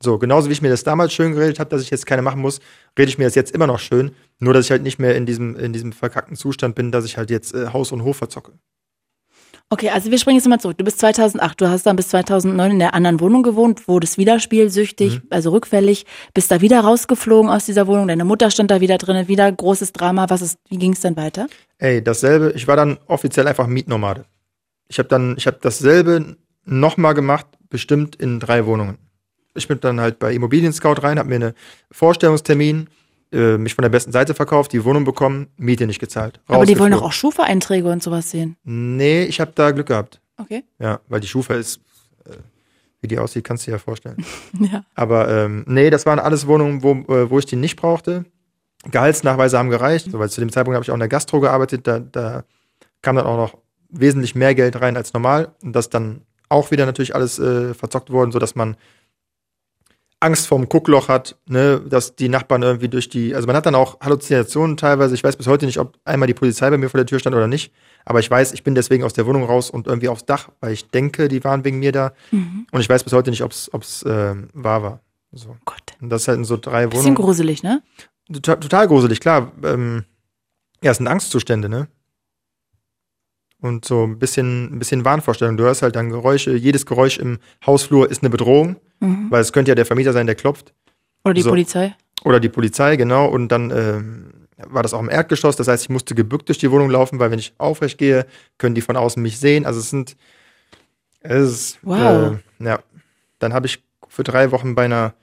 So, 0.00 0.18
genauso 0.18 0.48
wie 0.48 0.52
ich 0.52 0.62
mir 0.62 0.70
das 0.70 0.84
damals 0.84 1.12
schön 1.12 1.32
geredet 1.32 1.58
habe, 1.58 1.70
dass 1.70 1.82
ich 1.82 1.90
jetzt 1.90 2.06
keine 2.06 2.22
machen 2.22 2.40
muss, 2.40 2.60
rede 2.96 3.08
ich 3.08 3.18
mir 3.18 3.24
das 3.24 3.34
jetzt 3.34 3.52
immer 3.52 3.66
noch 3.66 3.80
schön. 3.80 4.12
Nur, 4.38 4.54
dass 4.54 4.66
ich 4.66 4.70
halt 4.70 4.82
nicht 4.82 4.98
mehr 4.98 5.16
in 5.16 5.26
diesem, 5.26 5.56
in 5.56 5.72
diesem 5.72 5.92
verkackten 5.92 6.36
Zustand 6.36 6.76
bin, 6.76 6.92
dass 6.92 7.04
ich 7.04 7.16
halt 7.16 7.30
jetzt 7.30 7.54
äh, 7.54 7.68
Haus 7.72 7.90
und 7.90 8.04
Hof 8.04 8.18
verzocke. 8.18 8.52
Okay, 9.70 9.90
also 9.90 10.10
wir 10.10 10.18
springen 10.18 10.38
jetzt 10.38 10.48
mal 10.48 10.58
zurück. 10.58 10.78
Du 10.78 10.84
bist 10.84 10.98
2008, 11.00 11.60
du 11.60 11.68
hast 11.68 11.84
dann 11.84 11.96
bis 11.96 12.08
2009 12.08 12.70
in 12.70 12.78
der 12.78 12.94
anderen 12.94 13.20
Wohnung 13.20 13.42
gewohnt, 13.42 13.86
wurdest 13.86 14.16
wieder 14.16 14.40
spielsüchtig, 14.40 15.16
mhm. 15.16 15.22
also 15.28 15.50
rückfällig, 15.50 16.06
bist 16.32 16.50
da 16.50 16.62
wieder 16.62 16.80
rausgeflogen 16.80 17.50
aus 17.50 17.66
dieser 17.66 17.86
Wohnung, 17.86 18.08
deine 18.08 18.24
Mutter 18.24 18.50
stand 18.50 18.70
da 18.70 18.80
wieder 18.80 18.96
drin, 18.96 19.28
wieder 19.28 19.50
großes 19.50 19.92
Drama. 19.92 20.30
Was 20.30 20.40
ist, 20.40 20.58
wie 20.70 20.78
ging 20.78 20.92
es 20.92 21.00
dann 21.00 21.16
weiter? 21.16 21.48
Ey, 21.76 22.02
dasselbe, 22.02 22.52
ich 22.56 22.66
war 22.66 22.76
dann 22.76 22.98
offiziell 23.08 23.46
einfach 23.46 23.66
Mietnomade. 23.66 24.24
Ich 24.88 24.98
habe 24.98 25.08
dann, 25.08 25.34
ich 25.36 25.46
habe 25.46 25.58
dasselbe 25.60 26.36
nochmal 26.64 27.12
gemacht, 27.12 27.46
bestimmt 27.68 28.16
in 28.16 28.40
drei 28.40 28.64
Wohnungen. 28.64 28.96
Ich 29.58 29.68
bin 29.68 29.78
dann 29.80 30.00
halt 30.00 30.18
bei 30.18 30.32
Immobilien 30.32 30.72
Scout 30.72 31.02
rein, 31.02 31.18
habe 31.18 31.28
mir 31.28 31.34
einen 31.34 31.52
Vorstellungstermin, 31.90 32.88
äh, 33.32 33.58
mich 33.58 33.74
von 33.74 33.82
der 33.82 33.90
besten 33.90 34.12
Seite 34.12 34.34
verkauft, 34.34 34.72
die 34.72 34.84
Wohnung 34.84 35.04
bekommen, 35.04 35.48
Miete 35.56 35.86
nicht 35.86 35.98
gezahlt. 35.98 36.40
Aber 36.46 36.64
die 36.64 36.78
wollen 36.78 36.92
doch 36.92 37.02
auch 37.02 37.12
Schufa-Einträge 37.12 37.88
und 37.90 38.02
sowas 38.02 38.30
sehen. 38.30 38.56
Nee, 38.64 39.24
ich 39.24 39.40
habe 39.40 39.52
da 39.54 39.70
Glück 39.70 39.88
gehabt. 39.88 40.20
Okay. 40.38 40.64
Ja, 40.78 41.00
weil 41.08 41.20
die 41.20 41.26
Schufa 41.26 41.54
ist, 41.54 41.80
äh, 42.24 42.36
wie 43.00 43.08
die 43.08 43.18
aussieht, 43.18 43.44
kannst 43.44 43.66
du 43.66 43.70
dir 43.70 43.76
ja 43.76 43.78
vorstellen. 43.78 44.24
ja. 44.60 44.84
Aber 44.94 45.28
ähm, 45.28 45.64
nee, 45.66 45.90
das 45.90 46.06
waren 46.06 46.18
alles 46.18 46.46
Wohnungen, 46.46 46.82
wo, 46.82 46.92
äh, 47.12 47.28
wo 47.28 47.38
ich 47.38 47.46
die 47.46 47.56
nicht 47.56 47.76
brauchte. 47.76 48.24
Gehaltsnachweise 48.90 49.58
haben 49.58 49.70
gereicht, 49.70 50.06
mhm. 50.06 50.18
weil 50.18 50.30
zu 50.30 50.40
dem 50.40 50.50
Zeitpunkt 50.50 50.76
habe 50.76 50.84
ich 50.84 50.90
auch 50.90 50.94
in 50.94 51.00
der 51.00 51.08
Gastro 51.08 51.40
gearbeitet, 51.40 51.86
da, 51.86 51.98
da 51.98 52.44
kam 53.02 53.16
dann 53.16 53.26
auch 53.26 53.36
noch 53.36 53.58
wesentlich 53.90 54.34
mehr 54.34 54.54
Geld 54.54 54.80
rein 54.80 54.96
als 54.96 55.12
normal. 55.12 55.54
Und 55.62 55.74
das 55.74 55.90
dann 55.90 56.22
auch 56.48 56.70
wieder 56.70 56.86
natürlich 56.86 57.14
alles 57.14 57.38
äh, 57.38 57.74
verzockt 57.74 58.10
worden, 58.10 58.32
sodass 58.32 58.54
man 58.54 58.76
Angst 60.20 60.48
vorm 60.48 60.68
Guckloch 60.68 61.08
hat, 61.08 61.36
ne, 61.46 61.80
dass 61.80 62.16
die 62.16 62.28
Nachbarn 62.28 62.62
irgendwie 62.62 62.88
durch 62.88 63.08
die, 63.08 63.34
also 63.34 63.46
man 63.46 63.54
hat 63.54 63.66
dann 63.66 63.76
auch 63.76 64.00
Halluzinationen 64.00 64.76
teilweise. 64.76 65.14
Ich 65.14 65.22
weiß 65.22 65.36
bis 65.36 65.46
heute 65.46 65.66
nicht, 65.66 65.78
ob 65.78 65.96
einmal 66.04 66.26
die 66.26 66.34
Polizei 66.34 66.68
bei 66.70 66.76
mir 66.76 66.90
vor 66.90 66.98
der 66.98 67.06
Tür 67.06 67.20
stand 67.20 67.36
oder 67.36 67.46
nicht, 67.46 67.72
aber 68.04 68.18
ich 68.18 68.30
weiß, 68.30 68.52
ich 68.52 68.64
bin 68.64 68.74
deswegen 68.74 69.04
aus 69.04 69.12
der 69.12 69.26
Wohnung 69.26 69.44
raus 69.44 69.70
und 69.70 69.86
irgendwie 69.86 70.08
aufs 70.08 70.24
Dach, 70.24 70.48
weil 70.60 70.72
ich 70.72 70.90
denke, 70.90 71.28
die 71.28 71.44
waren 71.44 71.64
wegen 71.64 71.78
mir 71.78 71.92
da. 71.92 72.12
Mhm. 72.32 72.66
Und 72.72 72.80
ich 72.80 72.88
weiß 72.88 73.04
bis 73.04 73.12
heute 73.12 73.30
nicht, 73.30 73.42
ob 73.42 73.52
es 73.52 74.02
äh, 74.02 74.34
wahr 74.54 74.82
war. 74.82 75.00
So. 75.30 75.56
Gott. 75.64 75.94
Und 76.00 76.10
das 76.10 76.26
halt 76.26 76.38
in 76.38 76.44
so 76.44 76.56
drei 76.56 76.86
Wohnungen. 76.86 76.90
Bisschen 76.90 77.14
gruselig, 77.14 77.62
ne? 77.62 77.82
Total, 78.32 78.58
total 78.58 78.88
gruselig, 78.88 79.20
klar. 79.20 79.52
Ähm, 79.62 80.04
ja, 80.82 80.90
es 80.90 80.96
sind 80.96 81.06
Angstzustände, 81.06 81.68
ne? 81.68 81.88
und 83.60 83.84
so 83.84 84.04
ein 84.04 84.18
bisschen, 84.18 84.74
ein 84.74 84.78
bisschen 84.78 85.04
Wahnvorstellung. 85.04 85.56
Du 85.56 85.64
hörst 85.64 85.82
halt 85.82 85.96
dann 85.96 86.10
Geräusche, 86.10 86.54
jedes 86.54 86.86
Geräusch 86.86 87.18
im 87.18 87.38
Hausflur 87.66 88.10
ist 88.10 88.22
eine 88.22 88.30
Bedrohung, 88.30 88.76
mhm. 89.00 89.30
weil 89.30 89.40
es 89.40 89.52
könnte 89.52 89.70
ja 89.70 89.74
der 89.74 89.86
Vermieter 89.86 90.12
sein, 90.12 90.26
der 90.26 90.34
klopft. 90.34 90.72
Oder 91.24 91.34
die 91.34 91.42
so. 91.42 91.50
Polizei. 91.50 91.94
Oder 92.24 92.40
die 92.40 92.48
Polizei, 92.48 92.96
genau. 92.96 93.26
Und 93.26 93.48
dann 93.48 93.70
ähm, 93.70 94.32
war 94.56 94.82
das 94.82 94.94
auch 94.94 95.00
im 95.00 95.10
Erdgeschoss. 95.10 95.56
Das 95.56 95.68
heißt, 95.68 95.84
ich 95.84 95.90
musste 95.90 96.14
gebückt 96.14 96.48
durch 96.48 96.58
die 96.58 96.70
Wohnung 96.70 96.90
laufen, 96.90 97.18
weil 97.18 97.30
wenn 97.30 97.38
ich 97.38 97.54
aufrecht 97.58 97.98
gehe, 97.98 98.26
können 98.58 98.74
die 98.74 98.80
von 98.80 98.96
außen 98.96 99.22
mich 99.22 99.38
sehen. 99.38 99.66
Also 99.66 99.80
es 99.80 99.90
sind, 99.90 100.16
es 101.20 101.50
ist, 101.50 101.78
wow. 101.82 102.38
Äh, 102.60 102.64
ja. 102.64 102.80
Dann 103.38 103.52
habe 103.52 103.66
ich 103.66 103.82
für 104.08 104.24
drei 104.24 104.50
Wochen 104.50 104.74
bei 104.74 104.86
einer, 104.86 105.14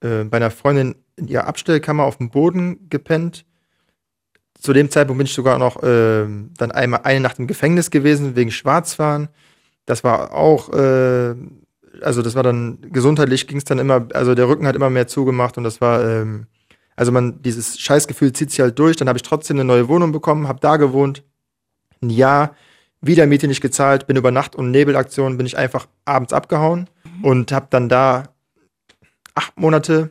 äh, 0.00 0.24
bei 0.24 0.38
einer 0.38 0.50
Freundin 0.50 0.94
in 1.16 1.28
ihrer 1.28 1.46
Abstellkammer 1.46 2.04
auf 2.04 2.16
dem 2.18 2.30
Boden 2.30 2.88
gepennt 2.88 3.44
zu 4.60 4.72
dem 4.72 4.90
Zeitpunkt 4.90 5.18
bin 5.18 5.26
ich 5.26 5.34
sogar 5.34 5.58
noch 5.58 5.82
äh, 5.82 6.26
dann 6.56 6.72
einmal 6.72 7.00
eine 7.04 7.20
Nacht 7.20 7.38
im 7.38 7.46
Gefängnis 7.46 7.90
gewesen 7.90 8.36
wegen 8.36 8.50
Schwarzfahren. 8.50 9.28
Das 9.84 10.02
war 10.04 10.34
auch, 10.34 10.72
äh, 10.72 11.34
also 12.02 12.22
das 12.22 12.34
war 12.34 12.42
dann 12.42 12.78
gesundheitlich 12.92 13.46
ging 13.46 13.58
es 13.58 13.64
dann 13.64 13.78
immer, 13.78 14.06
also 14.14 14.34
der 14.34 14.48
Rücken 14.48 14.66
hat 14.66 14.76
immer 14.76 14.90
mehr 14.90 15.06
zugemacht 15.06 15.58
und 15.58 15.64
das 15.64 15.80
war, 15.80 16.04
ähm, 16.04 16.46
also 16.96 17.12
man 17.12 17.42
dieses 17.42 17.78
Scheißgefühl 17.78 18.32
zieht 18.32 18.50
sich 18.50 18.60
halt 18.60 18.78
durch. 18.78 18.96
Dann 18.96 19.08
habe 19.08 19.18
ich 19.18 19.22
trotzdem 19.22 19.56
eine 19.56 19.64
neue 19.64 19.88
Wohnung 19.88 20.12
bekommen, 20.12 20.48
habe 20.48 20.60
da 20.60 20.76
gewohnt, 20.76 21.22
ein 22.02 22.10
Jahr, 22.10 22.54
wieder 23.00 23.26
Miete 23.26 23.48
nicht 23.48 23.60
gezahlt, 23.60 24.06
bin 24.06 24.16
über 24.16 24.30
Nacht- 24.30 24.56
und 24.56 24.70
Nebelaktionen 24.70 25.36
bin 25.36 25.46
ich 25.46 25.56
einfach 25.56 25.86
abends 26.04 26.32
abgehauen 26.32 26.88
und 27.22 27.52
habe 27.52 27.66
dann 27.70 27.88
da 27.88 28.24
acht 29.34 29.58
Monate, 29.58 30.10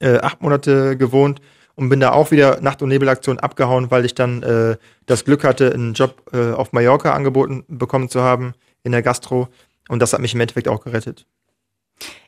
äh, 0.00 0.18
acht 0.18 0.40
Monate 0.40 0.96
gewohnt 0.96 1.40
und 1.74 1.88
bin 1.88 2.00
da 2.00 2.12
auch 2.12 2.30
wieder 2.30 2.60
Nacht- 2.60 2.82
und 2.82 2.88
Nebelaktion 2.88 3.38
abgehauen, 3.38 3.90
weil 3.90 4.04
ich 4.04 4.14
dann 4.14 4.42
äh, 4.42 4.76
das 5.06 5.24
Glück 5.24 5.44
hatte, 5.44 5.72
einen 5.72 5.94
Job 5.94 6.22
äh, 6.32 6.52
auf 6.52 6.72
Mallorca 6.72 7.12
angeboten 7.12 7.64
bekommen 7.68 8.08
zu 8.08 8.22
haben 8.22 8.54
in 8.82 8.92
der 8.92 9.02
Gastro. 9.02 9.48
Und 9.88 10.00
das 10.00 10.12
hat 10.12 10.20
mich 10.20 10.34
im 10.34 10.40
Endeffekt 10.40 10.68
auch 10.68 10.82
gerettet. 10.82 11.26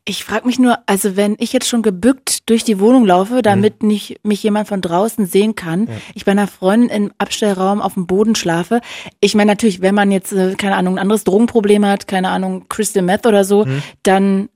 Ich 0.05 0.25
frage 0.25 0.47
mich 0.47 0.59
nur, 0.59 0.79
also 0.87 1.17
wenn 1.17 1.37
ich 1.39 1.53
jetzt 1.53 1.69
schon 1.69 1.83
gebückt 1.83 2.49
durch 2.49 2.65
die 2.65 2.81
Wohnung 2.81 3.05
laufe, 3.05 3.43
damit 3.43 3.83
mhm. 3.83 3.89
nicht 3.89 4.25
mich 4.25 4.43
jemand 4.43 4.67
von 4.67 4.81
draußen 4.81 5.27
sehen 5.27 5.55
kann, 5.55 5.87
ja. 5.87 5.95
ich 6.15 6.25
bei 6.25 6.33
einer 6.33 6.49
Freundin 6.49 6.89
im 6.89 7.13
Abstellraum 7.19 7.81
auf 7.83 7.95
dem 7.95 8.07
Boden 8.07 8.35
schlafe. 8.35 8.81
Ich 9.21 9.35
meine 9.35 9.53
natürlich, 9.53 9.83
wenn 9.83 9.95
man 9.95 10.11
jetzt, 10.11 10.33
äh, 10.33 10.55
keine 10.55 10.77
Ahnung, 10.77 10.95
ein 10.95 11.03
anderes 11.03 11.25
Drogenproblem 11.25 11.85
hat, 11.85 12.09
keine 12.09 12.31
Ahnung, 12.31 12.67
Crystal 12.69 13.03
Meth 13.03 13.27
oder 13.27 13.45
so, 13.45 13.67
mhm. 13.67 13.83
dann 14.03 14.49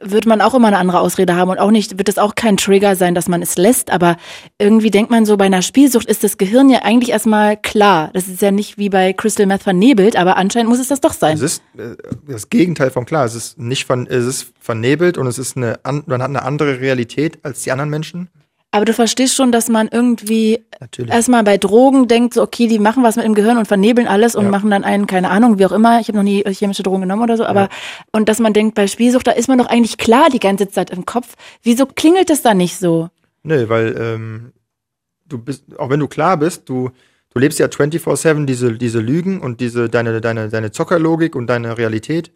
wird 0.00 0.26
man 0.26 0.40
auch 0.40 0.54
immer 0.54 0.68
eine 0.68 0.78
andere 0.78 1.00
Ausrede 1.00 1.34
haben 1.34 1.50
und 1.50 1.58
auch 1.58 1.70
nicht, 1.70 1.98
wird 1.98 2.08
es 2.08 2.18
auch 2.18 2.34
kein 2.34 2.56
Trigger 2.56 2.96
sein, 2.96 3.14
dass 3.14 3.28
man 3.28 3.42
es 3.42 3.56
lässt, 3.56 3.90
aber 3.90 4.16
irgendwie 4.58 4.90
denkt 4.90 5.10
man 5.10 5.24
so, 5.24 5.36
bei 5.36 5.46
einer 5.46 5.62
Spielsucht 5.62 6.08
ist 6.08 6.24
das 6.24 6.38
Gehirn 6.38 6.68
ja 6.70 6.80
eigentlich 6.82 7.10
erstmal 7.10 7.56
klar. 7.56 8.10
Das 8.12 8.28
ist 8.28 8.42
ja 8.42 8.50
nicht 8.50 8.78
wie 8.78 8.88
bei 8.88 9.12
Crystal 9.12 9.46
Meth 9.46 9.62
vernebelt, 9.62 10.16
aber 10.16 10.36
anscheinend 10.36 10.68
muss 10.68 10.80
es 10.80 10.88
das 10.88 11.00
doch 11.00 11.12
sein. 11.12 11.34
Es 11.36 11.42
ist 11.42 11.62
äh, 11.76 11.96
das 12.26 12.50
Gegenteil 12.50 12.90
von 12.90 13.06
klar. 13.06 13.24
Es 13.24 13.34
ist 13.34 13.58
nicht 13.58 13.86
von, 13.86 14.06
es 14.06 14.24
ist 14.24 14.52
vernebelt 14.60 15.18
und 15.18 15.26
es 15.26 15.38
ist 15.38 15.56
eine, 15.56 15.78
man 15.84 16.22
hat 16.22 16.28
eine 16.28 16.42
andere 16.42 16.80
Realität 16.80 17.38
als 17.42 17.62
die 17.62 17.72
anderen 17.72 17.90
Menschen. 17.90 18.28
Aber 18.76 18.84
du 18.84 18.92
verstehst 18.92 19.34
schon, 19.34 19.52
dass 19.52 19.70
man 19.70 19.88
irgendwie 19.90 20.62
Natürlich. 20.80 21.10
erstmal 21.10 21.42
bei 21.44 21.56
Drogen 21.56 22.08
denkt, 22.08 22.34
so 22.34 22.42
okay, 22.42 22.66
die 22.66 22.78
machen 22.78 23.02
was 23.02 23.16
mit 23.16 23.24
dem 23.24 23.34
Gehirn 23.34 23.56
und 23.56 23.66
vernebeln 23.66 24.06
alles 24.06 24.36
und 24.36 24.44
ja. 24.44 24.50
machen 24.50 24.70
dann 24.70 24.84
einen, 24.84 25.06
keine 25.06 25.30
Ahnung, 25.30 25.58
wie 25.58 25.64
auch 25.64 25.72
immer. 25.72 25.98
Ich 25.98 26.08
habe 26.08 26.18
noch 26.18 26.22
nie 26.22 26.44
chemische 26.50 26.82
Drogen 26.82 27.00
genommen 27.00 27.22
oder 27.22 27.38
so, 27.38 27.46
aber 27.46 27.62
ja. 27.62 27.68
und 28.12 28.28
dass 28.28 28.38
man 28.38 28.52
denkt, 28.52 28.74
bei 28.74 28.86
Spielsucht, 28.86 29.26
da 29.26 29.30
ist 29.30 29.48
man 29.48 29.56
doch 29.56 29.64
eigentlich 29.64 29.96
klar 29.96 30.28
die 30.30 30.40
ganze 30.40 30.68
Zeit 30.68 30.90
im 30.90 31.06
Kopf. 31.06 31.36
Wieso 31.62 31.86
klingelt 31.86 32.28
das 32.28 32.42
da 32.42 32.52
nicht 32.52 32.76
so? 32.76 33.08
Nö, 33.44 33.66
weil 33.70 33.96
ähm, 33.98 34.52
du 35.26 35.38
bist, 35.38 35.64
auch 35.78 35.88
wenn 35.88 36.00
du 36.00 36.06
klar 36.06 36.36
bist, 36.36 36.68
du, 36.68 36.90
du 37.32 37.38
lebst 37.38 37.58
ja 37.58 37.68
24-7 37.68 38.44
diese, 38.44 38.74
diese 38.74 39.00
Lügen 39.00 39.40
und 39.40 39.62
diese, 39.62 39.88
deine, 39.88 40.20
deine, 40.20 40.50
deine 40.50 40.70
Zockerlogik 40.70 41.34
und 41.34 41.46
deine 41.46 41.78
Realität. 41.78 42.30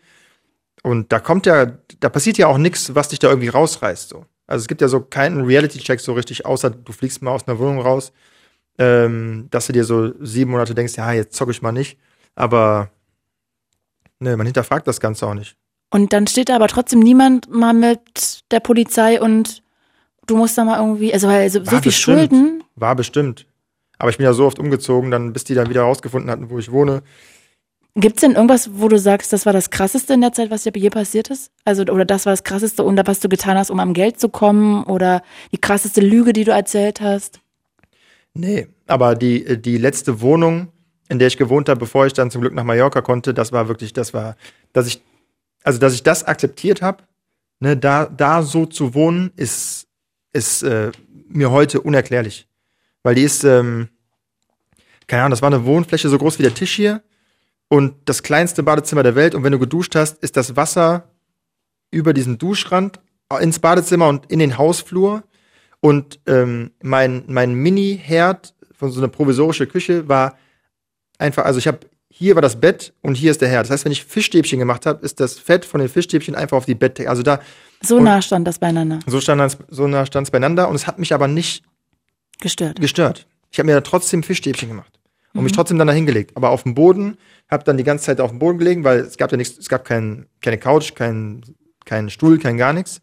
Und 0.82 1.12
da 1.12 1.18
kommt 1.18 1.45
ja, 1.45 1.66
da 2.01 2.09
passiert 2.09 2.38
ja 2.38 2.47
auch 2.47 2.57
nichts, 2.57 2.95
was 2.95 3.09
dich 3.09 3.18
da 3.18 3.28
irgendwie 3.28 3.49
rausreißt. 3.49 4.09
So. 4.09 4.24
Also 4.51 4.63
es 4.63 4.69
gibt 4.69 4.81
ja 4.81 4.89
so 4.89 5.01
keinen 5.01 5.45
Reality-Check 5.45 6.01
so 6.01 6.13
richtig, 6.13 6.45
außer 6.45 6.71
du 6.71 6.93
fliegst 6.93 7.23
mal 7.23 7.31
aus 7.31 7.47
einer 7.47 7.59
Wohnung 7.59 7.81
raus, 7.81 8.13
ähm, 8.79 9.47
dass 9.51 9.69
du 9.69 9.73
dir 9.73 9.85
so 9.85 10.13
sieben 10.21 10.51
Monate 10.51 10.75
denkst, 10.75 10.97
ja, 10.97 11.13
jetzt 11.13 11.37
zocke 11.37 11.53
ich 11.53 11.63
mal 11.63 11.73
nicht. 11.73 11.99
Aber 12.35 12.91
ne, 14.19 14.37
man 14.37 14.47
hinterfragt 14.47 14.89
das 14.89 14.99
Ganze 14.99 15.27
auch 15.27 15.35
nicht. 15.35 15.57
Und 15.91 16.13
dann 16.13 16.27
steht 16.27 16.49
da 16.49 16.57
aber 16.57 16.69
trotzdem 16.69 17.01
niemand 17.01 17.49
mal 17.49 17.75
mit 17.75 18.43
der 18.51 18.61
Polizei 18.61 19.21
und 19.21 19.63
du 20.27 20.37
musst 20.37 20.59
da 20.59 20.65
mal 20.65 20.79
irgendwie, 20.79 21.13
also, 21.13 21.29
also 21.29 21.61
so 21.65 21.71
viel 21.71 21.81
bestimmt, 21.81 22.19
Schulden. 22.19 22.65
War 22.75 22.97
bestimmt. 22.97 23.47
Aber 23.99 24.11
ich 24.11 24.17
bin 24.17 24.25
ja 24.25 24.33
so 24.33 24.47
oft 24.47 24.59
umgezogen, 24.59 25.11
dann 25.11 25.33
bis 25.33 25.45
die 25.45 25.55
dann 25.55 25.69
wieder 25.69 25.83
rausgefunden 25.83 26.31
hatten, 26.31 26.51
wo 26.51 26.59
ich 26.59 26.73
wohne. 26.73 27.03
Gibt 27.97 28.16
es 28.16 28.20
denn 28.20 28.32
irgendwas, 28.32 28.70
wo 28.74 28.88
du 28.88 28.99
sagst, 28.99 29.32
das 29.32 29.47
war 29.47 29.53
das 29.53 29.70
Krasseste 29.70 30.14
in 30.14 30.20
der 30.20 30.32
Zeit, 30.32 30.51
was 30.51 30.62
dir 30.62 30.70
dir 30.70 30.91
passiert 30.91 31.28
ist? 31.28 31.51
Also, 31.64 31.82
oder 31.82 32.05
das 32.05 32.24
war 32.24 32.32
das 32.32 32.45
Krasseste, 32.45 32.84
und 32.84 33.01
was 33.07 33.18
du 33.18 33.28
getan 33.28 33.59
hast, 33.59 33.70
um 33.70 33.80
am 33.80 33.95
Geld 33.95 34.20
zu 34.20 34.28
kommen? 34.28 34.84
Oder 34.84 35.22
die 35.51 35.59
krasseste 35.59 36.01
Lüge, 36.01 36.32
die 36.32 36.45
du 36.45 36.53
erzählt 36.53 37.01
hast? 37.01 37.41
Nee, 38.32 38.68
aber 38.86 39.16
die, 39.16 39.61
die 39.61 39.76
letzte 39.76 40.20
Wohnung, 40.20 40.68
in 41.09 41.18
der 41.18 41.26
ich 41.26 41.36
gewohnt 41.36 41.68
habe, 41.68 41.80
bevor 41.80 42.07
ich 42.07 42.12
dann 42.12 42.30
zum 42.30 42.43
Glück 42.43 42.55
nach 42.55 42.62
Mallorca 42.62 43.01
konnte, 43.01 43.34
das 43.34 43.51
war 43.51 43.66
wirklich, 43.66 43.93
das 43.93 44.14
war, 44.14 44.36
dass 44.72 44.86
ich, 44.86 45.03
also 45.64 45.80
dass 45.80 45.93
ich 45.93 46.05
das 46.05 46.22
akzeptiert 46.22 46.82
habe, 46.82 47.03
ne, 47.59 47.76
da, 47.76 48.07
da 48.07 48.45
so 48.45 48.66
zu 48.66 48.95
wohnen, 48.95 49.32
ist, 49.34 49.88
ist 50.32 50.62
äh, 50.62 50.93
mir 51.28 51.51
heute 51.51 51.80
unerklärlich. 51.80 52.47
Weil 53.03 53.16
die 53.16 53.22
ist, 53.22 53.43
ähm, 53.43 53.88
keine 55.09 55.22
Ahnung, 55.22 55.32
das 55.32 55.43
war 55.43 55.53
eine 55.53 55.64
Wohnfläche 55.64 56.09
so 56.09 56.18
groß 56.18 56.38
wie 56.38 56.45
der 56.45 56.55
Tisch 56.55 56.76
hier 56.76 57.03
und 57.71 57.95
das 58.05 58.23
kleinste 58.25 58.64
Badezimmer 58.64 59.05
der 59.05 59.14
Welt. 59.14 59.35
Und 59.35 59.45
wenn 59.45 59.53
du 59.53 59.59
geduscht 59.59 59.95
hast, 59.95 60.23
ist 60.23 60.37
das 60.37 60.57
Wasser 60.57 61.05
über 61.93 62.12
diesen 62.12 62.37
Duschrand 62.37 63.01
ins 63.41 63.61
Badezimmer 63.61 64.09
und 64.09 64.31
in 64.31 64.41
den 64.41 64.59
Hausflur. 64.59 65.23
Und 65.79 66.18
ähm, 66.27 66.73
mein, 66.83 67.23
mein 67.29 67.55
Mini-Herd 67.55 68.55
von 68.73 68.91
so 68.91 69.01
einer 69.01 69.09
provisorische 69.09 69.68
Küche 69.68 70.09
war 70.09 70.37
einfach, 71.18 71.45
also 71.45 71.59
ich 71.59 71.68
habe, 71.68 71.79
hier 72.09 72.35
war 72.35 72.43
das 72.43 72.61
Bett 72.61 72.93
und 73.03 73.14
hier 73.14 73.31
ist 73.31 73.41
der 73.41 73.49
Herd. 73.49 73.66
Das 73.66 73.71
heißt, 73.71 73.85
wenn 73.85 73.93
ich 73.93 74.05
Fischstäbchen 74.05 74.59
gemacht 74.59 74.85
habe, 74.85 75.05
ist 75.05 75.21
das 75.21 75.39
Fett 75.39 75.64
von 75.64 75.79
den 75.79 75.89
Fischstäbchen 75.89 76.35
einfach 76.35 76.57
auf 76.57 76.66
die 76.66 76.75
Bettdecke. 76.75 77.09
Also 77.09 77.23
da. 77.23 77.41
So 77.83 78.01
nah 78.01 78.21
stand 78.21 78.49
das 78.49 78.59
beieinander. 78.59 78.99
So, 79.07 79.21
stand 79.21 79.41
das, 79.41 79.57
so 79.68 79.87
nah 79.87 80.05
stand 80.07 80.27
es 80.27 80.33
beieinander 80.33 80.68
und 80.68 80.75
es 80.75 80.89
hat 80.89 80.99
mich 80.99 81.14
aber 81.14 81.29
nicht 81.29 81.62
gestört. 82.41 82.81
Gestört. 82.81 83.29
Ich 83.53 83.61
habe 83.61 83.68
mir 83.68 83.75
da 83.75 83.81
trotzdem 83.81 84.25
Fischstäbchen 84.25 84.68
gemacht 84.68 85.00
und 85.33 85.41
mhm. 85.41 85.45
mich 85.45 85.53
trotzdem 85.53 85.78
dann 85.78 85.87
da 85.87 85.93
hingelegt. 85.93 86.37
Aber 86.37 86.51
auf 86.51 86.64
dem 86.64 86.74
Boden 86.74 87.16
habe 87.51 87.64
dann 87.64 87.76
die 87.76 87.85
ganze 87.85 88.07
Zeit 88.07 88.20
auf 88.20 88.31
dem 88.31 88.39
Boden 88.39 88.59
gelegen, 88.59 88.85
weil 88.85 89.01
es 89.01 89.16
gab 89.16 89.31
ja 89.31 89.37
nichts, 89.37 89.59
es 89.59 89.68
gab 89.68 89.85
kein, 89.85 90.26
keine 90.41 90.59
Couch, 90.59 90.95
kein, 90.95 91.43
kein 91.85 92.11
Stuhl, 92.11 92.39
kein 92.39 92.57
gar 92.57 92.72
nichts. 92.72 93.01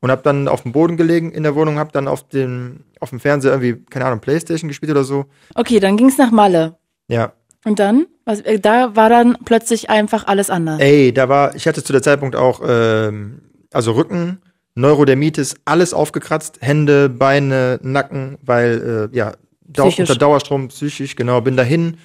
Und 0.00 0.10
habe 0.10 0.22
dann 0.22 0.48
auf 0.48 0.62
dem 0.62 0.72
Boden 0.72 0.96
gelegen 0.96 1.32
in 1.32 1.44
der 1.44 1.54
Wohnung, 1.54 1.78
habe 1.78 1.92
dann 1.92 2.08
auf 2.08 2.28
dem, 2.28 2.80
auf 3.00 3.10
dem 3.10 3.20
Fernseher 3.20 3.52
irgendwie, 3.52 3.84
keine 3.88 4.04
Ahnung, 4.04 4.20
Playstation 4.20 4.68
gespielt 4.68 4.90
oder 4.90 5.04
so. 5.04 5.26
Okay, 5.54 5.80
dann 5.80 5.96
ging's 5.96 6.18
nach 6.18 6.30
Malle. 6.30 6.76
Ja. 7.08 7.32
Und 7.64 7.78
dann? 7.78 8.06
Was, 8.26 8.40
äh, 8.40 8.60
da 8.60 8.96
war 8.96 9.08
dann 9.08 9.38
plötzlich 9.44 9.88
einfach 9.88 10.26
alles 10.26 10.50
anders. 10.50 10.80
Ey, 10.80 11.12
da 11.12 11.28
war, 11.28 11.54
ich 11.54 11.66
hatte 11.66 11.82
zu 11.82 11.92
der 11.92 12.02
Zeitpunkt 12.02 12.36
auch, 12.36 12.60
ähm, 12.66 13.40
also 13.72 13.92
Rücken, 13.92 14.42
Neurodermitis, 14.74 15.54
alles 15.64 15.94
aufgekratzt, 15.94 16.58
Hände, 16.60 17.08
Beine, 17.08 17.78
Nacken, 17.82 18.38
weil, 18.42 19.10
äh, 19.12 19.16
ja, 19.16 19.32
Dau 19.74 19.86
unter 19.86 20.16
Dauerstrom, 20.16 20.68
psychisch, 20.68 21.16
genau, 21.16 21.40
bin 21.40 21.56
dahin 21.56 21.98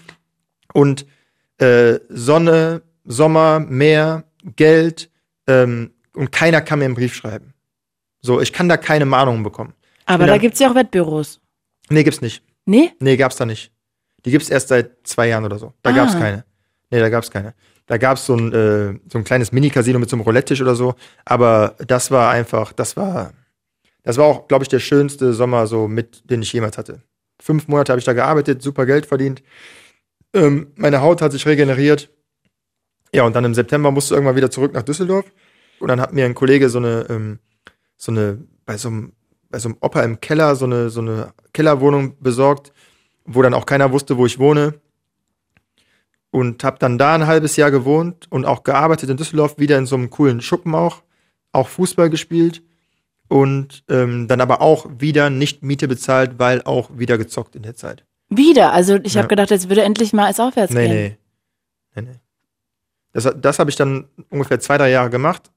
und 0.73 1.05
äh, 1.59 1.99
Sonne, 2.09 2.81
Sommer, 3.05 3.59
Meer, 3.59 4.25
Geld 4.55 5.09
ähm, 5.47 5.91
und 6.13 6.31
keiner 6.31 6.61
kann 6.61 6.79
mir 6.79 6.85
einen 6.85 6.95
Brief 6.95 7.13
schreiben. 7.13 7.53
So, 8.21 8.41
ich 8.41 8.51
kann 8.51 8.67
da 8.67 8.77
keine 8.77 9.05
Mahnungen 9.05 9.43
bekommen. 9.43 9.73
Aber 10.05 10.25
da, 10.25 10.33
da 10.33 10.37
gibt's 10.37 10.59
ja 10.59 10.69
auch 10.69 10.75
Wettbüros. 10.75 11.39
Nee, 11.89 12.03
gibt's 12.03 12.21
nicht. 12.21 12.43
Nee? 12.65 12.91
Nee, 12.99 13.17
gab's 13.17 13.37
da 13.37 13.45
nicht. 13.45 13.71
Die 14.25 14.31
gibt's 14.31 14.49
erst 14.49 14.67
seit 14.67 15.07
zwei 15.07 15.27
Jahren 15.27 15.45
oder 15.45 15.57
so. 15.57 15.73
Da 15.81 15.91
ah. 15.91 15.93
gab's 15.93 16.13
keine. 16.13 16.45
Nee, 16.91 16.99
da 16.99 17.09
gab's 17.09 17.31
keine. 17.31 17.53
Da 17.85 17.97
gab's 17.97 18.25
so 18.25 18.35
ein, 18.35 18.53
äh, 18.53 18.99
so 19.11 19.17
ein 19.17 19.23
kleines 19.23 19.51
Mini-Casino 19.51 19.97
mit 19.97 20.09
so 20.09 20.15
einem 20.15 20.23
Roulette-Tisch 20.23 20.61
oder 20.61 20.75
so. 20.75 20.95
Aber 21.25 21.75
das 21.87 22.11
war 22.11 22.29
einfach, 22.29 22.73
das 22.73 22.97
war, 22.97 23.33
das 24.03 24.17
war 24.17 24.25
auch, 24.25 24.47
glaube 24.47 24.63
ich, 24.63 24.69
der 24.69 24.79
schönste 24.79 25.33
Sommer 25.33 25.67
so 25.67 25.87
mit, 25.87 26.29
den 26.29 26.41
ich 26.41 26.53
jemals 26.53 26.77
hatte. 26.77 27.01
Fünf 27.41 27.67
Monate 27.67 27.91
habe 27.91 27.99
ich 27.99 28.05
da 28.05 28.13
gearbeitet, 28.13 28.61
super 28.61 28.85
Geld 28.85 29.05
verdient. 29.05 29.41
Ähm, 30.33 30.71
meine 30.75 31.01
Haut 31.01 31.21
hat 31.21 31.31
sich 31.31 31.45
regeneriert. 31.45 32.09
Ja, 33.13 33.23
und 33.23 33.35
dann 33.35 33.45
im 33.45 33.53
September 33.53 33.91
musste 33.91 34.13
irgendwann 34.13 34.35
wieder 34.35 34.51
zurück 34.51 34.73
nach 34.73 34.83
Düsseldorf. 34.83 35.25
Und 35.79 35.87
dann 35.87 36.01
hat 36.01 36.13
mir 36.13 36.25
ein 36.25 36.35
Kollege 36.35 36.69
so 36.69 36.77
eine, 36.79 37.07
ähm, 37.09 37.39
so 37.95 38.11
eine, 38.11 38.39
bei 38.65 38.77
so 38.77 38.89
einem, 38.89 39.13
bei 39.49 39.57
so 39.57 39.69
einem 39.69 39.77
Opa 39.81 40.03
im 40.03 40.19
Keller, 40.19 40.55
so 40.55 40.65
eine, 40.65 40.89
so 40.89 41.01
eine 41.01 41.33
Kellerwohnung 41.53 42.17
besorgt, 42.19 42.73
wo 43.25 43.41
dann 43.41 43.53
auch 43.53 43.65
keiner 43.65 43.91
wusste, 43.91 44.17
wo 44.17 44.25
ich 44.25 44.37
wohne. 44.37 44.75
Und 46.31 46.63
habe 46.63 46.77
dann 46.77 46.99
da 46.99 47.15
ein 47.15 47.25
halbes 47.25 47.55
Jahr 47.55 47.71
gewohnt 47.71 48.27
und 48.29 48.45
auch 48.45 48.63
gearbeitet 48.63 49.09
in 49.09 49.17
Düsseldorf, 49.17 49.57
wieder 49.57 49.77
in 49.79 49.87
so 49.87 49.95
einem 49.95 50.11
coolen 50.11 50.41
Schuppen 50.41 50.75
auch, 50.75 51.01
auch 51.51 51.67
Fußball 51.67 52.11
gespielt 52.11 52.61
und 53.29 53.83
ähm, 53.87 54.27
dann 54.27 54.41
aber 54.41 54.61
auch 54.61 54.87
wieder 54.99 55.29
nicht 55.29 55.63
Miete 55.63 55.87
bezahlt, 55.87 56.37
weil 56.37 56.61
auch 56.63 56.89
wieder 56.97 57.17
gezockt 57.17 57.55
in 57.55 57.61
der 57.61 57.75
Zeit. 57.75 58.03
Wieder? 58.29 58.73
Also 58.73 58.95
ich 58.95 59.13
ja. 59.13 59.19
habe 59.19 59.29
gedacht, 59.29 59.51
jetzt 59.51 59.69
würde 59.69 59.83
endlich 59.83 60.11
mal 60.11 60.25
als 60.25 60.39
aufwärts 60.39 60.73
nee, 60.73 60.87
gehen. 60.87 61.17
Nee, 61.95 62.01
nee. 62.01 62.01
nee. 62.01 62.19
Das, 63.13 63.29
das 63.39 63.59
habe 63.59 63.69
ich 63.69 63.75
dann 63.75 64.07
ungefähr 64.29 64.59
zwei, 64.59 64.77
drei 64.77 64.89
Jahre 64.91 65.09
gemacht. 65.09 65.51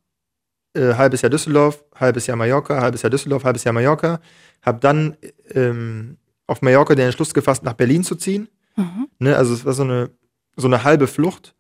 Äh, 0.74 0.94
halbes 0.94 1.20
Jahr 1.22 1.30
Düsseldorf, 1.30 1.84
halbes 1.94 2.26
Jahr 2.26 2.36
Mallorca, 2.36 2.80
halbes 2.80 3.02
Jahr 3.02 3.10
Düsseldorf, 3.10 3.44
halbes 3.44 3.64
Jahr 3.64 3.74
Mallorca. 3.74 4.20
Habe 4.62 4.80
dann 4.80 5.16
ähm, 5.54 6.18
auf 6.46 6.62
Mallorca 6.62 6.94
den 6.94 7.06
Entschluss 7.06 7.34
gefasst, 7.34 7.62
nach 7.62 7.74
Berlin 7.74 8.04
zu 8.04 8.16
ziehen. 8.16 8.48
Mhm. 8.76 9.08
Ne, 9.18 9.36
also 9.36 9.52
es 9.52 9.64
war 9.64 9.74
so 9.74 9.82
eine, 9.82 10.10
so 10.56 10.66
eine 10.66 10.84
halbe 10.84 11.06
Flucht. 11.06 11.54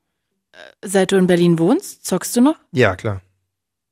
Seit 0.82 1.12
du 1.12 1.16
in 1.16 1.26
Berlin 1.26 1.58
wohnst, 1.58 2.06
zockst 2.06 2.36
du 2.36 2.40
noch? 2.40 2.56
Ja, 2.72 2.96
klar. 2.96 3.22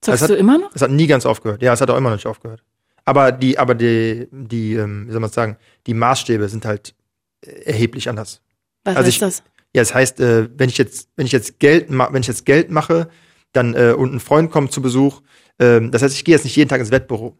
Zockst 0.00 0.22
hat, 0.22 0.30
du 0.30 0.34
immer 0.34 0.58
noch? 0.58 0.70
Es 0.74 0.82
hat 0.82 0.90
nie 0.90 1.06
ganz 1.06 1.26
aufgehört. 1.26 1.62
Ja, 1.62 1.72
es 1.72 1.80
hat 1.80 1.90
auch 1.90 1.96
immer 1.96 2.10
noch 2.10 2.16
nicht 2.16 2.26
aufgehört. 2.26 2.62
Aber 3.04 3.32
die, 3.32 3.58
aber 3.58 3.74
die, 3.74 4.28
die, 4.30 4.74
ähm, 4.74 5.06
wie 5.08 5.12
soll 5.12 5.20
man 5.20 5.30
sagen, 5.30 5.56
die 5.86 5.94
Maßstäbe 5.94 6.48
sind 6.48 6.64
halt 6.64 6.94
erheblich 7.42 8.08
anders. 8.08 8.40
Was 8.84 8.96
also 8.96 9.06
heißt 9.06 9.16
ich, 9.16 9.20
das? 9.20 9.42
Ja, 9.74 9.82
das 9.82 9.94
heißt, 9.94 10.20
äh, 10.20 10.48
wenn 10.56 10.68
ich 10.68 10.78
jetzt, 10.78 11.08
wenn 11.16 11.26
ich 11.26 11.32
jetzt 11.32 11.58
Geld, 11.60 11.86
wenn 11.90 12.20
ich 12.20 12.28
jetzt 12.28 12.44
Geld 12.44 12.70
mache, 12.70 13.08
dann 13.52 13.74
äh, 13.74 13.94
und 13.96 14.14
ein 14.14 14.20
Freund 14.20 14.50
kommt 14.50 14.72
zu 14.72 14.82
Besuch, 14.82 15.22
äh, 15.58 15.80
das 15.90 16.02
heißt, 16.02 16.14
ich 16.14 16.24
gehe 16.24 16.34
jetzt 16.34 16.44
nicht 16.44 16.56
jeden 16.56 16.68
Tag 16.68 16.80
ins 16.80 16.90
Wettbüro, 16.90 17.38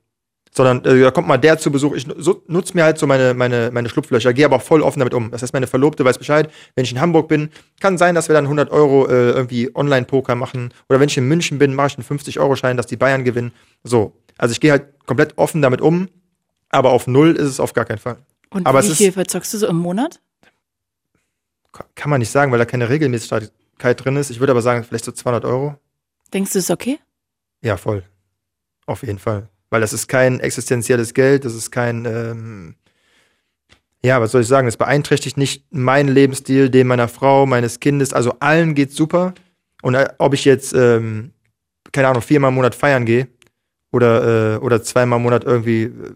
sondern 0.53 0.85
äh, 0.85 1.01
da 1.01 1.11
kommt 1.11 1.29
mal 1.29 1.39
der 1.39 1.59
zu 1.59 1.71
Besuch. 1.71 1.95
Ich 1.95 2.07
so, 2.19 2.43
nutze 2.47 2.75
mir 2.75 2.85
halt 2.85 2.99
so 2.99 3.07
meine 3.07 3.35
meine 3.35 3.71
meine 3.73 3.89
Schlupflöcher, 3.89 4.33
gehe 4.33 4.45
aber 4.45 4.57
auch 4.57 4.63
voll 4.63 4.83
offen 4.83 4.99
damit 4.99 5.15
um. 5.15 5.31
Das 5.31 5.43
heißt, 5.43 5.53
meine 5.53 5.67
Verlobte 5.67 6.05
weiß 6.05 6.19
Bescheid. 6.19 6.51
Wenn 6.75 6.85
ich 6.85 6.93
in 6.93 7.01
Hamburg 7.01 7.29
bin, 7.29 7.51
kann 7.81 7.99
sein, 7.99 8.15
dass 8.15 8.29
wir 8.29 8.35
dann 8.35 8.45
100 8.45 8.71
Euro 8.71 9.07
äh, 9.07 9.31
irgendwie 9.31 9.75
Online-Poker 9.75 10.35
machen. 10.35 10.75
Oder 10.89 11.01
wenn 11.01 11.09
ich 11.09 11.17
in 11.17 11.29
München 11.29 11.59
bin, 11.59 11.75
mache 11.75 11.89
ich 11.89 11.99
einen 11.99 12.19
50-Euro-Schein, 12.19 12.77
dass 12.77 12.87
die 12.87 12.97
Bayern 12.97 13.25
gewinnen. 13.25 13.53
So, 13.85 14.13
also 14.39 14.53
ich 14.53 14.61
gehe 14.61 14.73
halt 14.73 15.07
komplett 15.07 15.39
offen 15.39 15.63
damit 15.63 15.81
um, 15.81 16.09
aber 16.71 16.91
auf 16.91 17.07
null 17.07 17.37
ist 17.37 17.47
es 17.47 17.61
auf 17.61 17.73
gar 17.73 17.85
keinen 17.85 17.99
Fall. 17.99 18.17
Und 18.51 18.67
aber 18.67 18.83
wie 18.83 18.95
viel 18.95 19.13
verzockst 19.13 19.55
du 19.55 19.59
so 19.59 19.69
im 19.69 19.77
Monat? 19.77 20.21
Kann 21.95 22.11
man 22.11 22.19
nicht 22.19 22.31
sagen, 22.31 22.51
weil 22.51 22.59
da 22.59 22.65
keine 22.65 22.89
Regelmäßigkeit 22.89 23.53
drin 23.79 24.17
ist. 24.17 24.31
Ich 24.31 24.41
würde 24.41 24.51
aber 24.51 24.63
sagen, 24.63 24.83
vielleicht 24.83 25.05
so 25.05 25.13
200 25.13 25.45
Euro. 25.45 25.77
Denkst 26.33 26.53
du, 26.53 26.59
ist 26.59 26.71
okay? 26.71 26.99
Ja, 27.63 27.77
voll. 27.77 28.03
Auf 28.87 29.03
jeden 29.03 29.19
Fall. 29.19 29.49
Weil 29.71 29.81
das 29.81 29.93
ist 29.93 30.09
kein 30.09 30.41
existenzielles 30.41 31.15
Geld, 31.15 31.45
das 31.45 31.55
ist 31.55 31.71
kein, 31.71 32.05
ähm, 32.05 32.75
ja, 34.03 34.21
was 34.21 34.33
soll 34.33 34.43
ich 34.43 34.49
sagen, 34.49 34.67
es 34.67 34.77
beeinträchtigt 34.77 35.37
nicht 35.37 35.65
meinen 35.73 36.09
Lebensstil, 36.09 36.71
den 36.71 36.87
meiner 36.87 37.09
Frau, 37.09 37.47
meines 37.47 37.81
Kindes, 37.81 38.13
also 38.13 38.35
allen 38.41 38.75
geht's 38.75 38.97
super. 38.97 39.35
Und 39.83 39.95
äh, 39.95 40.09
ob 40.19 40.35
ich 40.35 40.45
jetzt, 40.45 40.73
ähm, 40.73 41.33
keine 41.93 42.09
Ahnung, 42.09 42.23
viermal 42.23 42.51
im 42.51 42.57
Monat 42.57 42.75
feiern 42.75 43.07
gehe 43.07 43.29
oder, 43.93 44.55
äh, 44.55 44.59
oder 44.59 44.83
zweimal 44.83 45.19
im 45.19 45.23
Monat 45.23 45.45
irgendwie 45.45 45.85
äh, 45.85 46.15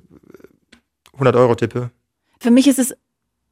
100 1.14 1.36
Euro 1.36 1.55
tippe. 1.55 1.90
Für 2.40 2.50
mich 2.50 2.66
ist 2.66 2.78
es 2.78 2.94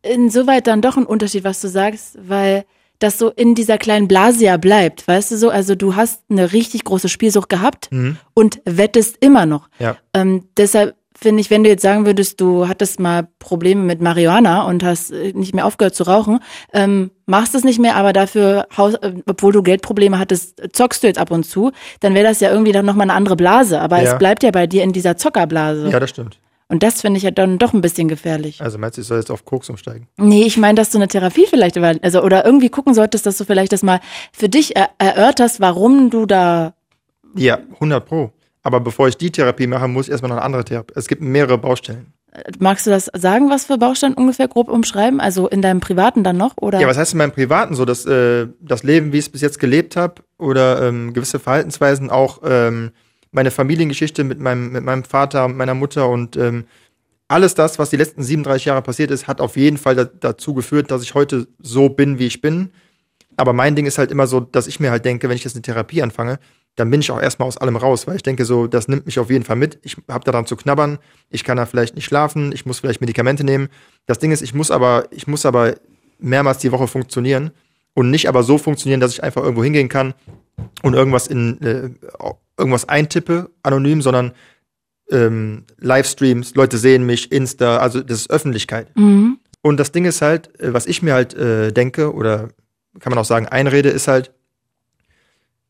insoweit 0.03 0.66
dann 0.66 0.82
doch 0.82 0.96
ein 0.96 1.07
Unterschied, 1.07 1.44
was 1.44 1.61
du 1.61 1.68
sagst, 1.68 2.18
weil 2.20 2.64
das 3.03 3.18
so 3.18 3.30
in 3.30 3.55
dieser 3.55 3.78
kleinen 3.78 4.09
Blase 4.09 4.44
ja 4.44 4.57
bleibt, 4.57 5.07
weißt 5.09 5.30
du 5.32 5.36
so? 5.36 5.50
Also 5.50 5.74
du 5.74 5.96
hast 5.96 6.22
eine 6.30 6.53
richtig 6.53 6.84
große 6.84 7.09
Spielsucht 7.09 7.48
gehabt 7.48 7.88
Mhm. 7.90 8.16
und 8.34 8.61
wettest 8.64 9.16
immer 9.20 9.46
noch. 9.46 9.68
Ja. 9.78 9.96
Ähm, 10.14 10.44
deshalb 10.57 10.94
finde 11.14 11.40
ich, 11.40 11.50
wenn 11.50 11.62
du 11.62 11.70
jetzt 11.70 11.82
sagen 11.82 12.05
würdest, 12.05 12.40
du 12.40 12.66
hattest 12.66 12.98
mal 12.98 13.28
Probleme 13.38 13.82
mit 13.82 14.00
Marihuana 14.00 14.62
und 14.64 14.82
hast 14.82 15.12
äh, 15.12 15.32
nicht 15.34 15.55
mehr 15.55 15.64
aufgehört 15.66 15.94
zu 15.94 16.03
rauchen, 16.03 16.40
ähm, 16.72 17.12
machst 17.26 17.55
es 17.55 17.62
nicht 17.62 17.78
mehr, 17.78 17.94
aber 17.94 18.12
dafür, 18.12 18.66
Haus, 18.76 18.94
äh, 18.94 19.12
obwohl 19.26 19.53
du 19.53 19.62
Geldprobleme 19.62 20.18
hattest, 20.18 20.61
zockst 20.72 21.03
du 21.03 21.07
jetzt 21.07 21.18
ab 21.18 21.30
und 21.30 21.44
zu, 21.44 21.70
dann 22.00 22.14
wäre 22.14 22.26
das 22.26 22.40
ja 22.40 22.50
irgendwie 22.50 22.72
dann 22.72 22.84
nochmal 22.86 23.05
eine 23.05 23.14
andere 23.14 23.36
Blase. 23.36 23.80
Aber 23.80 24.03
Ja. 24.03 24.12
es 24.12 24.18
bleibt 24.18 24.42
ja 24.42 24.50
bei 24.50 24.66
dir 24.66 24.82
in 24.82 24.92
dieser 24.92 25.16
Zockerblase. 25.16 25.90
Ja, 25.90 26.00
das 26.00 26.11
stimmt. 26.11 26.38
Und 26.73 26.83
das 26.83 27.03
finde 27.03 27.18
ich 27.18 27.25
ja 27.25 27.31
dann 27.31 27.59
doch 27.59 27.75
ein 27.75 27.83
bisschen 27.83 28.09
gefährlich. 28.09 28.62
Also 28.62 28.79
meinst 28.79 28.97
du, 28.97 29.03
ich 29.03 29.07
soll 29.07 29.18
jetzt 29.18 29.31
auf 29.31 29.45
Koks 29.45 29.68
umsteigen? 29.68 30.09
Nee, 30.16 30.45
ich 30.45 30.57
meine, 30.57 30.75
dass 30.75 30.89
du 30.89 30.97
eine 30.97 31.07
Therapie 31.07 31.45
vielleicht, 31.47 31.77
also 31.77 32.23
oder 32.23 32.47
irgendwie 32.47 32.70
gucken 32.70 32.95
solltest, 32.95 33.27
dass 33.27 33.37
du 33.37 33.45
vielleicht 33.45 33.75
das 33.75 33.83
mal 33.83 34.01
für 34.33 34.49
dich 34.49 34.75
er 34.75 34.89
erörterst, 34.97 35.61
warum 35.61 36.09
du 36.09 36.25
da. 36.25 36.73
Ja, 37.37 37.59
100 37.75 38.07
pro. 38.07 38.33
Aber 38.62 38.81
bevor 38.81 39.07
ich 39.07 39.18
die 39.18 39.31
Therapie 39.31 39.66
mache, 39.66 39.87
muss 39.87 40.07
ich 40.07 40.12
erstmal 40.12 40.31
noch 40.31 40.39
eine 40.39 40.47
andere 40.47 40.64
Therapie. 40.64 40.95
Es 40.97 41.09
gibt 41.09 41.20
mehrere 41.20 41.59
Baustellen. 41.59 42.14
Magst 42.59 42.87
du 42.87 42.91
das 42.91 43.11
sagen, 43.12 43.51
was 43.51 43.66
für 43.66 43.77
Baustein 43.77 44.14
ungefähr 44.14 44.49
grob 44.49 44.70
umschreiben? 44.70 45.20
Also 45.20 45.49
in 45.49 45.61
deinem 45.61 45.81
privaten 45.81 46.25
dann 46.25 46.39
noch 46.39 46.55
oder? 46.57 46.81
Ja, 46.81 46.89
was 46.89 46.97
heißt 46.97 47.12
in 47.12 47.18
meinem 47.18 47.33
Privaten 47.33 47.75
so, 47.75 47.85
dass 47.85 48.07
äh, 48.07 48.47
das 48.61 48.83
Leben, 48.83 49.12
wie 49.12 49.18
ich 49.18 49.27
es 49.27 49.31
bis 49.31 49.43
jetzt 49.43 49.59
gelebt 49.59 49.95
habe, 49.97 50.23
oder 50.39 50.89
ähm, 50.89 51.12
gewisse 51.12 51.39
Verhaltensweisen, 51.39 52.09
auch 52.09 52.41
ähm, 52.47 52.93
meine 53.33 53.51
Familiengeschichte 53.51 54.24
mit 54.24 54.39
meinem, 54.39 54.70
mit 54.72 54.85
meinem 54.85 55.05
Vater, 55.05 55.49
meiner 55.49 55.74
Mutter 55.74 56.09
und 56.09 56.37
ähm, 56.37 56.64
alles 57.28 57.55
das, 57.55 57.78
was 57.78 57.91
die 57.91 57.97
letzten 57.97 58.22
37 58.22 58.66
Jahre 58.66 58.83
passiert 58.83 59.11
ist, 59.11 59.26
hat 59.26 59.41
auf 59.41 59.57
jeden 59.57 59.78
Fall 59.78 59.97
da, 59.97 60.05
dazu 60.05 60.55
geführt, 60.55 60.91
dass 60.91 61.03
ich 61.03 61.14
heute 61.14 61.49
so 61.59 61.89
bin, 61.89 62.18
wie 62.18 62.26
ich 62.26 62.43
bin. 62.43 62.70
Aber 63.37 63.55
mein 63.55 63.74
Ding 63.74 63.87
ist 63.87 63.97
halt 63.97 64.11
immer 64.11 64.26
so, 64.26 64.41
dass 64.41 64.66
ich 64.66 64.78
mir 64.78 64.91
halt 64.91 65.07
denke, 65.07 65.28
wenn 65.28 65.37
ich 65.37 65.45
jetzt 65.45 65.57
eine 65.57 65.62
Therapie 65.62 66.03
anfange, 66.03 66.39
dann 66.76 66.91
bin 66.91 67.01
ich 67.01 67.11
auch 67.11 67.20
erstmal 67.20 67.49
aus 67.49 67.57
allem 67.57 67.76
raus, 67.76 68.07
weil 68.07 68.16
ich 68.16 68.22
denke 68.22 68.45
so, 68.45 68.66
das 68.66 68.89
nimmt 68.89 69.07
mich 69.07 69.18
auf 69.18 69.30
jeden 69.30 69.45
Fall 69.45 69.57
mit. 69.57 69.78
Ich 69.83 69.97
habe 70.09 70.24
daran 70.24 70.47
zu 70.47 70.57
knabbern, 70.57 70.99
ich 71.30 71.45
kann 71.45 71.57
da 71.57 71.66
vielleicht 71.66 71.95
nicht 71.95 72.05
schlafen, 72.05 72.53
ich 72.53 72.66
muss 72.66 72.80
vielleicht 72.80 73.01
Medikamente 73.01 73.45
nehmen. 73.45 73.68
Das 74.07 74.18
Ding 74.18 74.30
ist, 74.30 74.43
ich 74.43 74.55
muss 74.55 74.70
aber, 74.70 75.07
ich 75.11 75.26
muss 75.26 75.47
aber 75.47 75.74
mehrmals 76.18 76.59
die 76.59 76.72
Woche 76.72 76.87
funktionieren 76.87 77.51
und 77.95 78.11
nicht 78.11 78.28
aber 78.28 78.43
so 78.43 78.59
funktionieren, 78.59 79.01
dass 79.01 79.12
ich 79.12 79.22
einfach 79.22 79.43
irgendwo 79.43 79.64
hingehen 79.64 79.89
kann 79.89 80.14
und 80.83 80.95
irgendwas 80.95 81.26
in 81.26 81.61
äh, 81.62 81.91
irgendwas 82.59 82.88
eintippe, 82.88 83.50
anonym, 83.62 84.03
sondern 84.03 84.32
ähm, 85.11 85.64
Livestreams, 85.78 86.55
Leute 86.55 86.78
sehen 86.78 87.05
mich, 87.05 87.32
Insta, 87.32 87.78
also 87.78 88.00
das 88.03 88.20
ist 88.20 88.30
Öffentlichkeit. 88.30 88.96
Mhm. 88.96 89.38
Und 89.61 89.78
das 89.78 89.92
Ding 89.92 90.05
ist 90.05 90.22
halt, 90.22 90.59
äh, 90.61 90.72
was 90.72 90.86
ich 90.86 91.03
mir 91.03 91.14
halt 91.14 91.34
äh, 91.34 91.72
denke, 91.72 92.12
oder 92.12 92.48
kann 93.00 93.11
man 93.11 93.18
auch 93.18 93.24
sagen, 93.24 93.46
einrede, 93.46 93.88
ist 93.88 94.09
halt, 94.09 94.32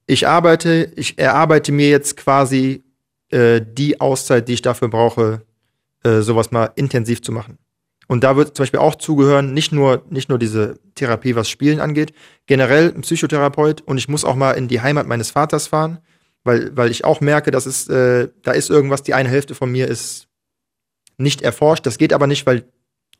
ich 0.06 0.26
arbeite, 0.26 0.92
ich 0.96 1.18
erarbeite 1.18 1.72
mir 1.72 1.88
jetzt 1.88 2.16
quasi 2.16 2.84
äh, 3.30 3.60
die 3.64 4.00
Auszeit, 4.00 4.48
die 4.48 4.54
ich 4.54 4.62
dafür 4.62 4.88
brauche, 4.88 5.42
äh, 6.02 6.20
sowas 6.20 6.50
mal 6.50 6.70
intensiv 6.74 7.22
zu 7.22 7.32
machen. 7.32 7.58
Und 8.08 8.24
da 8.24 8.36
wird 8.36 8.56
zum 8.56 8.64
Beispiel 8.64 8.80
auch 8.80 8.96
zugehören, 8.96 9.54
nicht 9.54 9.72
nur, 9.72 10.04
nicht 10.10 10.28
nur 10.28 10.38
diese 10.38 10.78
Therapie, 10.96 11.36
was 11.36 11.48
Spielen 11.48 11.80
angeht, 11.80 12.12
generell 12.46 12.92
ein 12.94 13.02
Psychotherapeut 13.02 13.80
und 13.82 13.96
ich 13.96 14.08
muss 14.08 14.24
auch 14.24 14.34
mal 14.34 14.52
in 14.52 14.68
die 14.68 14.80
Heimat 14.80 15.06
meines 15.06 15.30
Vaters 15.30 15.68
fahren, 15.68 15.98
weil, 16.44 16.76
weil 16.76 16.90
ich 16.90 17.04
auch 17.04 17.20
merke, 17.20 17.50
dass 17.50 17.66
es, 17.66 17.88
äh, 17.88 18.28
da 18.42 18.52
ist 18.52 18.70
irgendwas, 18.70 19.02
die 19.02 19.14
eine 19.14 19.28
Hälfte 19.28 19.54
von 19.54 19.70
mir 19.70 19.88
ist 19.88 20.26
nicht 21.18 21.42
erforscht. 21.42 21.86
Das 21.86 21.98
geht 21.98 22.12
aber 22.12 22.26
nicht, 22.26 22.46
weil 22.46 22.64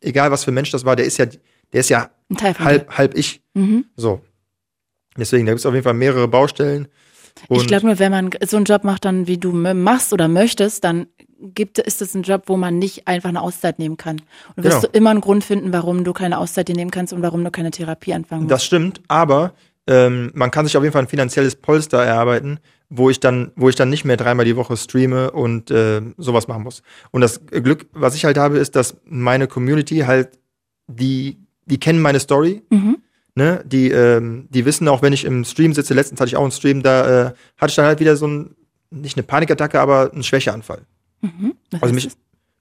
egal 0.01 0.31
was 0.31 0.45
für 0.45 0.51
ein 0.51 0.55
Mensch 0.55 0.71
das 0.71 0.85
war, 0.85 0.97
der 0.97 1.07
ist 1.07 1.19
ja, 1.19 1.27
der 1.27 1.81
ist 1.81 1.89
ja 1.91 2.11
Teil 2.37 2.55
von 2.55 2.65
halb, 2.65 2.97
halb 2.99 3.17
ich. 3.17 3.43
dir. 3.55 3.63
Mhm. 3.63 3.85
So. 3.97 4.21
Deswegen, 5.17 5.47
da 5.47 5.53
gibt 5.53 5.61
es 5.61 5.67
auf 5.67 5.75
jeden 5.75 5.85
Fall 5.85 5.95
mehrere 5.95 6.27
Baustellen. 6.27 6.89
Und 7.49 7.61
Ich 7.61 7.67
glaube 7.67 7.87
nur, 7.87 7.99
wenn 7.99 8.11
man 8.13 8.31
so 8.47 8.57
einen 8.57 8.65
Job 8.67 8.85
macht, 8.85 9.05
dann 9.05 9.27
wie 9.27 9.39
du 9.39 9.53
machst 9.53 10.13
oder 10.13 10.29
möchtest, 10.29 10.85
dann 10.85 11.07
gibt, 11.41 11.79
ist 11.79 12.03
es 12.03 12.15
ein 12.15 12.23
Job, 12.23 12.45
wo 12.47 12.57
man 12.57 12.79
nicht 12.79 13.09
einfach 13.09 13.29
eine 13.29 13.41
Auszeit 13.43 13.79
nehmen 13.79 13.97
kann. 13.97 14.21
Und 14.57 14.65
wirst 14.65 14.81
Genau. 14.81 14.93
du 14.93 14.97
immer 14.99 15.11
einen 15.11 15.21
Grund 15.21 15.45
finden, 15.45 15.73
warum 15.73 16.05
du 16.05 16.13
keine 16.13 16.39
Auszeit 16.39 16.69
dir 16.69 16.75
nehmen 16.77 16.91
kannst 16.91 17.13
und 17.13 17.23
warum 17.23 17.43
du 17.45 17.51
keine 17.51 17.71
Therapie 17.71 18.15
anfangen 18.15 18.43
musst. 18.43 18.53
Das 18.53 18.65
stimmt, 18.65 19.01
aber 19.09 19.55
ähm, 19.87 20.31
man 20.35 20.51
kann 20.51 20.67
sich 20.67 20.77
auf 20.77 20.83
jeden 20.83 20.93
Fall 20.93 21.03
ein 21.03 21.09
finanzielles 21.09 21.57
Polster 21.57 22.03
erarbeiten, 22.03 22.59
wo 22.95 23.09
ich 23.09 23.21
dann, 23.21 23.53
wo 23.57 23.69
ich 23.71 23.75
dann 23.77 23.89
nicht 23.89 24.05
mehr 24.05 24.19
dreimal 24.19 24.45
die 24.45 24.57
Woche 24.57 24.77
streame 24.77 25.31
und 25.31 25.71
äh, 25.71 26.03
sowas 26.19 26.47
machen 26.47 26.63
muss. 26.63 26.83
Und 27.11 27.23
das 27.23 27.47
Glück, 27.47 27.87
was 27.93 28.15
ich 28.15 28.25
halt 28.27 28.37
habe, 28.37 28.59
ist, 28.59 28.77
dass 28.77 28.97
meine 29.07 29.47
Community 29.49 30.01
halt, 30.01 30.39
die, 30.89 31.39
die 31.65 31.79
kennen 31.81 32.03
meine 32.03 32.21
Story, 32.21 32.63
Mhm. 32.71 32.99
ne? 33.35 33.63
Die, 33.65 33.91
ähm, 33.91 34.47
die 34.51 34.65
wissen 34.67 34.89
auch, 34.89 35.01
wenn 35.01 35.15
ich 35.15 35.25
im 35.25 35.45
Stream 35.45 35.73
sitze, 35.73 35.95
letztens 35.95 36.21
hatte 36.21 36.29
ich 36.29 36.37
auch 36.37 36.43
einen 36.43 36.51
Stream, 36.53 36.83
da 36.83 37.29
äh, 37.29 37.35
hatte 37.57 37.71
ich 37.71 37.77
dann 37.77 37.87
halt 37.87 38.01
wieder 38.01 38.17
so 38.17 38.27
ein, 38.27 38.55
nicht 38.91 39.17
eine 39.17 39.23
Panikattacke, 39.23 39.81
aber 39.81 40.13
einen 40.13 40.23
Schwächeanfall. 40.23 40.83
Mhm. 41.23 41.55
Was 41.71 41.83
Also 41.83 41.95
mich, 41.95 42.11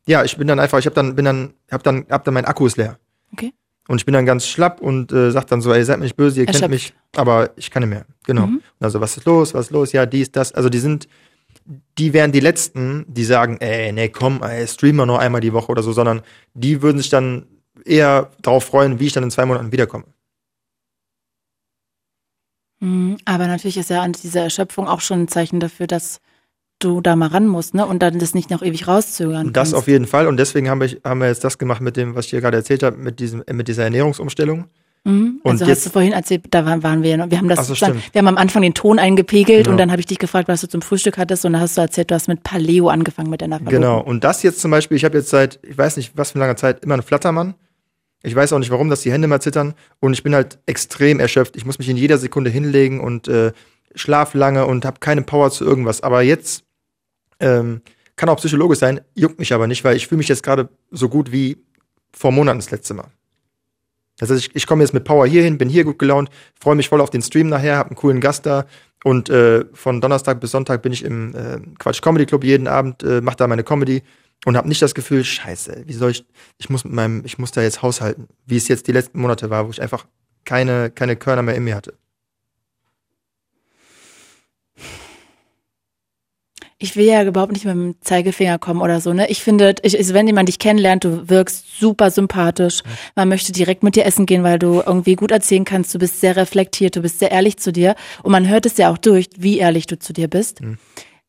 ja, 0.07 0.23
ich 0.23 0.37
bin 0.37 0.47
dann 0.47 0.59
einfach, 0.61 0.79
ich 0.79 0.85
habe 0.85 0.95
dann, 0.95 1.15
bin 1.15 1.25
dann, 1.25 1.53
hab 1.69 1.83
dann, 1.83 2.05
hab 2.09 2.23
dann 2.23 2.33
mein 2.33 2.45
Akku 2.45 2.65
ist 2.67 2.77
leer. 2.77 2.97
Okay. 3.33 3.53
Und 3.91 3.97
ich 3.97 4.05
bin 4.05 4.13
dann 4.13 4.25
ganz 4.25 4.47
schlapp 4.47 4.79
und 4.79 5.11
äh, 5.11 5.31
sag 5.31 5.47
dann 5.47 5.59
so, 5.59 5.73
ey, 5.73 5.83
seid 5.83 5.97
mir 5.97 6.05
nicht 6.05 6.15
böse, 6.15 6.39
ihr 6.39 6.45
kennt 6.45 6.61
Erschöpft. 6.61 6.71
mich, 6.71 6.93
aber 7.13 7.49
ich 7.57 7.69
kann 7.69 7.83
nicht 7.83 7.89
mehr. 7.89 8.05
Genau. 8.25 8.47
Mhm. 8.47 8.61
Also, 8.79 9.01
was 9.01 9.17
ist 9.17 9.25
los, 9.25 9.53
was 9.53 9.65
ist 9.65 9.71
los? 9.71 9.91
Ja, 9.91 10.05
dies, 10.05 10.31
das. 10.31 10.53
Also 10.53 10.69
die 10.69 10.79
sind, 10.79 11.09
die 11.97 12.13
wären 12.13 12.31
die 12.31 12.39
Letzten, 12.39 13.03
die 13.09 13.25
sagen, 13.25 13.57
ey, 13.59 13.91
nee, 13.91 14.07
komm, 14.07 14.43
ey, 14.43 14.65
stream 14.65 14.95
mal 14.95 15.05
noch 15.05 15.17
einmal 15.17 15.41
die 15.41 15.51
Woche 15.51 15.69
oder 15.73 15.83
so, 15.83 15.91
sondern 15.91 16.21
die 16.53 16.81
würden 16.81 16.99
sich 16.99 17.09
dann 17.09 17.47
eher 17.83 18.31
darauf 18.41 18.63
freuen, 18.63 19.01
wie 19.01 19.07
ich 19.07 19.11
dann 19.11 19.25
in 19.25 19.31
zwei 19.31 19.45
Monaten 19.45 19.73
wiederkomme. 19.73 20.05
Mhm. 22.79 23.17
Aber 23.25 23.45
natürlich 23.47 23.75
ist 23.75 23.89
ja 23.89 24.03
an 24.03 24.13
dieser 24.13 24.43
Erschöpfung 24.43 24.87
auch 24.87 25.01
schon 25.01 25.23
ein 25.23 25.27
Zeichen 25.27 25.59
dafür, 25.59 25.87
dass 25.87 26.21
du 26.83 27.01
da 27.01 27.15
mal 27.15 27.27
ran 27.27 27.47
musst, 27.47 27.73
ne? 27.73 27.85
Und 27.85 28.01
dann 28.01 28.19
das 28.19 28.33
nicht 28.33 28.49
noch 28.49 28.61
ewig 28.61 28.87
rauszögern 28.87 29.53
Das 29.53 29.69
kannst. 29.71 29.75
auf 29.75 29.87
jeden 29.87 30.05
Fall. 30.07 30.27
Und 30.27 30.37
deswegen 30.37 30.69
haben 30.69 30.81
wir, 30.81 30.89
haben 31.03 31.19
wir 31.21 31.27
jetzt 31.27 31.43
das 31.43 31.57
gemacht 31.57 31.81
mit 31.81 31.97
dem, 31.97 32.15
was 32.15 32.25
ich 32.25 32.31
dir 32.31 32.41
gerade 32.41 32.57
erzählt 32.57 32.83
habe, 32.83 32.97
mit 32.97 33.19
diesem, 33.19 33.43
mit 33.51 33.67
dieser 33.67 33.83
Ernährungsumstellung. 33.85 34.65
Mhm. 35.03 35.39
Und 35.43 35.51
Also 35.51 35.65
jetzt- 35.65 35.77
hast 35.79 35.85
du 35.87 35.89
vorhin 35.89 36.13
erzählt, 36.13 36.43
da 36.51 36.63
waren, 36.65 36.83
waren 36.83 37.01
wir 37.01 37.09
ja 37.11 37.17
noch. 37.17 37.31
Wir 37.31 37.39
haben 37.39 37.47
das 37.49 37.65
so, 37.67 37.73
stimmt. 37.73 38.13
wir 38.13 38.19
haben 38.19 38.27
am 38.27 38.37
Anfang 38.37 38.61
den 38.61 38.75
Ton 38.75 38.99
eingepegelt 38.99 39.63
Genau. 39.63 39.71
und 39.71 39.77
dann 39.77 39.89
habe 39.91 39.99
ich 39.99 40.05
dich 40.05 40.19
gefragt, 40.19 40.47
was 40.47 40.61
du 40.61 40.67
zum 40.67 40.81
Frühstück 40.83 41.17
hattest 41.17 41.43
und 41.45 41.53
dann 41.53 41.61
hast 41.61 41.75
du 41.75 41.81
erzählt, 41.81 42.11
du 42.11 42.15
hast 42.15 42.27
mit 42.27 42.43
Paleo 42.43 42.87
angefangen 42.89 43.31
mit 43.31 43.41
deiner 43.41 43.55
Verlobten. 43.57 43.81
Genau. 43.81 43.99
Und 44.01 44.23
das 44.23 44.43
jetzt 44.43 44.59
zum 44.61 44.69
Beispiel, 44.69 44.97
ich 44.97 45.03
habe 45.05 45.17
jetzt 45.17 45.29
seit, 45.31 45.59
ich 45.63 45.75
weiß 45.77 45.97
nicht, 45.97 46.11
was 46.15 46.31
für 46.31 46.35
eine 46.35 46.45
lange 46.45 46.55
Zeit, 46.55 46.83
immer 46.83 46.93
einen 46.93 47.03
Flattermann. 47.03 47.55
Ich 48.23 48.35
weiß 48.35 48.53
auch 48.53 48.59
nicht 48.59 48.69
warum, 48.69 48.89
dass 48.91 49.01
die 49.01 49.11
Hände 49.11 49.27
mal 49.27 49.41
zittern. 49.41 49.73
Und 49.99 50.13
ich 50.13 50.21
bin 50.21 50.35
halt 50.35 50.59
extrem 50.67 51.19
erschöpft. 51.19 51.55
Ich 51.57 51.65
muss 51.65 51.79
mich 51.79 51.89
in 51.89 51.97
jeder 51.97 52.19
Sekunde 52.19 52.51
hinlegen 52.51 52.99
und 52.99 53.27
äh, 53.27 53.53
schlaf 53.95 54.35
lange 54.35 54.67
und 54.67 54.85
habe 54.85 54.99
keine 54.99 55.23
Power 55.23 55.49
zu 55.49 55.65
irgendwas. 55.65 56.01
Aber 56.01 56.21
jetzt 56.21 56.63
ähm, 57.41 57.81
kann 58.15 58.29
auch 58.29 58.37
psychologisch 58.37 58.79
sein, 58.79 59.01
juckt 59.15 59.39
mich 59.39 59.53
aber 59.53 59.67
nicht, 59.67 59.83
weil 59.83 59.95
ich 59.95 60.07
fühle 60.07 60.19
mich 60.19 60.27
jetzt 60.27 60.43
gerade 60.43 60.69
so 60.91 61.09
gut 61.09 61.31
wie 61.31 61.57
vor 62.13 62.31
Monaten 62.31 62.59
das 62.59 62.71
letzte 62.71 62.93
Mal. 62.93 63.07
Das 64.19 64.29
heißt, 64.29 64.47
ich, 64.47 64.55
ich 64.55 64.67
komme 64.67 64.83
jetzt 64.83 64.93
mit 64.93 65.03
Power 65.03 65.25
hier 65.25 65.41
hin, 65.41 65.57
bin 65.57 65.69
hier 65.69 65.83
gut 65.83 65.97
gelaunt, 65.97 66.29
freue 66.59 66.75
mich 66.75 66.89
voll 66.89 67.01
auf 67.01 67.09
den 67.09 67.23
Stream 67.23 67.49
nachher, 67.49 67.77
habe 67.77 67.89
einen 67.89 67.95
coolen 67.95 68.21
Gast 68.21 68.45
da 68.45 68.65
und 69.03 69.29
äh, 69.29 69.65
von 69.73 69.99
Donnerstag 69.99 70.39
bis 70.39 70.51
Sonntag 70.51 70.83
bin 70.83 70.93
ich 70.93 71.03
im 71.03 71.33
äh, 71.33 71.59
Quatsch 71.79 72.01
Comedy 72.01 72.27
Club 72.27 72.43
jeden 72.43 72.67
Abend, 72.67 73.01
äh, 73.01 73.21
mache 73.21 73.37
da 73.37 73.47
meine 73.47 73.63
Comedy 73.63 74.03
und 74.45 74.57
habe 74.57 74.67
nicht 74.67 74.81
das 74.81 74.93
Gefühl, 74.93 75.23
scheiße, 75.23 75.83
wie 75.87 75.93
soll 75.93 76.11
ich, 76.11 76.25
ich 76.59 76.69
muss 76.69 76.83
mit 76.83 76.93
meinem, 76.93 77.23
ich 77.25 77.39
muss 77.39 77.51
da 77.51 77.61
jetzt 77.61 77.81
haushalten, 77.81 78.27
wie 78.45 78.57
es 78.57 78.67
jetzt 78.67 78.87
die 78.87 78.91
letzten 78.91 79.19
Monate 79.19 79.49
war, 79.49 79.65
wo 79.65 79.71
ich 79.71 79.81
einfach 79.81 80.05
keine, 80.45 80.91
keine 80.91 81.15
Körner 81.15 81.41
mehr 81.41 81.55
in 81.55 81.63
mir 81.63 81.75
hatte. 81.75 81.95
Ich 86.81 86.95
will 86.95 87.05
ja 87.05 87.23
überhaupt 87.23 87.51
nicht 87.51 87.65
mit 87.65 87.73
dem 87.75 87.95
Zeigefinger 88.01 88.57
kommen 88.59 88.81
oder 88.81 88.99
so, 89.01 89.13
ne? 89.13 89.29
Ich 89.29 89.41
finde, 89.41 89.75
ich, 89.83 89.97
ich- 89.97 90.13
wenn 90.13 90.25
jemand 90.27 90.49
dich 90.49 90.57
kennenlernt, 90.59 91.03
du 91.03 91.29
wirkst 91.29 91.79
super 91.79 92.09
sympathisch. 92.11 92.81
Man 93.15 93.29
möchte 93.29 93.51
direkt 93.51 93.83
mit 93.83 93.95
dir 93.95 94.05
essen 94.05 94.25
gehen, 94.25 94.43
weil 94.43 94.57
du 94.59 94.81
irgendwie 94.85 95.15
gut 95.15 95.31
erzählen 95.31 95.63
kannst. 95.63 95.93
Du 95.93 95.99
bist 95.99 96.19
sehr 96.19 96.35
reflektiert, 96.35 96.95
du 96.95 97.01
bist 97.01 97.19
sehr 97.19 97.31
ehrlich 97.31 97.57
zu 97.57 97.71
dir. 97.71 97.95
Und 98.23 98.31
man 98.31 98.47
hört 98.49 98.65
es 98.65 98.77
ja 98.77 98.91
auch 98.91 98.97
durch, 98.97 99.27
wie 99.37 99.59
ehrlich 99.59 99.85
du 99.87 99.97
zu 99.99 100.11
dir 100.13 100.27
bist. 100.27 100.61
Mhm. 100.61 100.77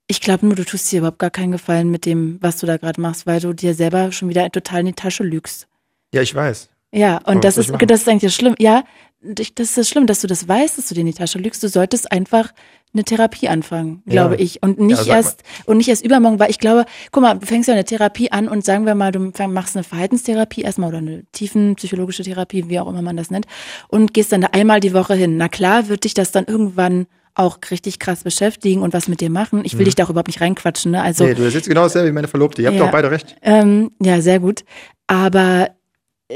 Ich 0.09 0.20
glaube 0.20 0.46
nur, 0.46 0.57
du 0.57 0.64
tust 0.64 0.90
dir 0.90 0.98
überhaupt 0.98 1.18
gar 1.18 1.30
keinen 1.30 1.53
Gefallen 1.53 1.90
mit 1.90 2.07
dem, 2.07 2.38
was 2.40 2.59
du 2.59 2.66
da 2.66 2.76
gerade 2.76 3.00
machst, 3.00 3.26
weil 3.26 3.40
du 3.40 3.53
dir 3.53 3.74
selber 3.74 4.11
schon 4.12 4.28
wieder 4.28 4.50
total 4.50 4.80
in 4.80 4.86
die 4.86 4.92
Tasche 4.94 5.22
lügst. 5.22 5.68
Ja, 6.12 6.22
ich 6.22 6.34
weiß. 6.34 6.68
Ja, 6.92 7.16
Aber 7.24 7.32
und 7.32 7.44
das 7.44 7.57
ist, 7.57 7.70
das 7.86 8.00
ist 8.03 8.09
eigentlich 8.09 8.22
das 8.22 8.34
Schlimm. 8.34 8.55
Ja, 8.59 8.84
das 9.22 9.78
ist 9.78 9.88
Schlimm, 9.88 10.07
dass 10.07 10.20
du 10.20 10.26
das 10.26 10.48
weißt, 10.48 10.76
dass 10.76 10.88
du 10.88 10.94
dir 10.94 11.00
in 11.03 11.07
die 11.07 11.14
Tasche 11.14 11.38
lügst. 11.38 11.62
Du 11.62 11.68
solltest 11.68 12.11
einfach 12.11 12.53
eine 12.95 13.05
Therapie 13.05 13.49
anfangen, 13.49 14.03
glaube 14.07 14.34
ja. 14.34 14.40
ich. 14.40 14.62
Und 14.62 14.78
nicht 14.78 15.07
ja, 15.07 15.16
erst, 15.16 15.43
und 15.64 15.78
nicht 15.78 15.88
erst 15.88 16.05
übermorgen, 16.05 16.38
weil 16.38 16.51
ich 16.51 16.59
glaube, 16.59 16.84
guck 17.11 17.22
mal, 17.22 17.34
du 17.34 17.47
fängst 17.47 17.68
ja 17.68 17.74
eine 17.74 17.84
Therapie 17.84 18.30
an 18.30 18.49
und 18.49 18.64
sagen 18.64 18.84
wir 18.84 18.95
mal, 18.95 19.12
du 19.12 19.32
machst 19.49 19.76
eine 19.76 19.84
Verhaltenstherapie 19.84 20.62
erstmal 20.62 20.90
oder 20.90 20.99
eine 20.99 21.24
tiefenpsychologische 21.32 22.22
Therapie, 22.22 22.68
wie 22.68 22.78
auch 22.78 22.88
immer 22.88 23.03
man 23.03 23.16
das 23.16 23.30
nennt, 23.30 23.47
und 23.88 24.12
gehst 24.12 24.32
dann 24.32 24.43
da 24.43 24.49
einmal 24.53 24.80
die 24.80 24.93
Woche 24.93 25.14
hin. 25.14 25.36
Na 25.36 25.49
klar, 25.49 25.88
wird 25.88 26.05
dich 26.05 26.14
das 26.14 26.32
dann 26.32 26.45
irgendwann 26.45 27.07
auch 27.34 27.59
richtig 27.70 27.99
krass 27.99 28.24
beschäftigen 28.24 28.82
und 28.82 28.93
was 28.93 29.09
mit 29.09 29.20
dir 29.20 29.30
machen. 29.30 29.62
Ich 29.64 29.74
will 29.74 29.80
mhm. 29.80 29.84
dich 29.86 29.95
da 29.95 30.05
auch 30.05 30.11
überhaupt 30.11 30.28
nicht 30.28 30.43
reinquatschen. 30.43 30.93
Ne? 30.93 31.03
Also, 31.03 31.24
nee, 31.24 31.34
du 31.34 31.51
sitzt 31.51 31.68
genau 31.68 31.84
dasselbe 31.84 32.09
wie 32.09 32.12
meine 32.12 32.28
Verlobte. 32.28 32.61
Ihr 32.61 32.68
habt 32.68 32.76
ja, 32.76 32.84
doch 32.84 32.93
beide 32.93 33.11
recht. 33.11 33.36
Ähm, 33.40 33.93
ja, 34.03 34.20
sehr 34.20 34.38
gut. 34.38 34.64
Aber 35.07 35.70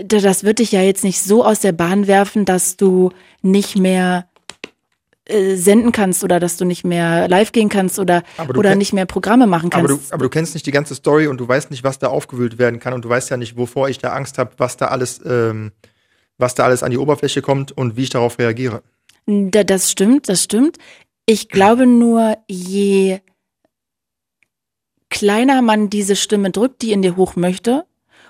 das 0.04 0.44
wird 0.44 0.58
dich 0.58 0.72
ja 0.72 0.82
jetzt 0.82 1.04
nicht 1.04 1.20
so 1.20 1.44
aus 1.44 1.60
der 1.60 1.72
Bahn 1.72 2.06
werfen, 2.06 2.44
dass 2.44 2.76
du 2.76 3.10
nicht 3.42 3.76
mehr 3.76 4.26
äh, 5.26 5.56
senden 5.56 5.92
kannst 5.92 6.22
oder 6.22 6.38
dass 6.38 6.56
du 6.56 6.64
nicht 6.64 6.84
mehr 6.84 7.28
live 7.28 7.50
gehen 7.50 7.68
kannst 7.68 7.98
oder, 7.98 8.22
oder 8.56 8.76
nicht 8.76 8.92
mehr 8.92 9.06
Programme 9.06 9.46
machen 9.46 9.70
kannst. 9.70 9.90
Aber 9.90 9.98
du, 9.98 10.00
aber 10.10 10.22
du 10.24 10.30
kennst 10.30 10.54
nicht 10.54 10.66
die 10.66 10.70
ganze 10.70 10.94
Story 10.94 11.26
und 11.26 11.38
du 11.38 11.48
weißt 11.48 11.70
nicht, 11.70 11.82
was 11.82 11.98
da 11.98 12.08
aufgewühlt 12.08 12.58
werden 12.58 12.78
kann 12.78 12.92
und 12.92 13.04
du 13.04 13.08
weißt 13.08 13.30
ja 13.30 13.36
nicht, 13.36 13.56
wovor 13.56 13.88
ich 13.88 13.98
da 13.98 14.12
Angst 14.12 14.38
habe, 14.38 14.52
was 14.58 14.76
da 14.76 14.86
alles, 14.86 15.20
ähm, 15.26 15.72
was 16.38 16.54
da 16.54 16.64
alles 16.64 16.82
an 16.82 16.92
die 16.92 16.98
Oberfläche 16.98 17.42
kommt 17.42 17.72
und 17.72 17.96
wie 17.96 18.04
ich 18.04 18.10
darauf 18.10 18.38
reagiere. 18.38 18.82
Das 19.26 19.90
stimmt, 19.90 20.28
das 20.28 20.44
stimmt. 20.44 20.78
Ich 21.26 21.48
glaube 21.48 21.86
nur, 21.86 22.36
je 22.46 23.18
kleiner 25.10 25.60
man 25.60 25.90
diese 25.90 26.14
Stimme 26.14 26.50
drückt, 26.50 26.82
die 26.82 26.92
in 26.92 27.02
dir 27.02 27.16
hoch 27.16 27.34
möchte, 27.34 27.84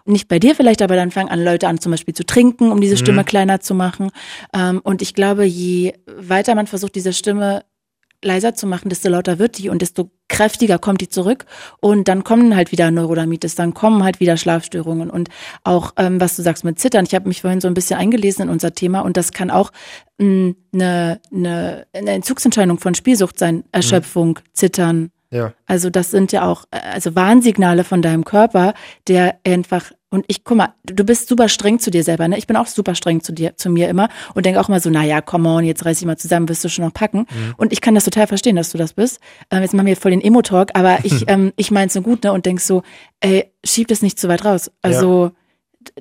nicht 0.06 0.28
bei 0.28 0.38
dir 0.38 0.54
vielleicht, 0.54 0.82
aber 0.82 0.96
dann 0.96 1.10
fangen 1.10 1.30
an 1.30 1.42
Leute 1.42 1.68
an 1.68 1.80
zum 1.80 1.92
Beispiel 1.92 2.14
zu 2.14 2.24
trinken, 2.24 2.72
um 2.72 2.80
diese 2.80 2.96
Stimme 2.96 3.22
mhm. 3.22 3.26
kleiner 3.26 3.60
zu 3.60 3.74
machen. 3.74 4.10
Ähm, 4.54 4.80
und 4.82 5.02
ich 5.02 5.14
glaube, 5.14 5.44
je 5.44 5.94
weiter 6.06 6.54
man 6.54 6.66
versucht, 6.66 6.94
diese 6.94 7.12
Stimme 7.12 7.62
leiser 8.22 8.54
zu 8.54 8.66
machen, 8.66 8.88
desto 8.88 9.08
lauter 9.08 9.38
wird 9.38 9.58
die 9.58 9.68
und 9.68 9.82
desto 9.82 10.10
kräftiger 10.28 10.78
kommt 10.78 11.00
die 11.00 11.08
zurück 11.08 11.46
und 11.80 12.08
dann 12.08 12.24
kommen 12.24 12.56
halt 12.56 12.72
wieder 12.72 12.90
Neurodermitis, 12.90 13.54
dann 13.54 13.74
kommen 13.74 14.02
halt 14.02 14.20
wieder 14.20 14.36
Schlafstörungen 14.36 15.10
und 15.10 15.28
auch 15.64 15.92
ähm, 15.96 16.20
was 16.20 16.36
du 16.36 16.42
sagst 16.42 16.64
mit 16.64 16.78
Zittern. 16.78 17.04
Ich 17.06 17.14
habe 17.14 17.28
mich 17.28 17.42
vorhin 17.42 17.60
so 17.60 17.68
ein 17.68 17.74
bisschen 17.74 17.98
eingelesen 17.98 18.44
in 18.44 18.48
unser 18.48 18.72
Thema 18.72 19.00
und 19.00 19.16
das 19.16 19.32
kann 19.32 19.50
auch 19.50 19.70
mm, 20.18 20.50
eine, 20.72 21.20
eine, 21.32 21.86
eine 21.92 22.10
Entzugsentscheidung 22.10 22.78
von 22.78 22.94
Spielsucht 22.94 23.38
sein, 23.38 23.64
Erschöpfung. 23.72 24.40
Zittern, 24.52 25.10
ja. 25.30 25.52
Also 25.66 25.90
das 25.90 26.10
sind 26.10 26.32
ja 26.32 26.46
auch 26.46 26.64
äh, 26.70 26.78
also 26.78 27.14
Warnsignale 27.14 27.84
von 27.84 28.02
deinem 28.02 28.24
Körper, 28.24 28.74
der 29.08 29.38
einfach 29.44 29.92
und 30.08 30.24
ich 30.28 30.44
guck 30.44 30.56
mal, 30.56 30.72
du 30.84 31.04
bist 31.04 31.28
super 31.28 31.48
streng 31.48 31.78
zu 31.80 31.90
dir 31.90 32.04
selber, 32.04 32.28
ne? 32.28 32.38
Ich 32.38 32.46
bin 32.46 32.56
auch 32.56 32.68
super 32.68 32.94
streng 32.94 33.22
zu 33.22 33.32
dir, 33.32 33.56
zu 33.56 33.68
mir 33.68 33.88
immer 33.88 34.08
und 34.34 34.46
denke 34.46 34.60
auch 34.60 34.68
immer 34.68 34.80
so, 34.80 34.88
na 34.88 35.04
ja, 35.04 35.20
come 35.20 35.48
on, 35.48 35.64
jetzt 35.64 35.84
reiß 35.84 36.00
ich 36.00 36.06
mal 36.06 36.16
zusammen, 36.16 36.48
wirst 36.48 36.64
du 36.64 36.68
schon 36.68 36.84
noch 36.84 36.94
packen. 36.94 37.18
Mhm. 37.18 37.54
Und 37.56 37.72
ich 37.72 37.80
kann 37.80 37.94
das 37.94 38.04
total 38.04 38.26
verstehen, 38.26 38.56
dass 38.56 38.70
du 38.70 38.78
das 38.78 38.92
bist. 38.92 39.20
Ähm, 39.50 39.62
jetzt 39.62 39.74
machen 39.74 39.86
wir 39.86 39.96
voll 39.96 40.12
den 40.12 40.22
Emo-Talk, 40.22 40.70
aber 40.74 41.00
ich, 41.02 41.28
ähm, 41.28 41.52
ich 41.56 41.70
mein's 41.70 41.92
so 41.92 42.02
gut, 42.02 42.22
ne? 42.22 42.32
Und 42.32 42.46
denk 42.46 42.60
so, 42.60 42.82
ey, 43.20 43.52
schieb 43.64 43.88
das 43.88 44.00
nicht 44.00 44.18
zu 44.18 44.28
weit 44.28 44.44
raus. 44.44 44.70
Also 44.80 45.32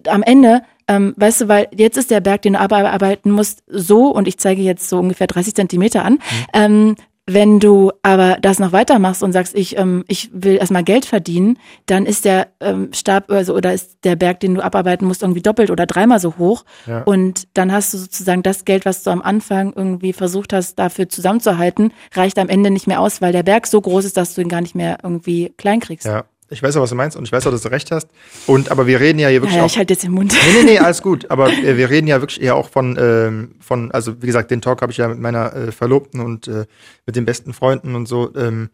ja. 0.05 0.13
am 0.13 0.21
Ende 0.21 0.61
ähm, 0.87 1.13
weißt 1.17 1.41
du, 1.41 1.47
weil 1.47 1.67
jetzt 1.75 1.97
ist 1.97 2.11
der 2.11 2.21
Berg, 2.21 2.43
den 2.43 2.53
du 2.53 2.59
abarbeiten 2.59 3.31
musst, 3.31 3.63
so, 3.67 4.09
und 4.09 4.27
ich 4.27 4.37
zeige 4.37 4.61
jetzt 4.61 4.87
so 4.87 4.99
ungefähr 4.99 5.27
30 5.27 5.55
Zentimeter 5.55 6.05
an, 6.05 6.13
mhm. 6.13 6.19
ähm, 6.53 6.95
wenn 7.27 7.59
du 7.59 7.91
aber 8.03 8.37
das 8.39 8.59
noch 8.59 8.71
weitermachst 8.71 9.23
und 9.23 9.31
sagst, 9.31 9.55
ich, 9.55 9.77
ähm, 9.77 10.03
ich 10.07 10.29
will 10.31 10.57
erstmal 10.57 10.83
Geld 10.83 11.05
verdienen, 11.05 11.57
dann 11.87 12.05
ist 12.05 12.23
der 12.23 12.49
ähm, 12.59 12.89
Stab 12.93 13.31
also, 13.31 13.55
oder 13.55 13.73
ist 13.73 13.97
der 14.03 14.15
Berg, 14.15 14.39
den 14.41 14.55
du 14.55 14.63
abarbeiten 14.63 15.07
musst, 15.07 15.23
irgendwie 15.23 15.41
doppelt 15.41 15.71
oder 15.71 15.87
dreimal 15.87 16.19
so 16.19 16.37
hoch. 16.37 16.65
Ja. 16.85 17.01
Und 17.01 17.47
dann 17.55 17.71
hast 17.71 17.93
du 17.93 17.97
sozusagen 17.97 18.43
das 18.43 18.63
Geld, 18.63 18.85
was 18.85 19.01
du 19.01 19.09
am 19.09 19.23
Anfang 19.23 19.73
irgendwie 19.75 20.13
versucht 20.13 20.53
hast, 20.53 20.77
dafür 20.77 21.09
zusammenzuhalten, 21.09 21.93
reicht 22.13 22.37
am 22.37 22.49
Ende 22.49 22.69
nicht 22.69 22.85
mehr 22.85 23.01
aus, 23.01 23.21
weil 23.21 23.31
der 23.31 23.43
Berg 23.43 23.65
so 23.65 23.81
groß 23.81 24.05
ist, 24.05 24.17
dass 24.17 24.35
du 24.35 24.41
ihn 24.41 24.49
gar 24.49 24.61
nicht 24.61 24.75
mehr 24.75 24.99
irgendwie 25.01 25.51
klein 25.57 25.79
kriegst. 25.79 26.05
Ja. 26.05 26.25
Ich 26.55 26.63
weiß 26.63 26.77
auch, 26.77 26.81
was 26.81 26.89
du 26.89 26.95
meinst 26.95 27.17
und 27.17 27.25
ich 27.25 27.31
weiß 27.31 27.45
auch, 27.45 27.51
dass 27.51 27.61
du 27.61 27.69
recht 27.69 27.91
hast. 27.91 28.07
Und 28.47 28.71
aber 28.71 28.87
wir 28.87 28.99
reden 28.99 29.19
ja 29.19 29.27
hier 29.27 29.41
wirklich. 29.41 29.55
Ja, 29.55 29.61
ja 29.61 29.65
ich 29.65 29.77
halte 29.77 29.93
jetzt 29.93 30.03
den 30.03 30.11
Mund. 30.11 30.33
Nee, 30.33 30.63
nee, 30.63 30.71
nee, 30.71 30.79
alles 30.79 31.01
gut. 31.01 31.25
Aber 31.29 31.51
äh, 31.51 31.77
wir 31.77 31.89
reden 31.89 32.07
ja 32.07 32.21
wirklich 32.21 32.41
eher 32.41 32.55
auch 32.55 32.69
von, 32.69 32.97
ähm, 32.99 33.55
von, 33.59 33.91
also 33.91 34.21
wie 34.21 34.25
gesagt, 34.25 34.51
den 34.51 34.61
Talk 34.61 34.81
habe 34.81 34.91
ich 34.91 34.97
ja 34.97 35.07
mit 35.09 35.19
meiner 35.19 35.53
äh, 35.53 35.71
Verlobten 35.71 36.21
und 36.21 36.47
äh, 36.47 36.65
mit 37.05 37.15
den 37.15 37.25
besten 37.25 37.53
Freunden 37.53 37.93
und 37.95 38.07
so 38.07 38.33
ähm, 38.35 38.69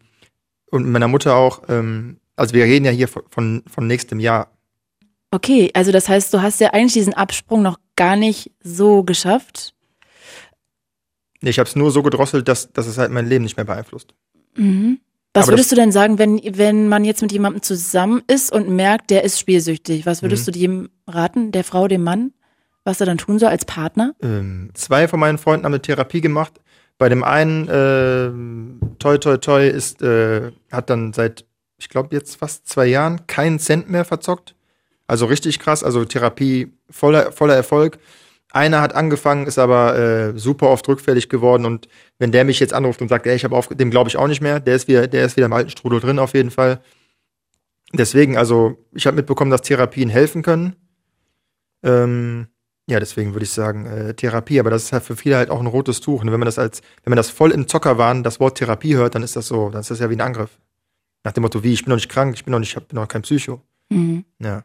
und 0.70 0.88
meiner 0.88 1.08
Mutter 1.08 1.34
auch. 1.34 1.62
Ähm, 1.68 2.18
also 2.36 2.54
wir 2.54 2.64
reden 2.64 2.84
ja 2.84 2.92
hier 2.92 3.08
von, 3.08 3.22
von, 3.28 3.62
von 3.66 3.86
nächstem 3.86 4.20
Jahr. 4.20 4.52
Okay, 5.32 5.70
also 5.74 5.92
das 5.92 6.08
heißt, 6.08 6.32
du 6.32 6.40
hast 6.40 6.60
ja 6.60 6.70
eigentlich 6.70 6.92
diesen 6.92 7.14
Absprung 7.14 7.62
noch 7.62 7.78
gar 7.96 8.16
nicht 8.16 8.52
so 8.62 9.02
geschafft. 9.02 9.74
Nee, 11.40 11.50
ich 11.50 11.58
habe 11.58 11.68
es 11.68 11.74
nur 11.74 11.90
so 11.90 12.02
gedrosselt, 12.02 12.46
dass, 12.48 12.72
dass 12.72 12.86
es 12.86 12.98
halt 12.98 13.10
mein 13.10 13.26
Leben 13.26 13.42
nicht 13.42 13.56
mehr 13.56 13.66
beeinflusst. 13.66 14.14
Mhm. 14.56 15.00
Was 15.34 15.44
Aber 15.44 15.54
würdest 15.54 15.72
du 15.72 15.76
denn 15.76 15.92
sagen, 15.92 16.18
wenn, 16.18 16.40
wenn 16.44 16.88
man 16.88 17.04
jetzt 17.04 17.22
mit 17.22 17.32
jemandem 17.32 17.62
zusammen 17.62 18.22
ist 18.26 18.52
und 18.52 18.68
merkt, 18.68 19.10
der 19.10 19.24
ist 19.24 19.38
spielsüchtig? 19.38 20.04
Was 20.04 20.22
würdest 20.22 20.46
mhm. 20.46 20.52
du 20.52 20.58
dem 20.58 20.90
raten, 21.06 21.52
der 21.52 21.64
Frau, 21.64 21.88
dem 21.88 22.02
Mann, 22.02 22.32
was 22.84 23.00
er 23.00 23.06
dann 23.06 23.18
tun 23.18 23.38
soll 23.38 23.48
als 23.48 23.64
Partner? 23.64 24.14
Ähm, 24.22 24.70
zwei 24.74 25.08
von 25.08 25.20
meinen 25.20 25.38
Freunden 25.38 25.64
haben 25.64 25.72
eine 25.72 25.80
Therapie 25.82 26.20
gemacht. 26.20 26.60
Bei 26.98 27.08
dem 27.08 27.24
einen, 27.24 27.66
äh, 27.68 28.94
toi, 28.98 29.16
toi, 29.18 29.38
toi, 29.38 29.66
ist, 29.66 30.02
äh, 30.02 30.52
hat 30.70 30.90
dann 30.90 31.14
seit, 31.14 31.46
ich 31.78 31.88
glaube, 31.88 32.14
jetzt 32.14 32.36
fast 32.36 32.68
zwei 32.68 32.86
Jahren 32.86 33.26
keinen 33.26 33.58
Cent 33.58 33.88
mehr 33.88 34.04
verzockt. 34.04 34.54
Also 35.06 35.26
richtig 35.26 35.58
krass, 35.58 35.82
also 35.82 36.04
Therapie 36.04 36.72
voller, 36.90 37.32
voller 37.32 37.54
Erfolg. 37.54 37.98
Einer 38.54 38.82
hat 38.82 38.94
angefangen, 38.94 39.46
ist 39.46 39.58
aber 39.58 39.98
äh, 39.98 40.38
super 40.38 40.68
oft 40.68 40.86
rückfällig 40.86 41.30
geworden 41.30 41.64
und 41.64 41.88
wenn 42.18 42.32
der 42.32 42.44
mich 42.44 42.60
jetzt 42.60 42.74
anruft 42.74 43.00
und 43.00 43.08
sagt, 43.08 43.26
ey, 43.26 43.34
ich 43.34 43.44
habe 43.44 43.56
auf, 43.56 43.68
dem 43.68 43.90
glaube 43.90 44.10
ich 44.10 44.18
auch 44.18 44.28
nicht 44.28 44.42
mehr, 44.42 44.60
der 44.60 44.76
ist 44.76 44.88
wieder, 44.88 45.06
der 45.06 45.24
ist 45.24 45.36
wieder 45.36 45.46
im 45.46 45.52
alten 45.54 45.70
Strudel 45.70 46.00
drin 46.00 46.18
auf 46.18 46.34
jeden 46.34 46.50
Fall. 46.50 46.82
Deswegen, 47.94 48.36
also 48.36 48.76
ich 48.92 49.06
habe 49.06 49.16
mitbekommen, 49.16 49.50
dass 49.50 49.62
Therapien 49.62 50.10
helfen 50.10 50.42
können. 50.42 50.76
Ähm, 51.82 52.48
ja, 52.88 53.00
deswegen 53.00 53.32
würde 53.34 53.44
ich 53.44 53.52
sagen 53.52 53.86
äh, 53.86 54.14
Therapie, 54.14 54.60
aber 54.60 54.70
das 54.70 54.84
ist 54.84 54.92
halt 54.92 55.04
für 55.04 55.16
viele 55.16 55.36
halt 55.36 55.50
auch 55.50 55.60
ein 55.60 55.66
rotes 55.66 56.00
Tuch. 56.00 56.20
Und 56.20 56.30
wenn 56.30 56.40
man 56.40 56.46
das 56.46 56.58
als, 56.58 56.82
wenn 57.04 57.10
man 57.10 57.16
das 57.16 57.30
voll 57.30 57.52
im 57.52 57.68
Zockerwahn 57.68 58.22
das 58.22 58.38
Wort 58.40 58.58
Therapie 58.58 58.96
hört, 58.96 59.14
dann 59.14 59.22
ist 59.22 59.36
das 59.36 59.46
so, 59.46 59.70
dann 59.70 59.80
ist 59.80 59.90
das 59.90 60.00
ja 60.00 60.10
wie 60.10 60.16
ein 60.16 60.20
Angriff. 60.20 60.58
Nach 61.24 61.32
dem 61.32 61.42
Motto, 61.42 61.62
wie, 61.62 61.72
ich 61.72 61.84
bin 61.84 61.90
noch 61.90 61.96
nicht 61.96 62.10
krank, 62.10 62.34
ich 62.34 62.44
bin 62.44 62.52
noch 62.52 62.58
nicht, 62.58 62.76
ich 62.76 62.82
bin 62.82 62.96
noch 62.96 63.08
kein 63.08 63.22
Psycho. 63.22 63.62
Mhm. 63.88 64.24
Ja. 64.40 64.64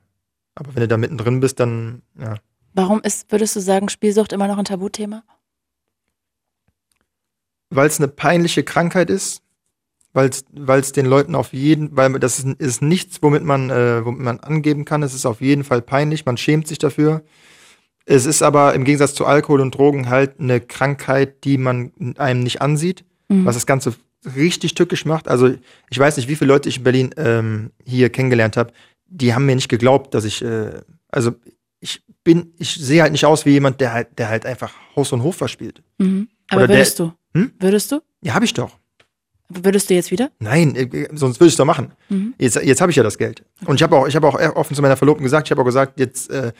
Aber 0.56 0.74
wenn 0.74 0.82
du 0.82 0.88
da 0.88 0.98
mittendrin 0.98 1.40
bist, 1.40 1.60
dann, 1.60 2.02
ja. 2.20 2.36
Warum 2.78 3.02
ist, 3.02 3.32
würdest 3.32 3.56
du 3.56 3.60
sagen, 3.60 3.90
Spielsucht 3.90 4.32
immer 4.34 4.48
noch 4.48 4.60
ein 4.60 4.66
Tabuthema? 4.66 5.24
Weil 7.72 7.88
es 7.88 7.98
eine 7.98 8.08
peinliche 8.08 8.62
Krankheit 8.62 9.10
ist, 9.10 9.42
weil 10.14 10.30
es 10.80 10.92
den 10.92 11.08
Leuten 11.08 11.34
auf 11.34 11.54
jeden, 11.54 11.98
weil 11.98 12.20
das 12.20 12.38
ist, 12.38 12.46
ist 12.60 12.84
nichts, 12.84 13.24
womit 13.24 13.44
man, 13.44 13.72
äh, 13.72 14.06
womit 14.06 14.22
man 14.22 14.40
angeben 14.42 14.86
kann. 14.86 15.02
Es 15.02 15.16
ist 15.16 15.26
auf 15.26 15.42
jeden 15.42 15.64
Fall 15.64 15.82
peinlich, 15.82 16.28
man 16.28 16.38
schämt 16.38 16.68
sich 16.68 16.78
dafür. 16.78 17.24
Es 18.06 18.28
ist 18.28 18.44
aber 18.44 18.76
im 18.76 18.84
Gegensatz 18.84 19.16
zu 19.16 19.26
Alkohol 19.26 19.62
und 19.62 19.74
Drogen 19.74 20.08
halt 20.08 20.40
eine 20.40 20.62
Krankheit, 20.62 21.46
die 21.46 21.58
man 21.58 21.92
einem 22.18 22.42
nicht 22.42 22.62
ansieht, 22.62 23.06
mhm. 23.28 23.44
was 23.44 23.56
das 23.56 23.66
Ganze 23.66 23.96
richtig 24.36 24.76
tückisch 24.76 25.06
macht. 25.06 25.28
Also 25.28 25.52
ich 25.90 25.98
weiß 25.98 26.18
nicht, 26.18 26.30
wie 26.30 26.36
viele 26.36 26.54
Leute 26.54 26.70
ich 26.70 26.78
in 26.78 26.84
Berlin 26.84 27.10
ähm, 27.18 27.72
hier 27.88 28.12
kennengelernt 28.12 28.56
habe, 28.56 28.72
die 29.08 29.34
haben 29.34 29.48
mir 29.48 29.56
nicht 29.56 29.68
geglaubt, 29.68 30.14
dass 30.14 30.26
ich, 30.26 30.44
äh, 30.44 30.82
also 31.10 31.34
ich 31.44 31.57
bin, 32.28 32.52
ich 32.58 32.76
sehe 32.76 33.02
halt 33.02 33.14
nicht 33.14 33.24
aus 33.24 33.46
wie 33.46 33.52
jemand, 33.52 33.80
der 33.80 33.94
halt, 33.94 34.20
der 34.20 34.28
halt 34.28 34.46
einfach 34.46 34.74
Haus 34.98 35.14
und 35.14 35.24
Hof 35.24 35.38
verspielt. 35.38 35.82
Mhm. 35.98 36.28
Aber 36.50 36.64
Oder 36.64 36.74
würdest 36.74 37.00
der, 37.00 37.14
du? 37.34 37.40
Hm? 37.40 37.52
Würdest 37.58 37.90
du? 37.90 38.02
Ja, 38.22 38.34
habe 38.34 38.44
ich 38.44 38.54
doch. 38.54 38.78
Würdest 39.48 39.90
du 39.90 39.94
jetzt 39.94 40.12
wieder? 40.12 40.30
Nein, 40.40 40.76
äh, 40.76 41.08
sonst 41.14 41.40
würde 41.40 41.48
ich 41.48 41.54
es 41.54 41.58
doch 41.58 41.64
machen. 41.64 41.94
Mhm. 42.10 42.34
Jetzt, 42.38 42.58
jetzt 42.62 42.82
habe 42.82 42.92
ich 42.92 42.98
ja 42.98 43.04
das 43.04 43.18
Geld. 43.18 43.46
Und 43.64 43.76
ich 43.76 43.84
habe 43.84 43.96
auch, 43.96 44.10
ich 44.10 44.16
habe 44.18 44.28
auch 44.28 44.38
offen 44.58 44.76
zu 44.76 44.82
meiner 44.82 44.98
Verlobten 44.98 45.24
gesagt, 45.24 45.48
ich 45.48 45.52
habe 45.52 45.62
auch 45.62 45.66
gesagt, 45.66 46.02
jetzt, 46.02 46.30
äh, 46.30 46.52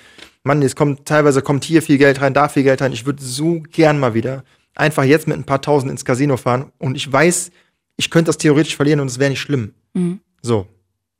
Mann, 0.44 0.62
jetzt 0.62 0.78
kommt 0.78 1.06
teilweise 1.06 1.42
kommt 1.42 1.66
hier 1.66 1.82
viel 1.82 1.98
Geld 1.98 2.22
rein, 2.22 2.34
da 2.34 2.48
viel 2.48 2.64
Geld 2.64 2.82
rein. 2.82 2.94
Ich 2.94 3.06
würde 3.06 3.22
so 3.22 3.62
gern 3.70 4.00
mal 4.00 4.14
wieder 4.14 4.46
einfach 4.74 5.04
jetzt 5.04 5.28
mit 5.28 5.36
ein 5.36 5.44
paar 5.44 5.62
Tausend 5.62 5.92
ins 5.92 6.06
Casino 6.06 6.38
fahren 6.38 6.72
und 6.78 6.96
ich 6.96 7.12
weiß, 7.12 7.52
ich 7.98 8.10
könnte 8.10 8.30
das 8.30 8.38
theoretisch 8.38 8.78
verlieren 8.78 9.02
und 9.02 9.08
es 9.08 9.20
wäre 9.20 9.32
nicht 9.32 9.42
schlimm. 9.42 9.74
Mhm. 9.94 10.22
So. 10.42 10.68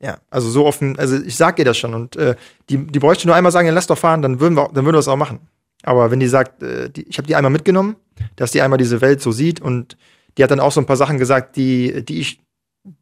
Ja, 0.00 0.18
also 0.30 0.48
so 0.48 0.64
offen, 0.64 0.98
also 0.98 1.16
ich 1.16 1.36
sag 1.36 1.58
ihr 1.58 1.64
das 1.64 1.76
schon 1.76 1.92
und 1.92 2.14
äh, 2.16 2.36
die, 2.70 2.78
die 2.86 2.98
bräuchte 3.00 3.26
nur 3.26 3.34
einmal 3.34 3.50
sagen, 3.50 3.66
ja, 3.66 3.74
lass 3.74 3.88
doch 3.88 3.98
fahren, 3.98 4.22
dann 4.22 4.38
würden 4.38 4.54
wir, 4.54 4.68
dann 4.68 4.84
würden 4.84 4.94
wir 4.94 5.00
es 5.00 5.08
auch 5.08 5.16
machen. 5.16 5.40
Aber 5.82 6.10
wenn 6.10 6.20
die 6.20 6.28
sagt, 6.28 6.62
äh, 6.62 6.88
die, 6.88 7.02
ich 7.08 7.18
habe 7.18 7.26
die 7.26 7.34
einmal 7.34 7.50
mitgenommen, 7.50 7.96
dass 8.36 8.52
die 8.52 8.62
einmal 8.62 8.78
diese 8.78 9.00
Welt 9.00 9.20
so 9.20 9.32
sieht 9.32 9.60
und 9.60 9.96
die 10.36 10.44
hat 10.44 10.52
dann 10.52 10.60
auch 10.60 10.70
so 10.70 10.80
ein 10.80 10.86
paar 10.86 10.96
Sachen 10.96 11.18
gesagt, 11.18 11.56
die, 11.56 12.04
die 12.04 12.20
ich, 12.20 12.40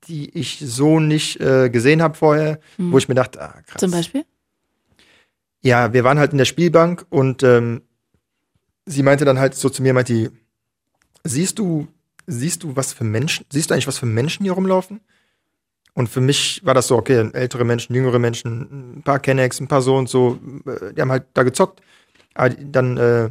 die 0.08 0.30
ich 0.38 0.58
so 0.58 0.98
nicht 0.98 1.38
äh, 1.40 1.68
gesehen 1.68 2.02
habe 2.02 2.16
vorher, 2.16 2.60
mhm. 2.78 2.92
wo 2.92 2.98
ich 2.98 3.08
mir 3.08 3.14
dachte, 3.14 3.42
ah, 3.42 3.60
krass. 3.66 3.80
Zum 3.80 3.90
Beispiel? 3.90 4.24
Ja, 5.62 5.92
wir 5.92 6.02
waren 6.02 6.18
halt 6.18 6.32
in 6.32 6.38
der 6.38 6.44
Spielbank 6.46 7.04
und 7.10 7.42
ähm, 7.42 7.82
sie 8.86 9.02
meinte 9.02 9.24
dann 9.26 9.38
halt 9.38 9.54
so 9.54 9.68
zu 9.68 9.82
mir, 9.82 9.92
meinte 9.92 10.14
die, 10.14 10.30
siehst 11.24 11.58
du, 11.58 11.88
siehst 12.26 12.62
du 12.62 12.74
was 12.74 12.94
für 12.94 13.04
Menschen, 13.04 13.44
siehst 13.50 13.68
du 13.68 13.74
eigentlich 13.74 13.86
was 13.86 13.98
für 13.98 14.06
Menschen 14.06 14.44
hier 14.44 14.52
rumlaufen? 14.52 15.00
Und 15.96 16.10
für 16.10 16.20
mich 16.20 16.60
war 16.62 16.74
das 16.74 16.88
so, 16.88 16.96
okay, 16.96 17.30
ältere 17.32 17.64
Menschen, 17.64 17.94
jüngere 17.94 18.18
Menschen, 18.18 18.98
ein 18.98 19.02
paar 19.02 19.18
Kennex, 19.18 19.60
ein 19.60 19.66
paar 19.66 19.80
so 19.80 19.96
und 19.96 20.10
so, 20.10 20.38
äh, 20.66 20.92
die 20.92 21.00
haben 21.00 21.10
halt 21.10 21.24
da 21.32 21.42
gezockt. 21.42 21.80
Aber 22.34 22.50
dann, 22.50 22.98
äh, 22.98 23.30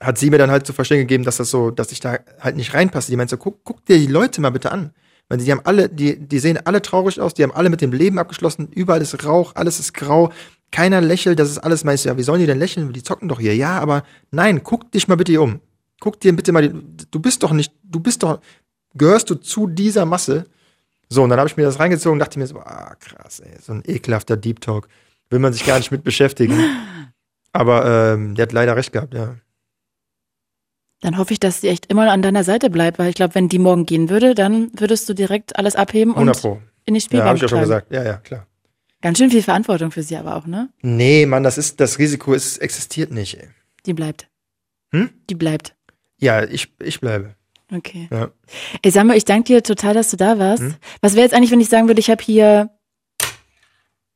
hat 0.00 0.16
sie 0.16 0.30
mir 0.30 0.38
dann 0.38 0.52
halt 0.52 0.64
zu 0.64 0.72
verstehen 0.72 0.98
gegeben, 0.98 1.24
dass 1.24 1.38
das 1.38 1.50
so, 1.50 1.72
dass 1.72 1.90
ich 1.90 1.98
da 1.98 2.18
halt 2.38 2.54
nicht 2.54 2.72
reinpasse. 2.72 3.10
Die 3.10 3.16
meinte 3.16 3.32
so, 3.32 3.36
guck, 3.36 3.64
guck 3.64 3.84
dir 3.84 3.98
die 3.98 4.06
Leute 4.06 4.40
mal 4.40 4.50
bitte 4.50 4.70
an. 4.70 4.92
Weil 5.28 5.38
die 5.38 5.50
haben 5.50 5.62
alle, 5.64 5.88
die, 5.88 6.20
die 6.20 6.38
sehen 6.38 6.58
alle 6.64 6.82
traurig 6.82 7.20
aus, 7.20 7.34
die 7.34 7.42
haben 7.42 7.52
alle 7.52 7.68
mit 7.68 7.80
dem 7.80 7.92
Leben 7.92 8.20
abgeschlossen, 8.20 8.68
überall 8.72 9.02
ist 9.02 9.24
Rauch, 9.24 9.56
alles 9.56 9.80
ist 9.80 9.92
grau, 9.92 10.30
keiner 10.70 11.00
lächelt, 11.00 11.40
das 11.40 11.50
ist 11.50 11.58
alles 11.58 11.82
meist, 11.82 12.04
ja, 12.04 12.16
wie 12.16 12.22
sollen 12.22 12.40
die 12.40 12.46
denn 12.46 12.60
lächeln? 12.60 12.92
Die 12.92 13.02
zocken 13.02 13.28
doch 13.28 13.40
hier. 13.40 13.56
Ja, 13.56 13.80
aber 13.80 14.04
nein, 14.30 14.62
guck 14.62 14.92
dich 14.92 15.08
mal 15.08 15.16
bitte 15.16 15.32
hier 15.32 15.42
um. 15.42 15.60
Guck 16.00 16.20
dir 16.20 16.34
bitte 16.34 16.52
mal, 16.52 16.68
die, 16.68 17.06
du 17.10 17.18
bist 17.18 17.42
doch 17.42 17.52
nicht, 17.52 17.72
du 17.82 17.98
bist 17.98 18.22
doch, 18.22 18.40
gehörst 18.94 19.30
du 19.30 19.34
zu 19.34 19.66
dieser 19.66 20.06
Masse? 20.06 20.44
So, 21.12 21.22
und 21.22 21.28
dann 21.28 21.38
habe 21.38 21.48
ich 21.48 21.58
mir 21.58 21.64
das 21.64 21.78
reingezogen 21.78 22.14
und 22.14 22.18
dachte 22.20 22.38
mir 22.38 22.46
so, 22.46 22.58
ah, 22.60 22.94
krass, 22.98 23.40
ey, 23.40 23.54
so 23.60 23.72
ein 23.72 23.82
ekelhafter 23.84 24.38
Deep 24.38 24.62
Talk. 24.62 24.88
Will 25.28 25.40
man 25.40 25.52
sich 25.52 25.66
gar 25.66 25.76
nicht 25.76 25.90
mit 25.90 26.04
beschäftigen. 26.04 26.58
Aber 27.52 28.14
ähm, 28.14 28.34
der 28.34 28.44
hat 28.44 28.52
leider 28.52 28.76
recht 28.76 28.92
gehabt, 28.94 29.12
ja. 29.12 29.36
Dann 31.02 31.18
hoffe 31.18 31.34
ich, 31.34 31.40
dass 31.40 31.60
sie 31.60 31.68
echt 31.68 31.86
immer 31.86 32.10
an 32.10 32.22
deiner 32.22 32.44
Seite 32.44 32.70
bleibt, 32.70 32.98
weil 32.98 33.10
ich 33.10 33.14
glaube, 33.14 33.34
wenn 33.34 33.50
die 33.50 33.58
morgen 33.58 33.84
gehen 33.84 34.08
würde, 34.08 34.34
dann 34.34 34.70
würdest 34.74 35.06
du 35.06 35.12
direkt 35.12 35.56
alles 35.56 35.76
abheben 35.76 36.14
und 36.14 36.28
in 36.86 36.94
die 36.94 37.00
Spielbank 37.00 37.26
Ja, 37.26 37.28
habe 37.28 37.36
ich 37.36 37.42
ja 37.42 37.48
schon 37.48 37.60
gesagt. 37.60 37.92
Ja, 37.92 38.02
ja, 38.04 38.16
klar. 38.16 38.46
Ganz 39.02 39.18
schön 39.18 39.30
viel 39.30 39.42
Verantwortung 39.42 39.90
für 39.90 40.02
sie 40.02 40.16
aber 40.16 40.36
auch, 40.36 40.46
ne? 40.46 40.70
Nee, 40.80 41.26
Mann, 41.26 41.42
das 41.42 41.58
ist, 41.58 41.78
das 41.80 41.98
Risiko 41.98 42.32
ist, 42.32 42.56
existiert 42.58 43.10
nicht, 43.10 43.38
ey. 43.38 43.48
Die 43.84 43.92
bleibt. 43.92 44.28
Hm? 44.92 45.10
Die 45.28 45.34
bleibt. 45.34 45.74
Ja, 46.18 46.42
ich, 46.42 46.72
ich 46.80 47.00
bleibe. 47.00 47.34
Okay. 47.74 48.08
Ja. 48.10 48.28
Ey, 48.82 48.90
sag 48.90 49.04
mal, 49.04 49.16
ich 49.16 49.24
danke 49.24 49.44
dir 49.44 49.62
total, 49.62 49.94
dass 49.94 50.10
du 50.10 50.16
da 50.16 50.38
warst. 50.38 50.62
Hm? 50.62 50.74
Was 51.00 51.14
wäre 51.14 51.24
jetzt 51.24 51.34
eigentlich, 51.34 51.50
wenn 51.50 51.60
ich 51.60 51.68
sagen 51.68 51.88
würde, 51.88 52.00
ich 52.00 52.10
habe 52.10 52.22
hier 52.22 52.70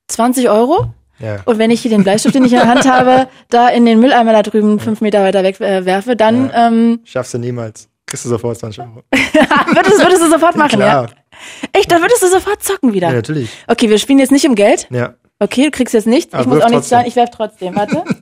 20 0.09 0.49
Euro? 0.51 0.93
Ja. 1.19 1.41
Und 1.47 1.59
wenn 1.59 1.71
ich 1.71 1.81
hier 1.81 1.91
den 1.91 2.03
Bleistift, 2.05 2.35
den 2.35 2.45
ich 2.45 2.53
in 2.53 2.59
der 2.59 2.69
Hand 2.69 2.91
habe, 2.91 3.29
da 3.49 3.69
in 3.69 3.87
den 3.87 4.01
Mülleimer 4.01 4.33
da 4.33 4.43
drüben 4.43 4.79
fünf 4.79 5.01
Meter 5.01 5.23
weiter 5.23 5.43
weg 5.43 5.61
äh, 5.61 5.85
werfe, 5.87 6.17
dann. 6.17 6.49
Ja. 6.51 6.69
Ähm, 6.69 7.01
Schaffst 7.05 7.33
du 7.35 7.39
niemals. 7.39 7.89
Kriegst 8.05 8.25
du 8.25 8.29
sofort 8.29 8.59
20 8.59 8.81
Euro. 8.83 9.03
würdest, 9.11 10.01
würdest 10.01 10.23
du 10.23 10.31
sofort 10.31 10.57
machen, 10.57 10.79
Klar. 10.79 11.09
ja? 11.09 11.39
Echt, 11.73 11.91
dann 11.91 12.03
würdest 12.03 12.23
du 12.23 12.29
sofort 12.29 12.63
zocken 12.63 12.93
wieder. 12.93 13.09
Ja, 13.09 13.15
natürlich. 13.15 13.51
Okay, 13.67 13.91
wir 13.91 13.99
spielen 13.99 14.19
jetzt 14.19 14.31
nicht 14.31 14.47
um 14.47 14.55
Geld. 14.55 14.87
Ja. 14.91 15.15
Okay, 15.39 15.65
du 15.65 15.71
kriegst 15.71 15.93
jetzt 15.93 16.07
nichts. 16.07 16.33
Aber 16.33 16.43
ich 16.43 16.49
muss 16.49 16.63
auch 16.63 16.69
nichts 16.69 16.89
sagen. 16.89 17.09
Ich 17.09 17.17
werf 17.17 17.31
trotzdem. 17.31 17.75
Warte. 17.75 18.05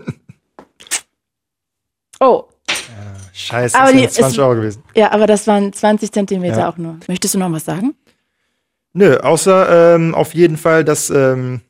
Oh. 2.21 2.45
Scheiße, 3.37 3.77
aber 3.77 3.93
das 3.93 4.01
sind 4.01 4.13
20 4.13 4.33
ist, 4.33 4.39
Euro 4.39 4.55
gewesen. 4.55 4.83
Ja, 4.95 5.11
aber 5.11 5.27
das 5.27 5.47
waren 5.49 5.73
20 5.73 6.13
Zentimeter 6.13 6.59
ja. 6.59 6.69
auch 6.69 6.77
nur. 6.77 6.99
Möchtest 7.09 7.35
du 7.35 7.39
noch 7.39 7.51
was 7.51 7.65
sagen? 7.65 7.95
Nö, 8.93 9.17
außer 9.17 9.97
ähm, 9.97 10.15
auf 10.15 10.35
jeden 10.35 10.57
Fall, 10.57 10.85
dass 10.85 11.11
ähm, 11.11 11.61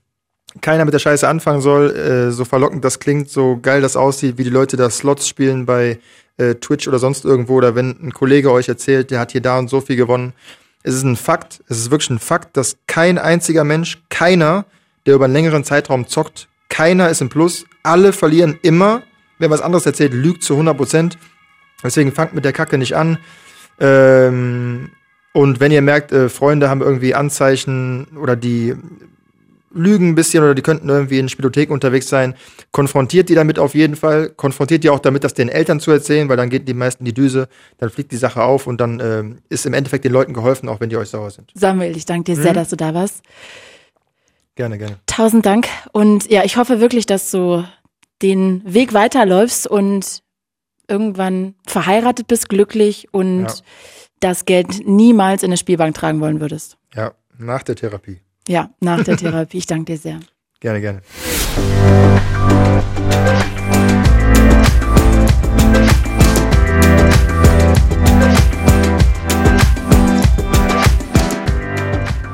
keiner 0.60 0.84
mit 0.84 0.92
der 0.92 0.98
Scheiße 0.98 1.26
anfangen 1.26 1.62
soll, 1.62 1.90
äh, 1.96 2.30
so 2.30 2.44
verlockend 2.44 2.84
das 2.84 3.00
klingt, 3.00 3.30
so 3.30 3.58
geil 3.60 3.80
das 3.80 3.96
aussieht, 3.96 4.36
wie 4.36 4.44
die 4.44 4.50
Leute 4.50 4.76
da 4.76 4.90
Slots 4.90 5.26
spielen 5.26 5.64
bei 5.64 5.98
äh, 6.36 6.54
Twitch 6.56 6.86
oder 6.86 6.98
sonst 6.98 7.24
irgendwo, 7.24 7.54
oder 7.54 7.74
wenn 7.74 7.96
ein 8.02 8.12
Kollege 8.12 8.52
euch 8.52 8.68
erzählt, 8.68 9.10
der 9.10 9.20
hat 9.20 9.32
hier 9.32 9.40
da 9.40 9.58
und 9.58 9.70
so 9.70 9.80
viel 9.80 9.96
gewonnen. 9.96 10.34
Es 10.82 10.94
ist 10.94 11.02
ein 11.02 11.16
Fakt, 11.16 11.62
es 11.68 11.78
ist 11.78 11.90
wirklich 11.90 12.10
ein 12.10 12.18
Fakt, 12.18 12.58
dass 12.58 12.76
kein 12.86 13.16
einziger 13.16 13.64
Mensch, 13.64 14.02
keiner, 14.10 14.66
der 15.06 15.14
über 15.14 15.24
einen 15.24 15.34
längeren 15.34 15.64
Zeitraum 15.64 16.06
zockt, 16.08 16.48
keiner 16.68 17.08
ist 17.08 17.22
im 17.22 17.30
Plus, 17.30 17.64
alle 17.82 18.12
verlieren 18.12 18.58
immer. 18.62 19.02
Wer 19.38 19.50
was 19.50 19.60
anderes 19.60 19.86
erzählt, 19.86 20.12
lügt 20.12 20.42
zu 20.42 20.54
100 20.54 20.76
Prozent. 20.76 21.18
Deswegen 21.82 22.12
fangt 22.12 22.34
mit 22.34 22.44
der 22.44 22.52
Kacke 22.52 22.78
nicht 22.78 22.96
an. 22.96 23.18
Ähm, 23.80 24.90
und 25.32 25.60
wenn 25.60 25.72
ihr 25.72 25.82
merkt, 25.82 26.12
äh, 26.12 26.28
Freunde 26.28 26.68
haben 26.68 26.80
irgendwie 26.80 27.14
Anzeichen 27.14 28.06
oder 28.16 28.36
die 28.36 28.74
lügen 29.74 30.10
ein 30.10 30.14
bisschen 30.14 30.42
oder 30.42 30.54
die 30.54 30.62
könnten 30.62 30.88
irgendwie 30.88 31.18
in 31.18 31.28
Spielotheken 31.28 31.72
unterwegs 31.72 32.08
sein. 32.08 32.34
Konfrontiert 32.70 33.28
die 33.28 33.34
damit 33.34 33.58
auf 33.58 33.74
jeden 33.74 33.96
Fall. 33.96 34.30
Konfrontiert 34.30 34.84
die 34.84 34.90
auch 34.90 35.00
damit, 35.00 35.24
das 35.24 35.34
den 35.34 35.48
Eltern 35.48 35.80
zu 35.80 35.90
erzählen, 35.90 36.28
weil 36.28 36.36
dann 36.36 36.50
geht 36.50 36.68
die 36.68 36.74
meisten 36.74 37.04
die 37.04 37.12
Düse, 37.12 37.48
dann 37.78 37.90
fliegt 37.90 38.12
die 38.12 38.16
Sache 38.16 38.42
auf 38.42 38.66
und 38.66 38.80
dann 38.80 39.00
äh, 39.00 39.24
ist 39.48 39.66
im 39.66 39.74
Endeffekt 39.74 40.04
den 40.04 40.12
Leuten 40.12 40.32
geholfen, 40.32 40.68
auch 40.68 40.80
wenn 40.80 40.90
die 40.90 40.96
euch 40.96 41.08
sauer 41.08 41.30
sind. 41.30 41.50
Samuel, 41.54 41.96
ich 41.96 42.04
danke 42.04 42.32
dir 42.32 42.38
mhm. 42.38 42.42
sehr, 42.42 42.52
dass 42.52 42.70
du 42.70 42.76
da 42.76 42.94
warst. 42.94 43.22
Gerne, 44.54 44.78
gerne. 44.78 44.98
Tausend 45.06 45.44
Dank. 45.44 45.66
Und 45.92 46.30
ja, 46.30 46.44
ich 46.44 46.56
hoffe 46.56 46.80
wirklich, 46.80 47.06
dass 47.06 47.30
du 47.30 47.64
den 48.22 48.62
Weg 48.64 48.94
weiterläufst 48.94 49.66
und 49.66 50.22
irgendwann 50.88 51.54
verheiratet 51.66 52.26
bist, 52.26 52.48
glücklich 52.48 53.08
und 53.12 53.44
ja. 53.44 53.54
das 54.20 54.44
Geld 54.44 54.86
niemals 54.86 55.42
in 55.42 55.48
eine 55.48 55.56
Spielbank 55.56 55.94
tragen 55.94 56.20
wollen 56.20 56.40
würdest. 56.40 56.76
Ja, 56.94 57.12
nach 57.38 57.62
der 57.62 57.76
Therapie. 57.76 58.20
Ja, 58.48 58.70
nach 58.80 59.02
der 59.02 59.16
Therapie. 59.16 59.58
Ich 59.58 59.66
danke 59.66 59.92
dir 59.92 59.98
sehr. 59.98 60.20
Gerne, 60.60 60.80
gerne. 60.80 61.02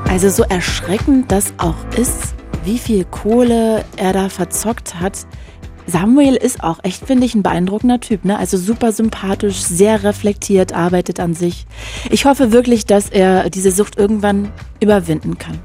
Also 0.07 0.29
so 0.29 0.43
erschreckend 0.43 1.31
das 1.31 1.53
auch 1.57 1.83
ist, 1.97 2.35
wie 2.63 2.77
viel 2.77 3.05
Kohle 3.05 3.83
er 3.95 4.13
da 4.13 4.29
verzockt 4.29 4.99
hat, 4.99 5.25
Samuel 5.87 6.35
ist 6.35 6.63
auch 6.63 6.79
echt, 6.83 7.05
finde 7.05 7.25
ich, 7.25 7.35
ein 7.35 7.43
beeindruckender 7.43 7.99
Typ. 7.99 8.25
Ne? 8.25 8.37
Also 8.37 8.57
super 8.57 8.91
sympathisch, 8.91 9.57
sehr 9.57 10.03
reflektiert, 10.03 10.73
arbeitet 10.73 11.19
an 11.19 11.33
sich. 11.33 11.65
Ich 12.09 12.25
hoffe 12.25 12.51
wirklich, 12.51 12.85
dass 12.85 13.09
er 13.09 13.49
diese 13.49 13.71
Sucht 13.71 13.97
irgendwann 13.97 14.51
überwinden 14.79 15.37
kann. 15.37 15.59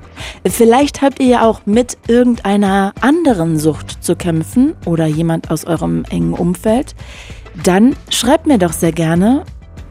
Vielleicht 0.46 1.02
habt 1.02 1.20
ihr 1.20 1.26
ja 1.26 1.42
auch 1.42 1.66
mit 1.66 1.96
irgendeiner 2.08 2.92
anderen 3.00 3.58
Sucht 3.58 4.04
zu 4.04 4.16
kämpfen 4.16 4.74
oder 4.84 5.06
jemand 5.06 5.50
aus 5.50 5.64
eurem 5.64 6.04
engen 6.10 6.32
Umfeld. 6.32 6.94
Dann 7.62 7.96
schreibt 8.10 8.46
mir 8.46 8.58
doch 8.58 8.72
sehr 8.72 8.92
gerne 8.92 9.44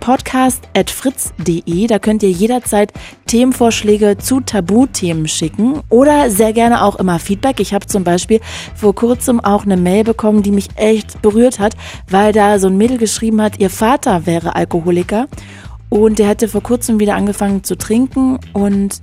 podcast.fritz.de. 0.06 1.88
Da 1.88 1.98
könnt 1.98 2.22
ihr 2.22 2.30
jederzeit 2.30 2.94
Themenvorschläge 3.26 4.20
zu 4.20 4.40
Tabuthemen 4.40 5.28
schicken 5.28 5.82
oder 5.90 6.30
sehr 6.30 6.54
gerne 6.54 6.84
auch 6.84 6.98
immer 6.98 7.18
Feedback. 7.18 7.60
Ich 7.60 7.74
habe 7.74 7.88
zum 7.88 8.04
Beispiel 8.04 8.40
vor 8.76 8.94
kurzem 8.94 9.40
auch 9.40 9.66
eine 9.66 9.78
Mail 9.78 10.04
bekommen, 10.04 10.44
die 10.44 10.52
mich 10.52 10.70
echt 10.76 11.24
berührt 11.24 11.58
hat, 11.58 11.76
weil 12.08 12.34
da 12.34 12.60
so 12.60 12.68
ein 12.68 12.78
Mädel 12.78 13.00
geschrieben 13.00 13.42
hat, 13.42 13.60
ihr 13.60 13.72
Vater 13.72 14.28
wäre 14.28 14.56
Alkoholiker 14.56 15.28
und 15.90 16.20
der 16.20 16.28
hätte 16.28 16.50
vor 16.50 16.62
kurzem 16.62 17.00
wieder 17.00 17.16
angefangen 17.16 17.64
zu 17.64 17.76
trinken 17.76 18.38
und 18.54 19.02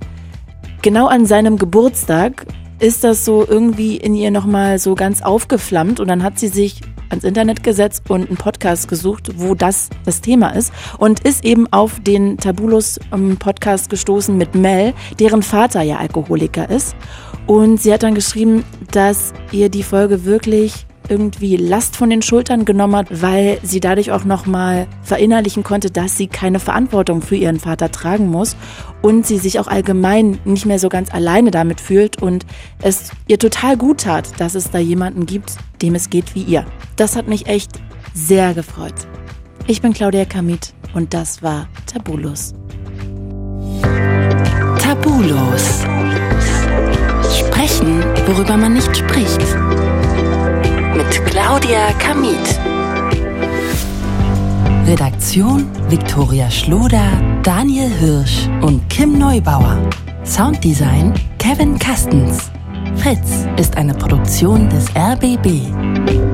genau 0.81 1.07
an 1.07 1.25
seinem 1.25 1.57
Geburtstag 1.57 2.45
ist 2.79 3.03
das 3.03 3.25
so 3.25 3.45
irgendwie 3.45 3.97
in 3.97 4.15
ihr 4.15 4.31
nochmal 4.31 4.79
so 4.79 4.95
ganz 4.95 5.21
aufgeflammt 5.21 5.99
und 5.99 6.07
dann 6.07 6.23
hat 6.23 6.39
sie 6.39 6.47
sich 6.47 6.79
ans 7.13 7.23
Internet 7.23 7.63
gesetzt 7.63 8.09
und 8.09 8.27
einen 8.27 8.37
Podcast 8.37 8.87
gesucht, 8.87 9.29
wo 9.35 9.55
das 9.55 9.89
das 10.05 10.21
Thema 10.21 10.49
ist 10.49 10.73
und 10.97 11.21
ist 11.21 11.45
eben 11.45 11.71
auf 11.71 11.99
den 12.01 12.37
Tabulus 12.37 12.99
ähm, 13.13 13.37
Podcast 13.37 13.89
gestoßen 13.89 14.35
mit 14.37 14.55
Mel, 14.55 14.93
deren 15.19 15.43
Vater 15.43 15.81
ja 15.81 15.97
Alkoholiker 15.97 16.69
ist. 16.69 16.95
Und 17.45 17.81
sie 17.81 17.93
hat 17.93 18.03
dann 18.03 18.15
geschrieben, 18.15 18.63
dass 18.91 19.33
ihr 19.51 19.69
die 19.69 19.83
Folge 19.83 20.25
wirklich 20.25 20.85
irgendwie 21.09 21.57
Last 21.57 21.95
von 21.95 22.09
den 22.09 22.21
Schultern 22.21 22.65
genommen 22.65 22.95
hat, 22.95 23.21
weil 23.21 23.59
sie 23.63 23.79
dadurch 23.79 24.11
auch 24.11 24.23
nochmal 24.23 24.87
verinnerlichen 25.01 25.63
konnte, 25.63 25.91
dass 25.91 26.17
sie 26.17 26.27
keine 26.27 26.59
Verantwortung 26.59 27.21
für 27.21 27.35
ihren 27.35 27.59
Vater 27.59 27.91
tragen 27.91 28.27
muss 28.27 28.55
und 29.01 29.25
sie 29.25 29.37
sich 29.37 29.59
auch 29.59 29.67
allgemein 29.67 30.39
nicht 30.45 30.65
mehr 30.65 30.79
so 30.79 30.89
ganz 30.89 31.13
alleine 31.13 31.51
damit 31.51 31.81
fühlt 31.81 32.21
und 32.21 32.45
es 32.81 33.11
ihr 33.27 33.39
total 33.39 33.77
gut 33.77 34.01
tat, 34.01 34.39
dass 34.39 34.55
es 34.55 34.71
da 34.71 34.79
jemanden 34.79 35.25
gibt, 35.25 35.55
dem 35.81 35.95
es 35.95 36.09
geht 36.09 36.35
wie 36.35 36.43
ihr. 36.43 36.65
Das 36.95 37.15
hat 37.15 37.27
mich 37.27 37.47
echt 37.47 37.71
sehr 38.13 38.53
gefreut. 38.53 38.93
Ich 39.67 39.81
bin 39.81 39.93
Claudia 39.93 40.25
Kamit 40.25 40.73
und 40.93 41.13
das 41.13 41.41
war 41.41 41.67
Tabulos. 41.85 42.53
Tabulos. 44.79 45.83
Sprechen, 47.37 48.03
worüber 48.27 48.57
man 48.57 48.73
nicht 48.73 48.95
spricht 48.95 49.41
mit 51.03 51.25
Claudia 51.25 51.91
Kamit. 51.99 52.59
Redaktion 54.85 55.67
Viktoria 55.89 56.49
Schloder, 56.49 57.11
Daniel 57.41 57.89
Hirsch 57.89 58.47
und 58.61 58.87
Kim 58.89 59.17
Neubauer. 59.17 59.77
Sounddesign 60.23 61.13
Kevin 61.39 61.77
Kastens. 61.77 62.51
Fritz 62.95 63.47
ist 63.57 63.75
eine 63.75 63.93
Produktion 63.93 64.69
des 64.69 64.85
RBB. 64.95 66.32